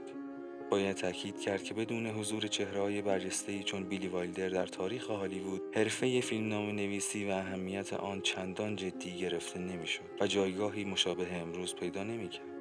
باید 0.71 0.97
تاکید 0.97 1.41
کرد 1.41 1.63
که 1.63 1.75
بدون 1.75 2.07
حضور 2.07 2.47
چهره‌های 2.47 3.03
برجسته‌ای 3.03 3.63
چون 3.63 3.85
بیلی 3.85 4.09
وایلدر 4.09 4.49
در 4.49 4.67
تاریخ 4.67 5.11
هالیوود 5.11 5.63
حرفه 5.77 6.21
فیلمنامه 6.21 6.73
نویسی 6.73 7.25
و 7.25 7.31
اهمیت 7.31 7.93
آن 7.93 8.21
چندان 8.21 8.77
جدی 8.77 9.19
گرفته 9.19 9.59
نمی‌شد 9.59 10.03
و 10.21 10.27
جایگاهی 10.27 10.85
مشابه 10.85 11.33
امروز 11.33 11.75
پیدا 11.75 12.05
نمی‌کرد. 12.05 12.53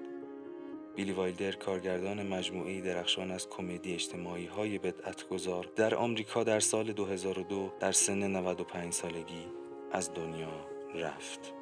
بیلی 0.95 1.11
وایلدر 1.11 1.51
کارگردان 1.51 2.27
مجموعه 2.27 2.81
درخشان 2.81 3.31
از 3.31 3.49
کمدی 3.49 3.93
اجتماعی 3.93 4.45
های 4.45 4.77
بدعتگذار 4.77 5.71
در 5.75 5.95
آمریکا 5.95 6.43
در 6.43 6.59
سال 6.59 6.91
2002 6.91 7.71
در 7.79 7.91
سن 7.91 8.23
95 8.23 8.93
سالگی 8.93 9.60
از 9.93 10.13
دنیا 10.13 10.65
رفت. 10.95 11.60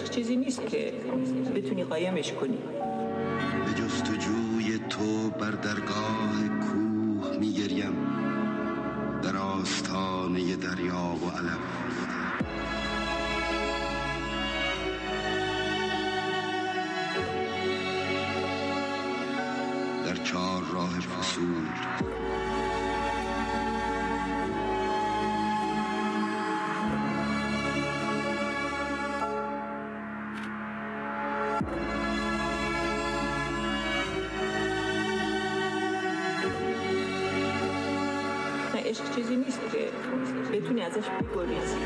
عشق 0.00 0.10
چیزی 0.10 0.36
نیست 0.36 0.66
که 0.66 0.92
بتونی 1.54 1.84
قایمش 1.84 2.32
کنی. 2.32 2.58
به 3.66 3.82
جستجوی 3.82 4.78
تو 4.88 5.30
بر 5.30 5.50
درگاه 5.50 6.48
کوه 6.60 7.36
میگریم 7.38 7.92
در 9.22 9.36
آستانه 9.36 10.56
دریا 10.56 11.16
و 11.22 11.30
علم. 11.30 11.58
در 20.06 20.24
چهار 20.24 20.62
راه 20.72 21.00
فصول 21.00 21.66
عشق 38.90 39.14
چیزی 39.16 39.36
نیست 39.36 39.60
که 39.72 39.78
بتونی 40.52 40.82
ازش 40.82 41.08
بگریزی 41.08 41.76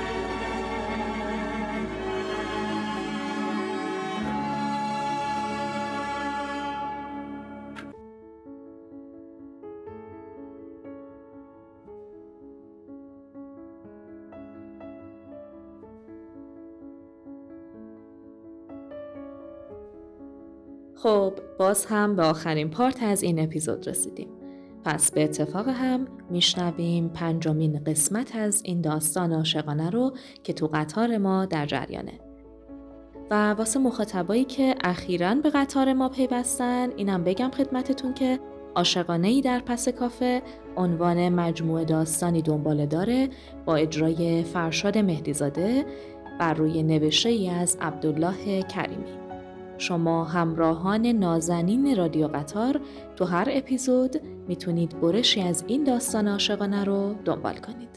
خب 20.95 21.35
باز 21.59 21.87
هم 21.87 22.17
به 22.17 22.23
آخرین 22.23 22.71
پارت 22.71 23.03
از 23.03 23.23
این 23.23 23.39
اپیزود 23.41 23.89
رسیدیم. 23.89 24.34
پس 24.85 25.11
به 25.11 25.24
اتفاق 25.24 25.68
هم 25.68 26.07
میشنویم 26.30 27.09
پنجمین 27.09 27.85
قسمت 27.87 28.37
از 28.37 28.62
این 28.64 28.80
داستان 28.80 29.32
عاشقانه 29.32 29.91
رو 29.91 30.12
که 30.43 30.53
تو 30.53 30.70
قطار 30.72 31.18
ما 31.18 31.47
در 31.47 31.66
جریانه. 31.66 32.20
و 33.30 33.51
واسه 33.51 33.80
مخاطبایی 33.80 34.45
که 34.45 34.74
اخیرا 34.85 35.35
به 35.35 35.51
قطار 35.51 35.93
ما 35.93 36.09
پیوستن 36.09 36.91
اینم 36.97 37.24
بگم 37.24 37.51
خدمتتون 37.51 38.14
که 38.14 38.41
عاشقانه 38.74 39.28
ای 39.28 39.41
در 39.41 39.61
پس 39.61 39.89
کافه 39.89 40.43
عنوان 40.76 41.28
مجموعه 41.28 41.85
داستانی 41.85 42.43
دنباله 42.43 42.87
داره 42.87 43.28
با 43.64 43.76
اجرای 43.76 44.43
فرشاد 44.43 44.99
مهدیزاده 44.99 45.85
بر 46.41 46.55
روی 46.55 46.82
نوشته 46.82 47.28
ای 47.28 47.51
از 47.51 47.78
عبدالله 47.80 48.62
کریمی. 48.62 49.24
شما 49.79 50.25
همراهان 50.25 51.07
نازنین 51.07 51.97
رادیو 51.97 52.29
قطار 52.29 52.81
تو 53.16 53.25
هر 53.25 53.49
اپیزود 53.51 54.20
می‌تونید 54.49 55.01
برشی 55.01 55.41
از 55.41 55.64
این 55.66 55.85
داستان 55.85 56.29
عاشقانه 56.29 56.85
رو 56.85 57.14
دنبال 57.25 57.57
کنید. 57.57 57.93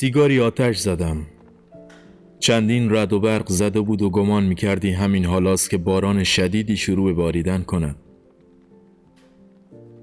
سیگاری 0.00 0.40
آتش 0.40 0.78
زدم. 0.78 1.26
چندین 2.38 2.96
رد 2.96 3.12
و 3.12 3.20
برق 3.20 3.48
زده 3.48 3.80
بود 3.80 4.02
و 4.02 4.10
گمان 4.10 4.44
می‌کردی 4.44 4.90
همین 4.90 5.24
حالاست 5.24 5.70
که 5.70 5.78
باران 5.78 6.24
شدیدی 6.24 6.76
شروع 6.76 7.04
به 7.04 7.12
باریدن 7.12 7.62
کند. 7.62 7.96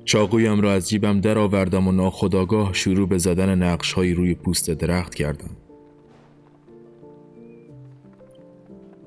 چاقویم 0.06 0.62
را 0.62 0.74
از 0.74 0.90
جیبم 0.90 1.22
درآوردم 1.22 1.88
و 1.88 1.92
ناخداگاه 1.92 2.74
شروع 2.74 3.08
به 3.08 3.18
زدن 3.18 3.64
نقش 3.64 3.94
روی 3.94 4.36
پوست 4.36 4.70
درخت 4.70 5.16
کردم. 5.16 5.50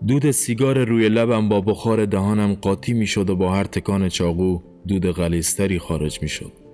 دود 0.07 0.31
سیگار 0.31 0.85
روی 0.85 1.09
لبم 1.09 1.49
با 1.49 1.61
بخار 1.61 2.07
دهانم 2.07 2.55
قاطی 2.55 2.93
می 2.93 3.07
شد 3.07 3.31
و 3.31 3.37
با 3.37 3.53
هر 3.53 3.65
تکان 3.65 4.09
چاقو 4.09 4.61
دود 4.89 5.07
غلیستری 5.07 5.79
خارج 5.79 6.23
می 6.23 6.29
شد. 6.29 6.70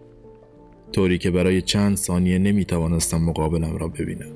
طوری 0.97 1.19
که 1.19 1.31
برای 1.31 1.63
چند 1.63 1.97
ثانیه 1.97 2.39
نمی 2.39 2.65
توانستم 2.65 3.23
مقابلم 3.23 3.77
را 3.77 3.89
ببینم. 3.89 4.33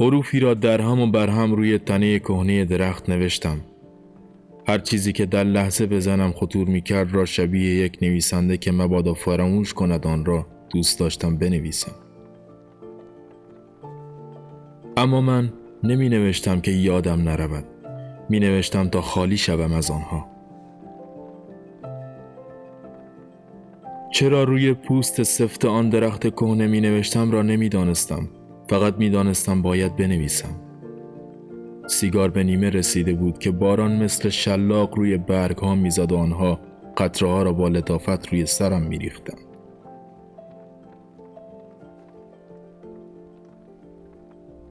حروفی 0.00 0.40
را 0.40 0.54
در 0.54 0.80
هم 0.80 1.00
و 1.00 1.06
بر 1.06 1.28
هم 1.28 1.52
روی 1.52 1.78
تنه 1.78 2.18
کهنه 2.18 2.64
درخت 2.64 3.08
نوشتم. 3.08 3.60
هر 4.68 4.78
چیزی 4.78 5.12
که 5.12 5.26
در 5.26 5.44
لحظه 5.44 5.86
بزنم 5.86 6.32
خطور 6.32 6.68
می 6.68 6.80
کرد 6.80 7.14
را 7.14 7.24
شبیه 7.24 7.74
یک 7.74 7.98
نویسنده 8.02 8.56
که 8.56 8.72
مبادا 8.72 9.14
فراموش 9.14 9.74
کند 9.74 10.06
آن 10.06 10.24
را 10.24 10.46
دوست 10.70 11.00
داشتم 11.00 11.36
بنویسم. 11.36 11.92
اما 14.96 15.20
من 15.20 15.52
نمی 15.82 16.08
نوشتم 16.08 16.60
که 16.60 16.70
یادم 16.70 17.20
نرود. 17.28 17.64
می 18.28 18.40
نوشتم 18.40 18.88
تا 18.88 19.00
خالی 19.00 19.36
شوم 19.36 19.72
از 19.72 19.90
آنها. 19.90 20.31
چرا 24.12 24.44
روی 24.44 24.74
پوست 24.74 25.22
سفت 25.22 25.64
آن 25.64 25.88
درخت 25.88 26.34
کهنه 26.34 26.66
می 26.66 26.80
نوشتم 26.80 27.30
را 27.30 27.42
نمی 27.42 27.68
دانستم. 27.68 28.28
فقط 28.70 28.94
می 28.98 29.10
دانستم 29.10 29.62
باید 29.62 29.96
بنویسم. 29.96 30.60
سیگار 31.86 32.30
به 32.30 32.44
نیمه 32.44 32.70
رسیده 32.70 33.14
بود 33.14 33.38
که 33.38 33.50
باران 33.50 34.02
مثل 34.02 34.28
شلاق 34.28 34.94
روی 34.94 35.18
برگ 35.18 35.56
ها 35.56 35.74
می‌زد 35.74 36.12
و 36.12 36.16
آنها 36.16 36.60
قطره 36.96 37.28
ها 37.28 37.42
را 37.42 37.52
با 37.52 37.68
لطافت 37.68 38.28
روی 38.28 38.46
سرم 38.46 38.82
میریختند. 38.82 39.46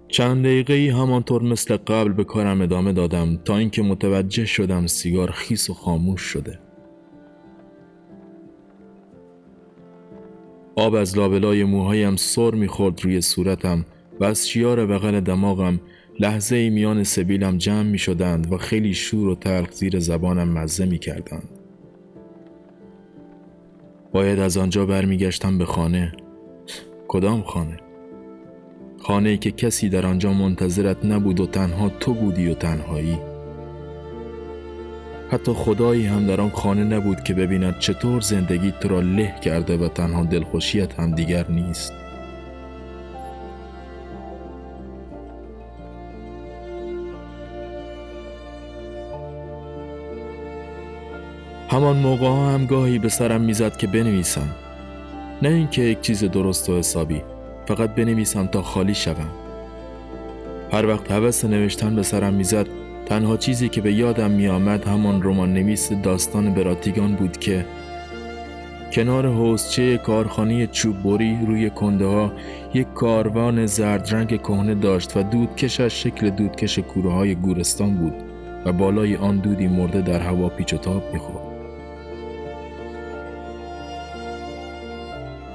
چند 0.08 0.44
دقیقه 0.44 0.74
ای 0.74 0.89
همانطور 0.89 1.44
مثل 1.44 1.78
قبل 1.78 2.14
به 2.14 2.24
کارم 2.24 2.62
ادامه 2.62 2.94
دادم 2.94 3.38
تا 3.46 3.58
اینکه 3.58 3.82
متوجه 3.82 4.46
شدم 4.46 4.88
سیگار 4.88 5.32
خیس 5.32 5.70
و 5.70 5.74
خاموش 5.74 6.22
شده. 6.22 6.60
آب 10.82 10.95
از 10.95 11.17
لابلای 11.17 11.63
موهایم 11.63 12.15
سر 12.15 12.51
می‌خورد 12.51 13.01
روی 13.03 13.21
صورتم 13.21 13.86
و 14.19 14.23
از 14.23 14.49
شیار 14.49 14.86
بغل 14.86 15.19
دماغم 15.19 15.79
لحظه 16.19 16.55
ای 16.55 16.69
میان 16.69 17.03
سبیلم 17.03 17.57
جمع 17.57 17.84
می 17.84 17.97
شدند 17.97 18.51
و 18.51 18.57
خیلی 18.57 18.93
شور 18.93 19.27
و 19.27 19.36
تلخ 19.36 19.71
زیر 19.71 19.99
زبانم 19.99 20.49
مزه 20.49 20.86
می 20.86 20.99
کردند. 20.99 21.49
باید 24.11 24.39
از 24.39 24.57
آنجا 24.57 24.86
برمیگشتم 24.86 25.57
به 25.57 25.65
خانه. 25.65 26.13
کدام 27.07 27.41
خانه؟ 27.41 27.77
خانه 28.97 29.29
ای 29.29 29.38
که 29.38 29.51
کسی 29.51 29.89
در 29.89 30.05
آنجا 30.05 30.34
منتظرت 30.34 31.05
نبود 31.05 31.39
و 31.39 31.45
تنها 31.45 31.89
تو 31.89 32.13
بودی 32.13 32.47
و 32.47 32.53
تنهایی. 32.53 33.30
حتی 35.32 35.53
خدایی 35.53 36.05
هم 36.05 36.27
در 36.27 36.41
آن 36.41 36.49
خانه 36.49 36.84
نبود 36.84 37.23
که 37.23 37.34
ببیند 37.34 37.79
چطور 37.79 38.21
زندگی 38.21 38.73
تو 38.82 38.88
را 38.88 38.99
له 38.99 39.36
کرده 39.41 39.77
و 39.77 39.88
تنها 39.88 40.23
دلخوشیت 40.23 40.99
هم 40.99 41.11
دیگر 41.11 41.45
نیست. 41.49 41.93
همان 51.69 51.97
موقع 51.97 52.27
ها 52.27 52.49
هم 52.49 52.65
گاهی 52.65 52.99
به 52.99 53.09
سرم 53.09 53.41
می‌زد 53.41 53.77
که 53.77 53.88
بنویسم 53.88 54.55
نه 55.41 55.49
اینکه 55.49 55.82
یک 55.82 56.01
چیز 56.01 56.23
درست 56.23 56.69
و 56.69 56.77
حسابی 56.77 57.21
فقط 57.65 57.95
بنویسم 57.95 58.47
تا 58.47 58.61
خالی 58.61 58.95
شوم 58.95 59.29
هر 60.71 60.86
وقت 60.86 61.11
هوس 61.11 61.45
نوشتن 61.45 61.95
به 61.95 62.03
سرم 62.03 62.34
می‌زد 62.34 62.67
تنها 63.06 63.38
چیزی 63.38 63.70
که 63.70 63.82
به 63.82 63.93
یادم 63.93 64.32
میآمد 64.32 64.88
همان 64.88 65.24
رمان 65.24 65.54
نویس 65.54 65.91
داستان 65.91 66.54
براتیگان 66.54 67.16
بود 67.16 67.38
که 67.38 67.66
کنار 68.91 69.28
حوزچه 69.28 69.97
کارخانه 69.97 70.68
چوببری 70.68 71.38
روی 71.47 71.70
کنده 71.70 72.06
ها 72.06 72.32
یک 72.74 72.93
کاروان 72.93 73.66
زرد 73.66 74.14
رنگ 74.16 74.41
کهنه 74.41 74.76
داشت 74.76 75.18
و 75.18 75.24
دودکشش 75.24 76.04
شکل 76.04 76.30
دودکش 76.30 76.80
کوره 76.80 77.12
های 77.12 77.36
گورستان 77.36 77.97
بود 77.97 78.14
و 78.66 78.74
بالای 78.74 79.16
آن 79.16 79.38
دودی 79.38 79.68
مرده 79.68 80.02
در 80.02 80.20
هوا 80.20 80.49
پیچ 80.49 80.74
و 80.74 80.78
تاب 80.78 81.14
می‌خورد 81.14 81.52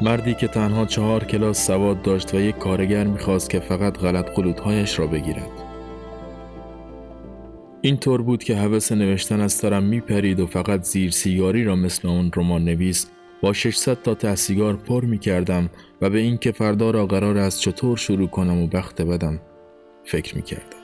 مردی 0.01 0.35
که 0.35 0.49
تنها 0.49 0.85
چهار 0.85 1.25
کلاس 1.25 1.67
سواد 1.67 2.03
داشت 2.03 2.35
و 2.35 2.41
یک 2.41 2.59
کارگر 2.59 3.05
می‌خواست 3.05 3.51
که 3.51 3.61
فقط 3.61 3.99
غلط 3.99 4.31
قلوتهایش 4.31 4.99
را 4.99 5.07
بگیرد. 5.07 5.66
این 7.81 7.97
طور 7.97 8.23
بود 8.23 8.45
که 8.45 8.57
هوس 8.57 8.93
نوشتن 8.93 9.41
از 9.41 9.53
سرم 9.53 9.83
میپرید 9.83 10.41
و 10.41 10.47
فقط 10.47 10.83
زیر 10.83 11.11
سیگاری 11.11 11.65
را 11.65 11.77
مثل 11.77 12.09
اون 12.09 12.31
رمان 12.37 12.65
نویس 12.65 13.07
با 13.41 13.53
600 13.53 14.03
تا 14.03 14.15
ته 14.15 14.35
سیگار 14.35 14.77
پر 14.77 15.05
می‌کردم 15.05 15.71
و 16.01 16.11
به 16.11 16.19
اینکه 16.19 16.53
فردا 16.53 16.91
را 16.91 17.07
قرار 17.07 17.39
است 17.39 17.61
چطور 17.61 17.97
شروع 17.97 18.29
کنم 18.29 18.59
و 18.59 18.67
بخت 18.67 19.03
بدم 19.03 19.41
فکر 20.05 20.37
می‌کردم. 20.37 20.76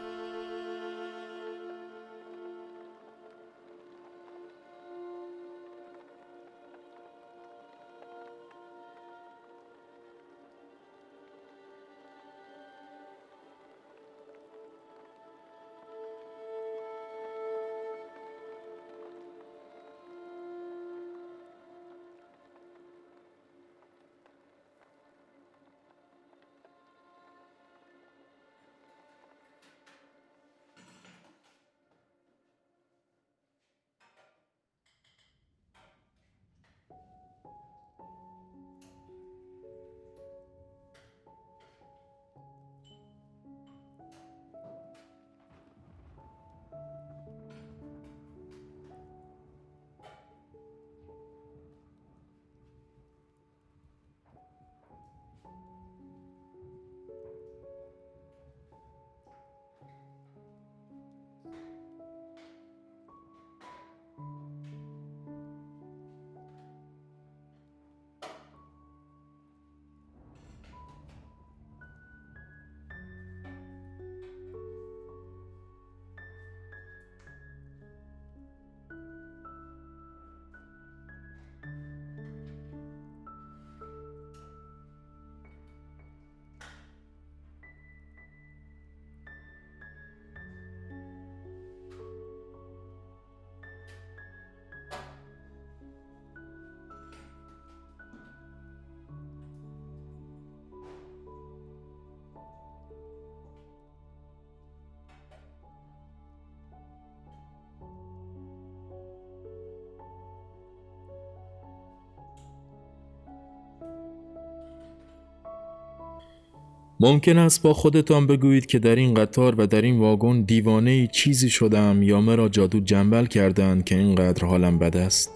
ممکن 117.04 117.38
است 117.38 117.62
با 117.62 117.72
خودتان 117.72 118.26
بگویید 118.26 118.66
که 118.66 118.78
در 118.78 118.96
این 118.96 119.14
قطار 119.14 119.54
و 119.54 119.66
در 119.66 119.82
این 119.82 119.98
واگن 119.98 120.40
دیوانه 120.42 121.06
چیزی 121.06 121.50
شدم 121.50 122.02
یا 122.02 122.20
مرا 122.20 122.48
جادو 122.48 122.80
جنبل 122.80 123.26
کردند 123.26 123.84
که 123.84 123.98
اینقدر 123.98 124.46
حالم 124.46 124.78
بد 124.78 124.96
است؟ 124.96 125.30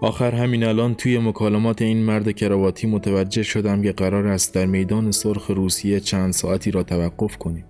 آخر 0.00 0.34
همین 0.34 0.64
الان 0.64 0.94
توی 0.94 1.18
مکالمات 1.18 1.82
این 1.82 2.04
مرد 2.04 2.32
کرواتی 2.32 2.86
متوجه 2.86 3.42
شدم 3.42 3.82
که 3.82 3.92
قرار 3.92 4.26
است 4.26 4.54
در 4.54 4.66
میدان 4.66 5.10
سرخ 5.10 5.50
روسیه 5.50 6.00
چند 6.00 6.32
ساعتی 6.32 6.70
را 6.70 6.82
توقف 6.82 7.36
کنیم. 7.36 7.64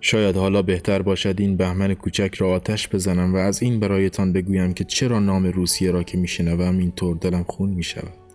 شاید 0.00 0.36
حالا 0.36 0.62
بهتر 0.62 1.02
باشد 1.02 1.34
این 1.38 1.56
بهمن 1.56 1.94
کوچک 1.94 2.34
را 2.38 2.50
آتش 2.50 2.88
بزنم 2.88 3.34
و 3.34 3.36
از 3.36 3.62
این 3.62 3.80
برایتان 3.80 4.32
بگویم 4.32 4.72
که 4.72 4.84
چرا 4.84 5.18
نام 5.18 5.46
روسیه 5.46 5.90
را 5.90 6.02
که 6.02 6.18
میشنوم 6.18 6.78
اینطور 6.78 7.16
دلم 7.16 7.44
خون 7.48 7.70
می‌شود. 7.70 8.29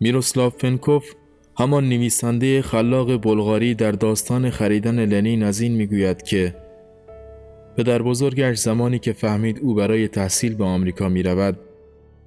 میروسلاو 0.00 0.50
فنکوف 0.50 1.12
همان 1.58 1.88
نویسنده 1.88 2.62
خلاق 2.62 3.16
بلغاری 3.16 3.74
در 3.74 3.92
داستان 3.92 4.50
خریدن 4.50 5.04
لنین 5.04 5.42
از 5.42 5.60
این 5.60 5.72
می‌گوید 5.72 6.22
که 6.22 6.54
پدر 7.76 8.02
بزرگش 8.02 8.58
زمانی 8.58 8.98
که 8.98 9.12
فهمید 9.12 9.58
او 9.58 9.74
برای 9.74 10.08
تحصیل 10.08 10.54
به 10.54 10.64
آمریکا 10.64 11.08
می 11.08 11.22
رود 11.22 11.58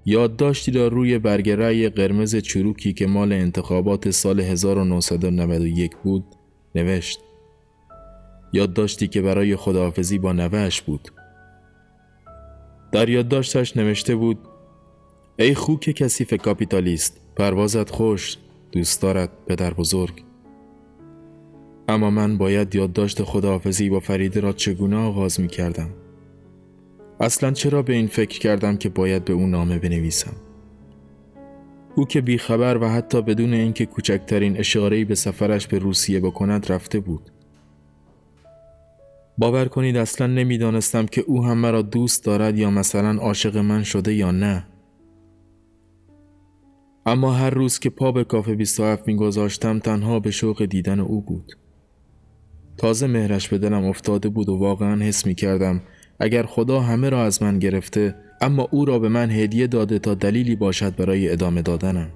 یادداشتی 0.05 0.71
را 0.71 0.87
روی 0.87 1.19
برگرای 1.19 1.89
قرمز 1.89 2.35
چروکی 2.35 2.93
که 2.93 3.07
مال 3.07 3.33
انتخابات 3.33 4.09
سال 4.09 4.39
1991 4.39 5.97
بود 6.03 6.23
نوشت. 6.75 7.19
یادداشتی 8.53 9.07
که 9.07 9.21
برای 9.21 9.55
خداحافظی 9.55 10.17
با 10.17 10.31
نوهش 10.31 10.81
بود. 10.81 11.11
در 12.91 13.09
یادداشتش 13.09 13.77
نوشته 13.77 14.15
بود 14.15 14.37
ای 15.39 15.53
خوک 15.53 15.79
کثیف 15.79 16.33
کاپیتالیست 16.33 17.21
پروازت 17.35 17.89
خوش 17.89 18.37
دوست 18.71 19.01
دارد 19.01 19.29
پدر 19.47 19.73
بزرگ. 19.73 20.23
اما 21.87 22.09
من 22.09 22.37
باید 22.37 22.75
یادداشت 22.75 23.23
خداحافظی 23.23 23.89
با 23.89 23.99
فریده 23.99 24.39
را 24.39 24.53
چگونه 24.53 24.97
آغاز 24.97 25.39
می 25.39 25.47
کردم 25.47 25.89
اصلا 27.19 27.51
چرا 27.51 27.81
به 27.81 27.93
این 27.93 28.07
فکر 28.07 28.39
کردم 28.39 28.77
که 28.77 28.89
باید 28.89 29.25
به 29.25 29.33
او 29.33 29.47
نامه 29.47 29.79
بنویسم؟ 29.79 30.33
او 31.95 32.05
که 32.05 32.21
بیخبر 32.21 32.77
و 32.77 32.89
حتی 32.89 33.21
بدون 33.21 33.53
اینکه 33.53 33.85
کوچکترین 33.85 34.57
اشاره‌ای 34.57 35.05
به 35.05 35.15
سفرش 35.15 35.67
به 35.67 35.79
روسیه 35.79 36.19
بکند 36.19 36.71
رفته 36.71 36.99
بود. 36.99 37.31
باور 39.37 39.65
کنید 39.65 39.97
اصلا 39.97 40.27
نمی‌دانستم 40.27 41.05
که 41.05 41.21
او 41.21 41.45
هم 41.45 41.57
مرا 41.57 41.81
دوست 41.81 42.25
دارد 42.25 42.57
یا 42.57 42.69
مثلا 42.69 43.21
عاشق 43.21 43.57
من 43.57 43.83
شده 43.83 44.13
یا 44.13 44.31
نه. 44.31 44.65
اما 47.05 47.33
هر 47.33 47.49
روز 47.49 47.79
که 47.79 47.89
پا 47.89 48.11
به 48.11 48.23
کافه 48.23 48.55
27 48.55 49.07
میگذاشتم 49.07 49.79
تنها 49.79 50.19
به 50.19 50.31
شوق 50.31 50.65
دیدن 50.65 50.99
او 50.99 51.21
بود. 51.21 51.51
تازه 52.77 53.07
مهرش 53.07 53.49
به 53.49 53.57
دلم 53.57 53.85
افتاده 53.85 54.29
بود 54.29 54.49
و 54.49 54.55
واقعا 54.55 55.03
حس 55.03 55.25
می 55.25 55.35
کردم 55.35 55.81
اگر 56.19 56.43
خدا 56.43 56.79
همه 56.79 57.09
را 57.09 57.23
از 57.23 57.43
من 57.43 57.59
گرفته 57.59 58.15
اما 58.41 58.67
او 58.71 58.85
را 58.85 58.99
به 58.99 59.09
من 59.09 59.31
هدیه 59.31 59.67
داده 59.67 59.99
تا 59.99 60.13
دلیلی 60.13 60.55
باشد 60.55 60.95
برای 60.95 61.31
ادامه 61.31 61.61
دادنم. 61.61 62.09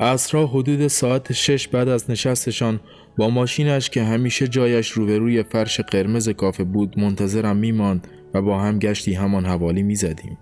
اصرا 0.00 0.46
حدود 0.46 0.86
ساعت 0.86 1.32
شش 1.32 1.68
بعد 1.68 1.88
از 1.88 2.10
نشستشان 2.10 2.80
با 3.16 3.30
ماشینش 3.30 3.90
که 3.90 4.02
همیشه 4.02 4.48
جایش 4.48 4.90
روبروی 4.90 5.42
فرش 5.42 5.80
قرمز 5.80 6.28
کافه 6.28 6.64
بود 6.64 6.98
منتظرم 6.98 7.56
میماند 7.56 8.08
و 8.34 8.42
با 8.42 8.60
هم 8.60 8.78
گشتی 8.78 9.14
همان 9.14 9.44
حوالی 9.44 9.82
می‌زدیم. 9.82 10.38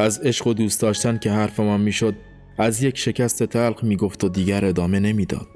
از 0.00 0.18
عشق 0.18 0.46
و 0.46 0.54
دوست 0.54 0.82
داشتن 0.82 1.18
که 1.18 1.30
حرفمان 1.30 1.80
می‌شد 1.80 2.14
از 2.58 2.82
یک 2.82 2.98
شکست 2.98 3.42
تلخ 3.42 3.84
می‌گفت 3.84 4.24
و 4.24 4.28
دیگر 4.28 4.64
ادامه 4.64 5.00
نمی‌داد 5.00 5.46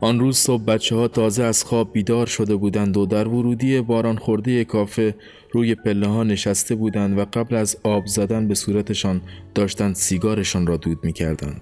آن 0.00 0.20
روز 0.20 0.36
صبح 0.36 0.64
بچه 0.64 0.96
ها 0.96 1.08
تازه 1.08 1.44
از 1.44 1.64
خواب 1.64 1.92
بیدار 1.92 2.26
شده 2.26 2.56
بودند 2.56 2.96
و 2.96 3.06
در 3.06 3.28
ورودی 3.28 3.80
باران 3.80 4.16
خورده 4.16 4.64
کافه 4.64 5.14
روی 5.52 5.74
پله 5.74 6.06
ها 6.06 6.24
نشسته 6.24 6.74
بودند 6.74 7.18
و 7.18 7.24
قبل 7.24 7.56
از 7.56 7.76
آب 7.82 8.06
زدن 8.06 8.48
به 8.48 8.54
صورتشان 8.54 9.20
داشتند 9.54 9.94
سیگارشان 9.94 10.66
را 10.66 10.76
دود 10.76 11.04
می 11.04 11.12
کردند. 11.12 11.60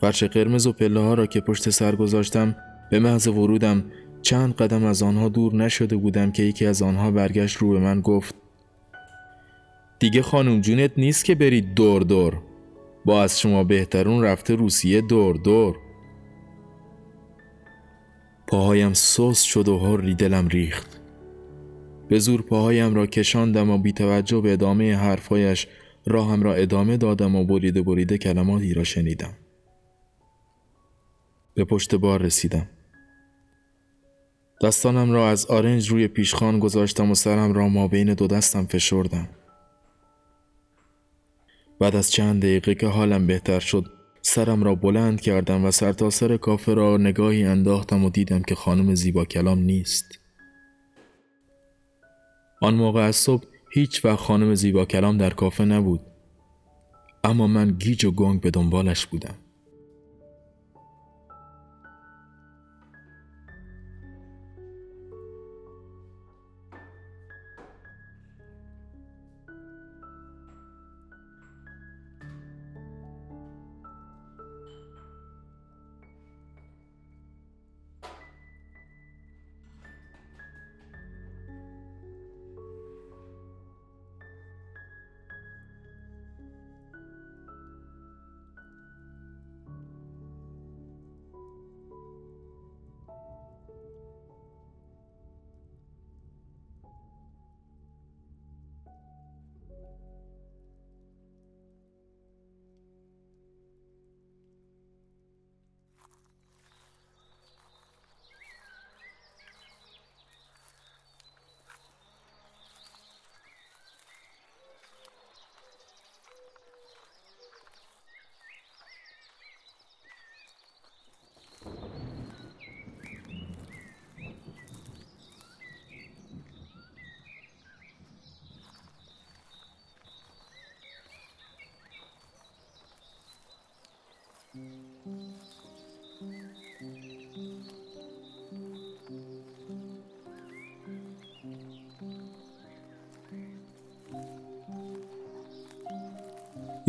فرش 0.00 0.24
قرمز 0.24 0.66
و 0.66 0.72
پله 0.72 1.00
ها 1.00 1.14
را 1.14 1.26
که 1.26 1.40
پشت 1.40 1.70
سر 1.70 1.96
گذاشتم 1.96 2.56
به 2.90 2.98
محض 2.98 3.26
ورودم 3.26 3.84
چند 4.22 4.54
قدم 4.54 4.84
از 4.84 5.02
آنها 5.02 5.28
دور 5.28 5.54
نشده 5.54 5.96
بودم 5.96 6.32
که 6.32 6.42
یکی 6.42 6.66
از 6.66 6.82
آنها 6.82 7.10
برگشت 7.10 7.56
رو 7.56 7.70
به 7.70 7.78
من 7.78 8.00
گفت 8.00 8.34
دیگه 9.98 10.22
خانم 10.22 10.60
جونت 10.60 10.92
نیست 10.96 11.24
که 11.24 11.34
برید 11.34 11.74
دور 11.74 12.02
دور. 12.02 12.42
با 13.04 13.22
از 13.22 13.40
شما 13.40 13.64
بهترون 13.64 14.22
رفته 14.22 14.54
روسیه 14.54 15.00
دور 15.00 15.36
دور. 15.36 15.76
پاهایم 18.46 18.92
سوس 18.92 19.42
شد 19.42 19.68
و 19.68 19.78
هر 19.78 19.96
دلم 19.96 20.48
ریخت. 20.48 21.00
به 22.08 22.18
زور 22.18 22.42
پاهایم 22.42 22.94
را 22.94 23.06
کشاندم 23.06 23.70
و 23.70 23.78
بی 23.78 23.92
توجه 23.92 24.40
به 24.40 24.52
ادامه 24.52 24.96
حرفایش 24.96 25.66
راهم 26.06 26.42
را 26.42 26.54
ادامه 26.54 26.96
دادم 26.96 27.36
و 27.36 27.44
بریده 27.44 27.82
بریده 27.82 28.18
کلماتی 28.18 28.74
را 28.74 28.84
شنیدم. 28.84 29.34
به 31.54 31.64
پشت 31.64 31.94
بار 31.94 32.22
رسیدم. 32.22 32.68
دستانم 34.62 35.12
را 35.12 35.28
از 35.28 35.46
آرنج 35.46 35.90
روی 35.90 36.08
پیشخان 36.08 36.58
گذاشتم 36.58 37.10
و 37.10 37.14
سرم 37.14 37.52
را 37.52 37.68
ما 37.68 37.88
بین 37.88 38.14
دو 38.14 38.26
دستم 38.26 38.66
فشردم. 38.66 39.28
بعد 41.78 41.96
از 41.96 42.10
چند 42.10 42.42
دقیقه 42.42 42.74
که 42.74 42.86
حالم 42.86 43.26
بهتر 43.26 43.60
شد 43.60 43.84
سرم 44.22 44.64
را 44.64 44.74
بلند 44.74 45.20
کردم 45.20 45.64
و 45.64 45.70
سرتاسر 45.70 46.28
سر 46.28 46.36
کافه 46.36 46.74
را 46.74 46.96
نگاهی 46.96 47.44
انداختم 47.44 48.04
و 48.04 48.10
دیدم 48.10 48.42
که 48.42 48.54
خانم 48.54 48.94
زیبا 48.94 49.24
کلام 49.24 49.58
نیست. 49.58 50.18
آن 52.60 52.74
موقع 52.74 53.00
از 53.00 53.16
صبح 53.16 53.44
هیچ 53.72 54.04
وقت 54.04 54.18
خانم 54.18 54.54
زیبا 54.54 54.84
کلام 54.84 55.18
در 55.18 55.30
کافه 55.30 55.64
نبود 55.64 56.00
اما 57.24 57.46
من 57.46 57.70
گیج 57.70 58.04
و 58.04 58.10
گنگ 58.10 58.40
به 58.40 58.50
دنبالش 58.50 59.06
بودم. 59.06 59.34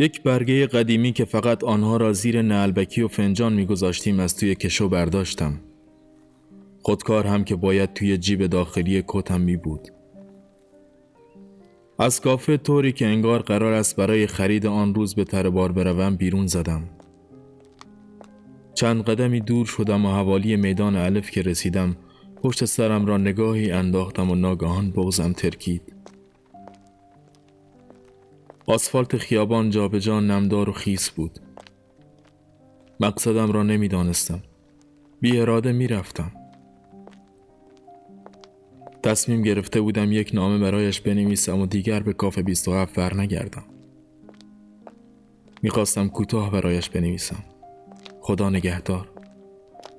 یک 0.00 0.22
برگه 0.22 0.66
قدیمی 0.66 1.12
که 1.12 1.24
فقط 1.24 1.64
آنها 1.64 1.96
را 1.96 2.12
زیر 2.12 2.42
نعلبکی 2.42 3.02
و 3.02 3.08
فنجان 3.08 3.52
میگذاشتیم 3.52 4.20
از 4.20 4.36
توی 4.36 4.54
کشو 4.54 4.88
برداشتم. 4.88 5.60
خودکار 6.82 7.26
هم 7.26 7.44
که 7.44 7.56
باید 7.56 7.92
توی 7.92 8.18
جیب 8.18 8.46
داخلی 8.46 9.04
کتم 9.08 9.40
می 9.40 9.56
بود 9.56 9.88
از 11.98 12.20
کافه 12.20 12.56
طوری 12.56 12.92
که 12.92 13.06
انگار 13.06 13.42
قرار 13.42 13.72
است 13.72 13.96
برای 13.96 14.26
خرید 14.26 14.66
آن 14.66 14.94
روز 14.94 15.14
به 15.14 15.24
تر 15.24 15.50
بار 15.50 15.72
بروم 15.72 16.16
بیرون 16.16 16.46
زدم. 16.46 16.82
چند 18.74 19.02
قدمی 19.02 19.40
دور 19.40 19.66
شدم 19.66 20.06
و 20.06 20.08
حوالی 20.08 20.56
میدان 20.56 20.96
الف 20.96 21.30
که 21.30 21.42
رسیدم 21.42 21.96
پشت 22.42 22.64
سرم 22.64 23.06
را 23.06 23.16
نگاهی 23.16 23.72
انداختم 23.72 24.30
و 24.30 24.34
ناگهان 24.34 24.90
بغزم 24.90 25.32
ترکید. 25.32 25.99
آسفالت 28.70 29.16
خیابان 29.16 29.70
جابجا 29.70 29.98
جا 29.98 30.20
نمدار 30.20 30.68
و 30.68 30.72
خیس 30.72 31.10
بود. 31.10 31.38
مقصدم 33.00 33.52
را 33.52 33.62
نمی‌دانستم. 33.62 34.42
بی 35.20 35.38
اراده 35.38 35.72
می 35.72 35.86
رفتم. 35.86 36.32
تصمیم 39.02 39.42
گرفته 39.42 39.80
بودم 39.80 40.12
یک 40.12 40.30
نامه 40.34 40.58
برایش 40.58 41.00
بنویسم 41.00 41.60
و 41.60 41.66
دیگر 41.66 42.00
به 42.00 42.12
کافه 42.12 42.42
27 42.42 42.94
بر 42.94 43.14
نگردم 43.14 43.64
می‌خواستم 45.62 46.08
کوتاه 46.08 46.50
برایش 46.50 46.90
بنویسم. 46.90 47.44
خدا 48.20 48.50
نگهدار. 48.50 49.08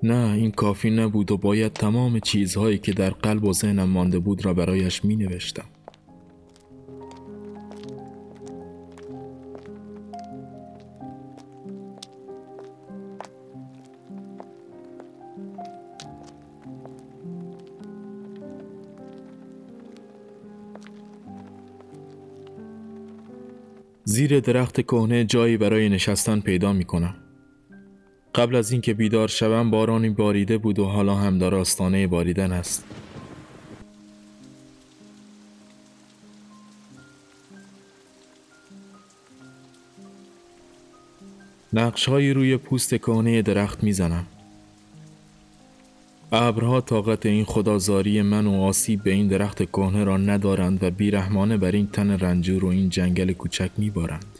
نه 0.03 0.33
این 0.33 0.51
کافی 0.51 0.89
نبود 0.89 1.31
و 1.31 1.37
باید 1.37 1.73
تمام 1.73 2.19
چیزهایی 2.19 2.77
که 2.77 2.93
در 2.93 3.09
قلب 3.09 3.43
و 3.43 3.53
ذهنم 3.53 3.89
مانده 3.89 4.19
بود 4.19 4.45
را 4.45 4.53
برایش 4.53 5.05
می 5.05 5.15
نوشتم 5.15 5.65
زیر 24.11 24.39
درخت 24.39 24.81
کهنه 24.81 25.25
جایی 25.25 25.57
برای 25.57 25.89
نشستن 25.89 26.39
پیدا 26.39 26.73
می 26.73 26.85
کنم. 26.85 27.15
قبل 28.35 28.55
از 28.55 28.71
اینکه 28.71 28.93
بیدار 28.93 29.27
شوم 29.27 29.71
بارانی 29.71 30.09
باریده 30.09 30.57
بود 30.57 30.79
و 30.79 30.85
حالا 30.85 31.15
هم 31.15 31.39
در 31.39 31.55
آستانه 31.55 32.07
باریدن 32.07 32.51
است. 32.51 32.85
نقشهایی 41.73 42.33
روی 42.33 42.57
پوست 42.57 42.95
کهنه 42.95 43.41
درخت 43.41 43.83
می‌زنم. 43.83 44.25
ابرها 46.33 46.81
طاقت 46.81 47.25
این 47.25 47.45
خدازاری 47.45 48.21
من 48.21 48.47
و 48.47 48.61
آسیب 48.61 49.03
به 49.03 49.11
این 49.11 49.27
درخت 49.27 49.63
کهنه 49.63 50.03
را 50.03 50.17
ندارند 50.17 50.83
و 50.83 50.91
بیرحمانه 50.91 51.57
بر 51.57 51.71
این 51.71 51.87
تن 51.87 52.11
رنجور 52.11 52.65
و 52.65 52.67
این 52.67 52.89
جنگل 52.89 53.33
کوچک 53.33 53.71
میبارند. 53.77 54.39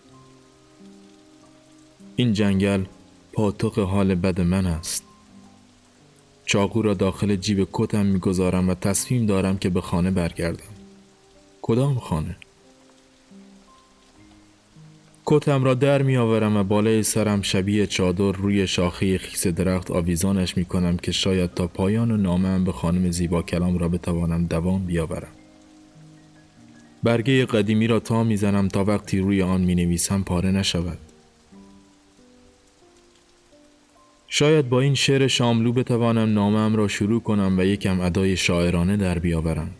این 2.16 2.34
جنگل 2.34 2.84
پاتوق 3.34 3.80
حال 3.80 4.16
بد 4.16 4.42
من 4.42 4.66
است. 4.66 5.04
چاقو 6.46 6.82
را 6.82 6.94
داخل 6.94 7.36
جیب 7.36 7.68
کتم 7.74 8.06
می‌گذارم 8.06 8.70
و 8.70 8.74
تصمیم 8.74 9.26
دارم 9.26 9.58
که 9.58 9.70
به 9.70 9.82
خانه 9.82 10.12
برگردم. 10.12 10.74
کدام 11.62 12.00
خانه؟ 12.00 12.36
کتم 15.32 15.64
را 15.64 15.74
در 15.74 16.02
می 16.02 16.18
آورم 16.18 16.58
و 16.58 16.64
بالای 16.64 17.04
سرم 17.04 17.42
شبیه 17.42 17.88
چادر 17.88 18.32
روی 18.32 18.68
شاخه 18.68 19.18
خیس 19.18 19.48
درخت 19.48 19.92
آویزانش 19.92 20.58
می 20.58 20.66
کنم 20.66 20.98
که 20.98 21.12
شاید 21.12 21.54
تا 21.54 21.68
پایان 21.68 22.12
و 22.12 22.18
نامم 22.18 22.64
به 22.64 22.72
خانم 22.72 23.12
زیبا 23.12 23.42
کلام 23.42 23.78
را 23.78 23.88
بتوانم 23.88 24.46
دوام 24.46 24.86
بیاورم. 24.86 25.32
برگه 27.04 27.46
قدیمی 27.46 27.88
را 27.88 28.00
تا 28.00 28.24
می‌زنم 28.24 28.68
تا 28.68 28.84
وقتی 28.84 29.20
روی 29.20 29.42
آن 29.42 29.62
می 29.62 29.76
نویسم 29.76 30.24
پاره 30.24 30.52
نشود. 30.52 30.98
شاید 34.28 34.70
با 34.70 34.82
این 34.82 34.96
شعر 34.96 35.28
شاملو 35.28 35.72
بتوانم 35.72 36.34
نامم 36.34 36.76
را 36.76 36.88
شروع 36.88 37.22
کنم 37.22 37.56
و 37.58 37.66
یکم 37.66 38.02
ادای 38.02 38.38
شاعرانه 38.38 38.98
در 38.98 39.20
بیاورم. 39.20 39.72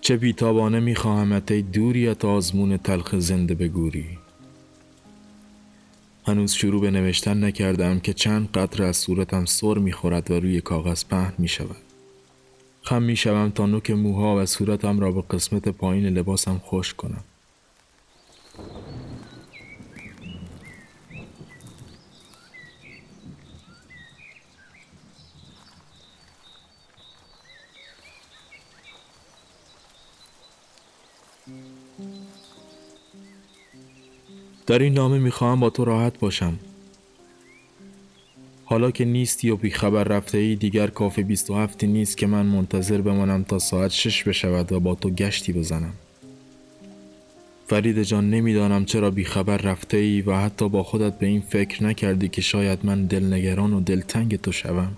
چه 0.00 0.16
بیتابانه 0.16 0.80
میخواهمت 0.80 1.50
ای 1.50 1.62
دوریت 1.62 2.24
آزمون 2.24 2.76
تلخ 2.76 3.16
زنده 3.18 3.54
بگوری 3.54 4.04
هنوز 6.26 6.52
شروع 6.52 6.80
به 6.80 6.90
نوشتن 6.90 7.44
نکردم 7.44 8.00
که 8.00 8.12
چند 8.12 8.48
قطر 8.54 8.82
از 8.82 8.96
صورتم 8.96 9.44
سر 9.44 9.74
می‌خورد 9.74 10.30
و 10.30 10.40
روی 10.40 10.60
کاغذ 10.60 11.04
پهن 11.04 11.32
می 11.38 11.48
شود. 11.48 11.76
خم 12.82 13.02
می 13.02 13.16
شوم 13.16 13.50
تا 13.50 13.66
نوک 13.66 13.90
موها 13.90 14.42
و 14.42 14.46
صورتم 14.46 15.00
را 15.00 15.12
به 15.12 15.22
قسمت 15.30 15.68
پایین 15.68 16.06
لباسم 16.06 16.60
خوش 16.64 16.94
کنم. 16.94 17.24
در 34.66 34.78
این 34.78 34.94
نامه 34.94 35.18
می‌خواهم 35.18 35.60
با 35.60 35.70
تو 35.70 35.84
راحت 35.84 36.18
باشم. 36.18 36.58
حالا 38.64 38.90
که 38.90 39.04
نیستی 39.04 39.50
و 39.50 39.56
بیخبر 39.56 40.04
رفته 40.04 40.38
ای 40.38 40.56
دیگر 40.56 40.86
کافه 40.86 41.22
27 41.22 41.84
نیست 41.84 42.16
که 42.16 42.26
من 42.26 42.46
منتظر 42.46 43.00
بمانم 43.00 43.42
تا 43.42 43.58
ساعت 43.58 43.90
شش 43.90 44.24
بشود 44.24 44.72
و 44.72 44.80
با 44.80 44.94
تو 44.94 45.10
گشتی 45.10 45.52
بزنم. 45.52 45.92
فرید 47.66 48.02
جان 48.02 48.30
نمی‌دانم 48.30 48.84
چرا 48.84 49.10
بیخبر 49.10 49.56
رفته 49.56 49.96
ای 49.96 50.20
و 50.20 50.36
حتی 50.36 50.68
با 50.68 50.82
خودت 50.82 51.18
به 51.18 51.26
این 51.26 51.40
فکر 51.40 51.84
نکردی 51.84 52.28
که 52.28 52.40
شاید 52.40 52.78
من 52.82 53.06
دلنگران 53.06 53.72
و 53.72 53.80
دلتنگ 53.80 54.36
تو 54.36 54.52
شوم. 54.52 54.92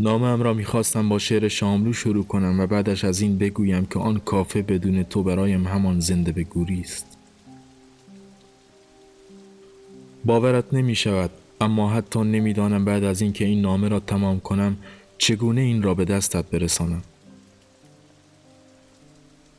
نامم 0.00 0.42
را 0.42 0.54
می‌خواستم 0.54 1.08
با 1.08 1.18
شعر 1.18 1.48
شاملو 1.48 1.92
شروع 1.92 2.24
کنم 2.24 2.60
و 2.60 2.66
بعدش 2.66 3.04
از 3.04 3.20
این 3.20 3.38
بگویم 3.38 3.86
که 3.86 3.98
آن 3.98 4.18
کافه 4.18 4.62
بدون 4.62 5.02
تو 5.02 5.22
برایم 5.22 5.66
همان 5.66 6.00
زنده 6.00 6.32
به 6.32 6.42
گوری 6.42 6.80
است. 6.80 7.06
باورت 10.24 10.74
نمی 10.74 10.94
شود 10.94 11.30
اما 11.60 11.90
حتی 11.90 12.20
نمی‌دانم 12.20 12.84
بعد 12.84 13.04
از 13.04 13.20
اینکه 13.22 13.44
این 13.44 13.60
نامه 13.60 13.88
را 13.88 14.00
تمام 14.00 14.40
کنم 14.40 14.76
چگونه 15.18 15.60
این 15.60 15.82
را 15.82 15.94
به 15.94 16.04
دستت 16.04 16.50
برسانم. 16.50 17.02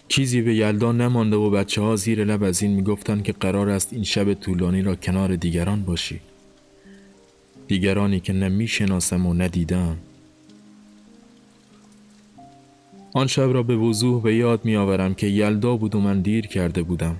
چیزی 0.07 0.41
به 0.41 0.55
یلدا 0.55 0.91
نمانده 0.91 1.35
و 1.35 1.49
بچه 1.49 1.81
ها 1.81 1.95
زیر 1.95 2.25
لب 2.25 2.43
از 2.43 2.61
این 2.61 2.71
می‌گفتند 2.71 3.23
که 3.23 3.31
قرار 3.31 3.69
است 3.69 3.93
این 3.93 4.03
شب 4.03 4.33
طولانی 4.33 4.81
را 4.81 4.95
کنار 4.95 5.35
دیگران 5.35 5.83
باشی. 5.83 6.19
دیگرانی 7.67 8.19
که 8.19 8.33
نه 8.33 8.67
و 9.11 9.33
ندیدم. 9.33 9.97
آن 13.13 13.27
شب 13.27 13.53
را 13.53 13.63
به 13.63 13.75
وضوح 13.75 14.21
به 14.21 14.35
یاد 14.35 14.65
می 14.65 14.75
آورم 14.75 15.13
که 15.13 15.27
یلدا 15.27 15.77
بود 15.77 15.95
و 15.95 15.99
من 15.99 16.21
دیر 16.21 16.47
کرده 16.47 16.83
بودم. 16.83 17.15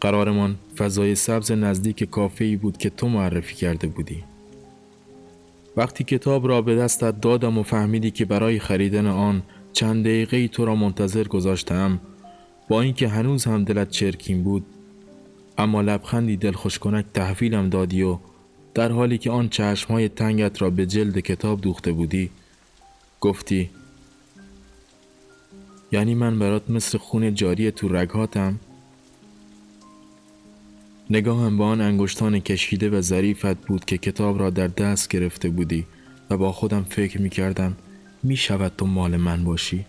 قرارمان 0.00 0.56
فضای 0.76 1.14
سبز 1.14 1.52
نزدیک 1.52 2.04
کافه 2.04 2.44
ای 2.44 2.56
بود 2.56 2.76
که 2.76 2.90
تو 2.90 3.08
معرفی 3.08 3.54
کرده 3.54 3.86
بودی. 3.86 4.24
وقتی 5.76 6.04
کتاب 6.04 6.48
را 6.48 6.62
به 6.62 6.76
دستت 6.76 7.20
دادم 7.20 7.58
و 7.58 7.62
فهمیدی 7.62 8.10
که 8.10 8.24
برای 8.24 8.58
خریدن 8.58 9.06
آن 9.06 9.42
چند 9.72 10.04
دقیقه 10.04 10.36
ای 10.36 10.48
تو 10.48 10.64
را 10.64 10.74
منتظر 10.74 11.24
گذاشتم 11.24 12.00
با 12.68 12.80
اینکه 12.80 13.08
هنوز 13.08 13.44
هم 13.44 13.64
دلت 13.64 13.90
چرکین 13.90 14.42
بود 14.42 14.66
اما 15.58 15.82
لبخندی 15.82 16.36
دلخوش 16.36 16.78
تحویلم 17.14 17.68
دادی 17.68 18.02
و 18.02 18.18
در 18.74 18.92
حالی 18.92 19.18
که 19.18 19.30
آن 19.30 19.48
چشمهای 19.48 20.08
تنگت 20.08 20.62
را 20.62 20.70
به 20.70 20.86
جلد 20.86 21.18
کتاب 21.18 21.60
دوخته 21.60 21.92
بودی 21.92 22.30
گفتی 23.20 23.70
یعنی 25.92 26.14
من 26.14 26.38
برات 26.38 26.70
مثل 26.70 26.98
خون 26.98 27.34
جاری 27.34 27.70
تو 27.70 27.88
رگهاتم؟ 27.88 28.60
نگاهم 31.10 31.56
با 31.56 31.66
آن 31.66 31.80
انگشتان 31.80 32.40
کشیده 32.40 32.90
و 32.90 33.00
ظریفت 33.00 33.66
بود 33.66 33.84
که 33.84 33.98
کتاب 33.98 34.38
را 34.38 34.50
در 34.50 34.66
دست 34.66 35.08
گرفته 35.08 35.48
بودی 35.48 35.86
و 36.30 36.36
با 36.36 36.52
خودم 36.52 36.82
فکر 36.82 37.20
می 37.20 37.30
کردم 37.30 37.76
می 38.22 38.36
شود 38.36 38.72
تو 38.78 38.86
مال 38.86 39.16
من 39.16 39.44
باشی. 39.44 39.86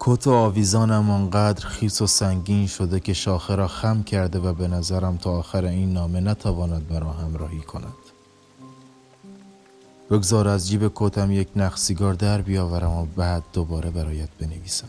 کت 0.00 0.26
و 0.26 0.30
آویزانم 0.32 1.10
آنقدر 1.10 1.66
خیس 1.66 2.02
و 2.02 2.06
سنگین 2.06 2.66
شده 2.66 3.00
که 3.00 3.12
شاخه 3.12 3.54
را 3.54 3.68
خم 3.68 4.02
کرده 4.02 4.38
و 4.38 4.52
به 4.52 4.68
نظرم 4.68 5.16
تا 5.16 5.30
آخر 5.30 5.64
این 5.64 5.92
نامه 5.92 6.20
نتواند 6.20 6.92
مرا 6.92 7.12
همراهی 7.12 7.60
کند. 7.60 7.92
بگذار 10.10 10.48
از 10.48 10.68
جیب 10.68 10.92
کتم 10.94 11.32
یک 11.32 11.48
نخ 11.56 11.76
سیگار 11.76 12.14
در 12.14 12.42
بیاورم 12.42 12.90
و 12.90 13.06
بعد 13.16 13.42
دوباره 13.52 13.90
برایت 13.90 14.28
بنویسم. 14.40 14.88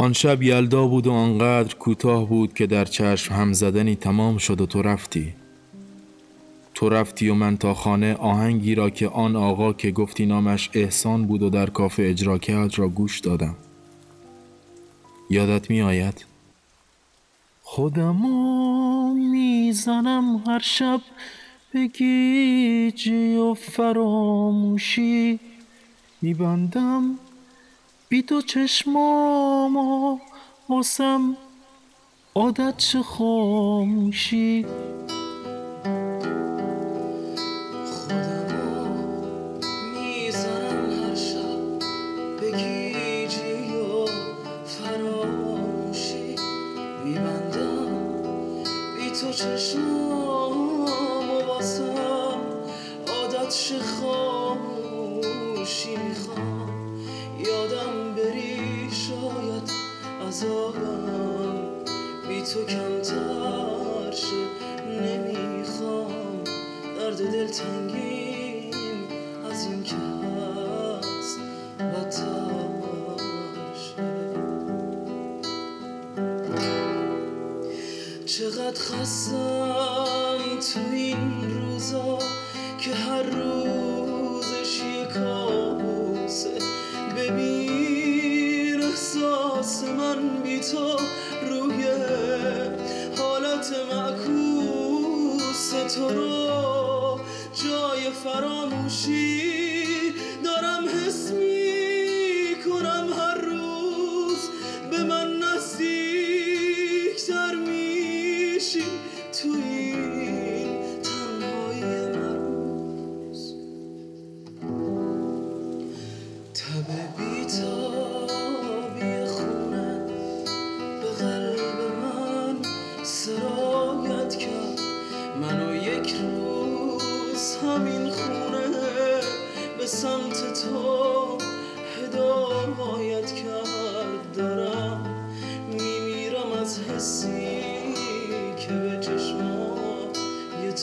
آن 0.00 0.12
شب 0.12 0.42
یلدا 0.42 0.86
بود 0.86 1.06
و 1.06 1.12
آنقدر 1.12 1.74
کوتاه 1.74 2.28
بود 2.28 2.54
که 2.54 2.66
در 2.66 2.84
چشم 2.84 3.34
هم 3.34 3.52
زدنی 3.52 3.96
تمام 3.96 4.38
شد 4.38 4.60
و 4.60 4.66
تو 4.66 4.82
رفتی. 4.82 5.32
تو 6.74 6.88
رفتی 6.88 7.28
و 7.28 7.34
من 7.34 7.56
تا 7.56 7.74
خانه 7.74 8.14
آهنگی 8.14 8.74
را 8.74 8.90
که 8.90 9.08
آن 9.08 9.36
آقا 9.36 9.72
که 9.72 9.90
گفتی 9.90 10.26
نامش 10.26 10.70
احسان 10.74 11.26
بود 11.26 11.42
و 11.42 11.50
در 11.50 11.70
کافه 11.70 12.02
اجرا 12.02 12.38
کرد 12.38 12.78
را 12.78 12.88
گوش 12.88 13.20
دادم. 13.20 13.54
یادت 15.30 15.70
می 15.70 15.82
آید؟ 15.82 16.24
خودمو 17.62 19.14
می‌زنم 19.14 20.42
هر 20.46 20.58
شب 20.58 21.00
به 21.72 21.86
گیجی 21.86 23.36
و 23.36 23.54
فراموشی. 23.54 25.40
میبندم 26.22 27.18
بی 28.10 28.22
تو 28.22 28.42
چشمامو 28.42 30.18
واسم 30.68 31.36
عادت 32.34 32.76
چه 32.76 33.02
خاموشی؟ 33.02 34.66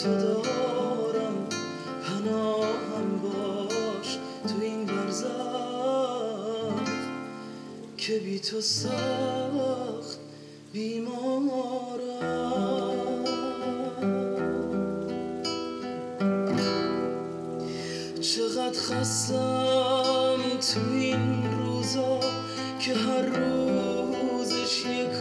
تو 0.03 0.09
دارم؟ 0.09 1.47
پناهم 2.03 3.19
باش 3.23 4.17
تو 4.47 4.61
این 4.61 4.85
برزخ 4.85 5.27
که 7.97 8.19
بی 8.19 8.39
تو 8.39 8.61
سخت 8.61 10.19
بیمارم. 10.73 12.37
چقدر 18.21 18.79
خستم 18.79 20.37
تو 20.73 20.91
این 20.93 21.43
روزا 21.59 22.19
که 22.79 22.93
هر 22.93 23.21
روزش 23.21 24.85
یه 24.85 25.19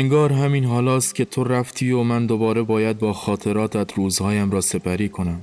انگار 0.00 0.32
همین 0.32 0.64
حالاست 0.64 1.14
که 1.14 1.24
تو 1.24 1.44
رفتی 1.44 1.90
و 1.90 2.02
من 2.02 2.26
دوباره 2.26 2.62
باید 2.62 2.98
با 2.98 3.12
خاطراتت 3.12 3.92
روزهایم 3.92 4.50
را 4.50 4.60
سپری 4.60 5.08
کنم 5.08 5.40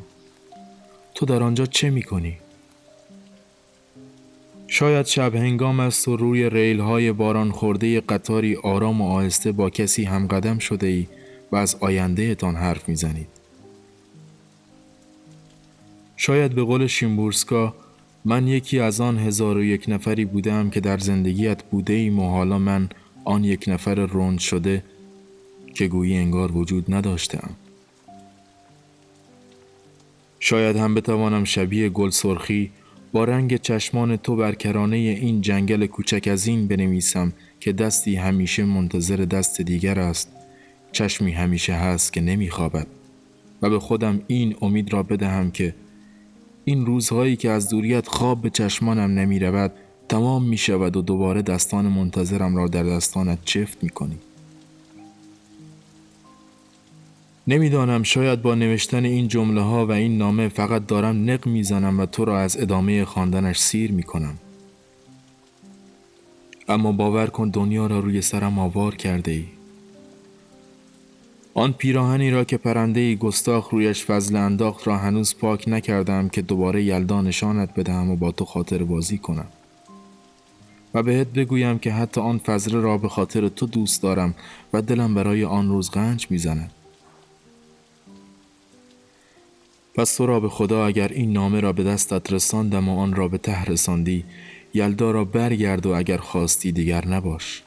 تو 1.16 1.26
در 1.26 1.44
آنجا 1.44 1.66
چه 1.66 1.90
می 1.90 2.04
کنی؟ 2.04 2.38
شاید 4.68 5.06
شب 5.06 5.36
هنگام 5.36 5.80
است 5.80 6.08
و 6.08 6.18
روی 6.18 6.50
ریل 6.50 6.80
های 6.80 7.12
باران 7.12 7.52
خورده 7.52 8.02
قطاری 8.02 8.56
آرام 8.56 9.02
و 9.02 9.12
آهسته 9.12 9.52
با 9.52 9.70
کسی 9.70 10.04
همقدم 10.04 10.58
شده 10.58 10.88
ای 10.88 11.08
و 11.52 11.56
از 11.56 11.78
آینده 11.80 12.36
تان 12.36 12.56
حرف 12.56 12.90
می 12.90 12.96
زنید. 12.96 13.30
شاید 16.16 16.52
به 16.56 16.64
قول 16.64 16.88
شیمبورسکا 16.88 17.76
من 18.26 18.48
یکی 18.48 18.80
از 18.80 19.02
آن 19.02 19.18
هزار 19.18 19.58
و 19.58 19.64
یک 19.64 19.86
نفری 19.88 20.26
بودم 20.26 20.70
که 20.70 20.80
در 20.80 20.98
زندگیت 20.98 21.64
بوده 21.64 21.94
ایم 21.94 22.20
و 22.20 22.30
حالا 22.30 22.60
من 22.60 22.90
آن 23.28 23.44
یک 23.44 23.66
نفر 23.68 23.96
رند 23.96 24.40
شده 24.40 24.84
که 25.74 25.88
گویی 25.88 26.18
انگار 26.18 26.58
وجود 26.58 26.94
نداشتم. 26.94 27.50
شاید 30.40 30.76
هم 30.76 30.94
بتوانم 30.96 31.44
شبیه 31.44 31.90
گل 31.90 32.10
سرخی 32.10 32.72
با 33.12 33.24
رنگ 33.24 33.58
چشمان 33.58 34.16
تو 34.16 34.36
بر 34.36 34.56
کرانه 34.56 34.98
این 34.98 35.42
جنگل 35.42 35.86
کوچک 35.86 36.28
از 36.32 36.48
این 36.48 36.68
بنویسم 36.68 37.34
که 37.60 37.74
دستی 37.74 38.16
همیشه 38.16 38.66
منتظر 38.66 39.16
دست 39.16 39.62
دیگر 39.62 40.00
است 40.00 40.32
چشمی 40.92 41.32
همیشه 41.32 41.74
هست 41.74 42.14
که 42.14 42.22
نمیخوابد 42.22 42.88
و 43.62 43.70
به 43.70 43.80
خودم 43.80 44.22
این 44.28 44.56
امید 44.62 44.94
را 44.94 45.04
بدهم 45.04 45.52
که 45.52 45.76
این 46.66 46.86
روزهایی 46.86 47.36
که 47.36 47.50
از 47.50 47.70
دوریت 47.70 48.08
خواب 48.08 48.42
به 48.42 48.50
چشمانم 48.50 49.20
نمی 49.20 49.40
رود 49.40 49.74
تمام 50.10 50.44
می 50.44 50.58
شود 50.58 50.98
و 50.98 51.02
دوباره 51.02 51.42
دستان 51.42 51.86
منتظرم 51.86 52.56
را 52.56 52.68
در 52.68 52.84
دستانت 52.84 53.40
چفت 53.46 53.84
می 53.84 53.90
کنی. 53.90 54.18
نمی‌دانم 57.48 58.04
شاید 58.04 58.42
با 58.42 58.56
نوشتن 58.56 59.06
این 59.06 59.28
جمله 59.28 59.62
ها 59.62 59.86
و 59.86 59.92
این 59.92 60.18
نامه 60.18 60.48
فقط 60.48 60.88
دارم 60.88 61.30
نق 61.30 61.48
می‌زنم 61.48 62.00
و 62.00 62.06
تو 62.06 62.26
را 62.26 62.40
از 62.40 62.58
ادامه 62.58 63.06
خواندنش 63.06 63.60
سیر 63.60 63.92
می 63.92 64.04
کنم. 64.04 64.38
اما 66.70 66.92
باور 66.92 67.28
کن 67.28 67.50
دنیا 67.50 67.88
را 67.88 68.00
روی 68.00 68.22
سرم 68.22 68.60
آوار 68.60 68.96
کرده 68.96 69.32
ای. 69.32 69.46
آن 71.54 71.74
پیراهنی 71.74 72.32
را 72.32 72.44
که 72.44 72.58
پرنده 72.58 73.00
ای 73.00 73.16
گستاخ 73.16 73.70
رویش 73.70 74.06
فضل 74.06 74.36
انداخت 74.36 74.88
را 74.88 74.98
هنوز 74.98 75.36
پاک 75.38 75.68
نکردم 75.68 76.30
که 76.30 76.42
دوباره 76.42 76.84
یلدا 76.84 77.22
نشانت 77.22 77.80
بدهم 77.80 78.10
و 78.12 78.16
با 78.16 78.32
تو 78.32 78.46
خاطر 78.46 78.84
بازی 78.84 79.18
کنم. 79.18 79.48
و 80.94 81.04
بهت 81.04 81.28
بگویم 81.28 81.80
که 81.80 81.92
حتی 81.92 82.22
آن 82.22 82.38
فضله 82.38 82.82
را 82.82 82.98
به 82.98 83.10
خاطر 83.10 83.48
تو 83.48 83.66
دوست 83.66 84.04
دارم 84.04 84.36
و 84.74 84.82
دلم 84.82 85.14
برای 85.14 85.44
آن 85.44 85.70
روز 85.70 85.92
غنج 85.92 86.28
می‌زند. 86.30 86.72
پس 89.96 90.16
تو 90.16 90.26
را 90.26 90.40
به 90.40 90.50
خدا 90.50 90.86
اگر 90.86 91.08
این 91.08 91.34
نامه 91.34 91.60
را 91.60 91.74
به 91.74 91.84
دستت 91.84 92.34
رساندم 92.34 92.90
و 92.90 93.00
آن 93.00 93.16
را 93.16 93.28
به 93.28 93.38
ته 93.38 93.66
رساندی 93.66 94.26
یلدا 94.74 95.12
را 95.12 95.26
برگرد 95.26 95.86
و 95.86 95.94
اگر 95.96 96.18
خواستی 96.18 96.72
دیگر 96.72 97.08
نباش 97.08 97.64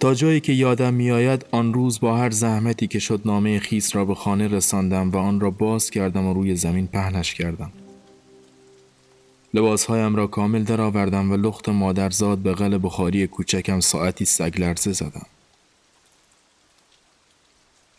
تا 0.00 0.14
جایی 0.14 0.40
که 0.40 0.52
یادم 0.52 0.94
میآید 0.94 1.44
آن 1.50 1.74
روز 1.74 2.00
با 2.00 2.16
هر 2.16 2.30
زحمتی 2.30 2.86
که 2.86 2.98
شد 2.98 3.20
نامه 3.24 3.58
خیس 3.58 3.96
را 3.96 4.04
به 4.04 4.14
خانه 4.14 4.48
رساندم 4.48 5.10
و 5.10 5.16
آن 5.16 5.40
را 5.40 5.50
باز 5.50 5.90
کردم 5.90 6.26
و 6.26 6.34
روی 6.34 6.56
زمین 6.56 6.86
پهنش 6.86 7.34
کردم 7.34 7.72
لباسهایم 9.54 10.16
را 10.16 10.26
کامل 10.26 10.62
درآوردم 10.62 11.32
و 11.32 11.36
لخت 11.36 11.68
مادرزاد 11.68 12.38
به 12.38 12.52
قل 12.52 12.78
بخاری 12.82 13.26
کوچکم 13.26 13.80
ساعتی 13.80 14.24
سگ 14.24 14.60
لرزه 14.60 14.92
زدم. 14.92 15.26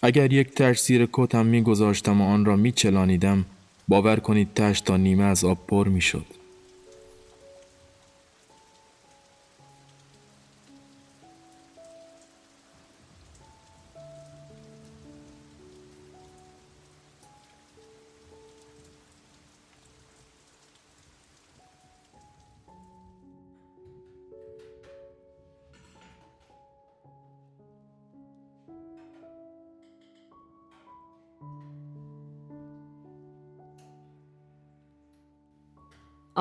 اگر 0.01 0.33
یک 0.33 0.55
تش 0.55 0.79
زیر 0.79 1.09
کتم 1.13 1.45
می 1.45 1.61
گذاشتم 1.61 2.21
و 2.21 2.25
آن 2.25 2.45
را 2.45 2.55
می 2.55 2.71
چلانیدم 2.71 3.45
باور 3.87 4.19
کنید 4.19 4.53
تش 4.55 4.81
تا 4.81 4.97
نیمه 4.97 5.23
از 5.23 5.43
آب 5.43 5.57
پر 5.67 5.87
می 5.87 6.01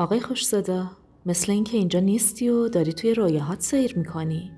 آقای 0.01 0.19
خوش 0.19 0.45
صدا 0.45 0.91
مثل 1.25 1.51
اینکه 1.51 1.77
اینجا 1.77 1.99
نیستی 1.99 2.49
و 2.49 2.69
داری 2.69 2.93
توی 2.93 3.13
رویاهات 3.13 3.61
سیر 3.61 3.97
می‌کنی. 3.97 4.51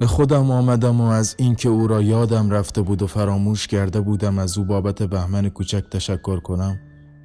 به 0.00 0.06
خودم 0.06 0.50
آمدم 0.50 1.00
و 1.00 1.04
از 1.04 1.36
اینکه 1.38 1.68
او 1.68 1.86
را 1.86 2.02
یادم 2.02 2.50
رفته 2.50 2.82
بود 2.82 3.02
و 3.02 3.06
فراموش 3.06 3.66
کرده 3.66 4.00
بودم 4.00 4.38
از 4.38 4.58
او 4.58 4.64
بابت 4.64 5.02
بهمن 5.02 5.48
کوچک 5.48 5.84
تشکر 5.90 6.40
کنم 6.40 6.80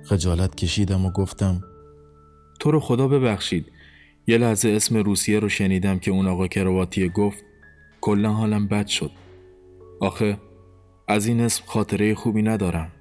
خجالت 0.05 0.55
کشیدم 0.55 1.05
و 1.05 1.11
گفتم 1.11 1.61
تو 2.59 2.71
رو 2.71 2.79
خدا 2.79 3.07
ببخشید. 3.07 3.71
یه 4.27 4.37
لحظه 4.37 4.69
اسم 4.69 4.97
روسیه 4.97 5.39
رو 5.39 5.49
شنیدم 5.49 5.99
که 5.99 6.11
اون 6.11 6.27
آقا 6.27 6.47
کرواتیه 6.47 7.09
گفت 7.09 7.43
کلا 8.01 8.33
حالم 8.33 8.67
بد 8.67 8.87
شد. 8.87 9.11
آخه 10.01 10.37
از 11.07 11.25
این 11.25 11.41
اسم 11.41 11.63
خاطره 11.67 12.15
خوبی 12.15 12.41
ندارم. 12.41 12.91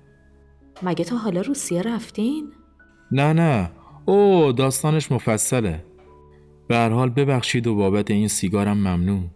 مگه 0.83 1.05
تا 1.05 1.17
حالا 1.17 1.41
روسیه 1.41 1.83
رفتین؟ 1.83 2.53
نه 3.13 3.33
نه. 3.33 3.71
او 4.09 4.53
داستانش 4.53 5.13
مفصله. 5.13 5.85
به 6.69 6.77
هر 6.77 6.89
حال 6.89 7.11
ببخشید 7.11 7.67
و 7.67 7.75
بابت 7.75 8.11
این 8.11 8.29
سیگارم 8.29 8.77
ممنون. 8.77 9.31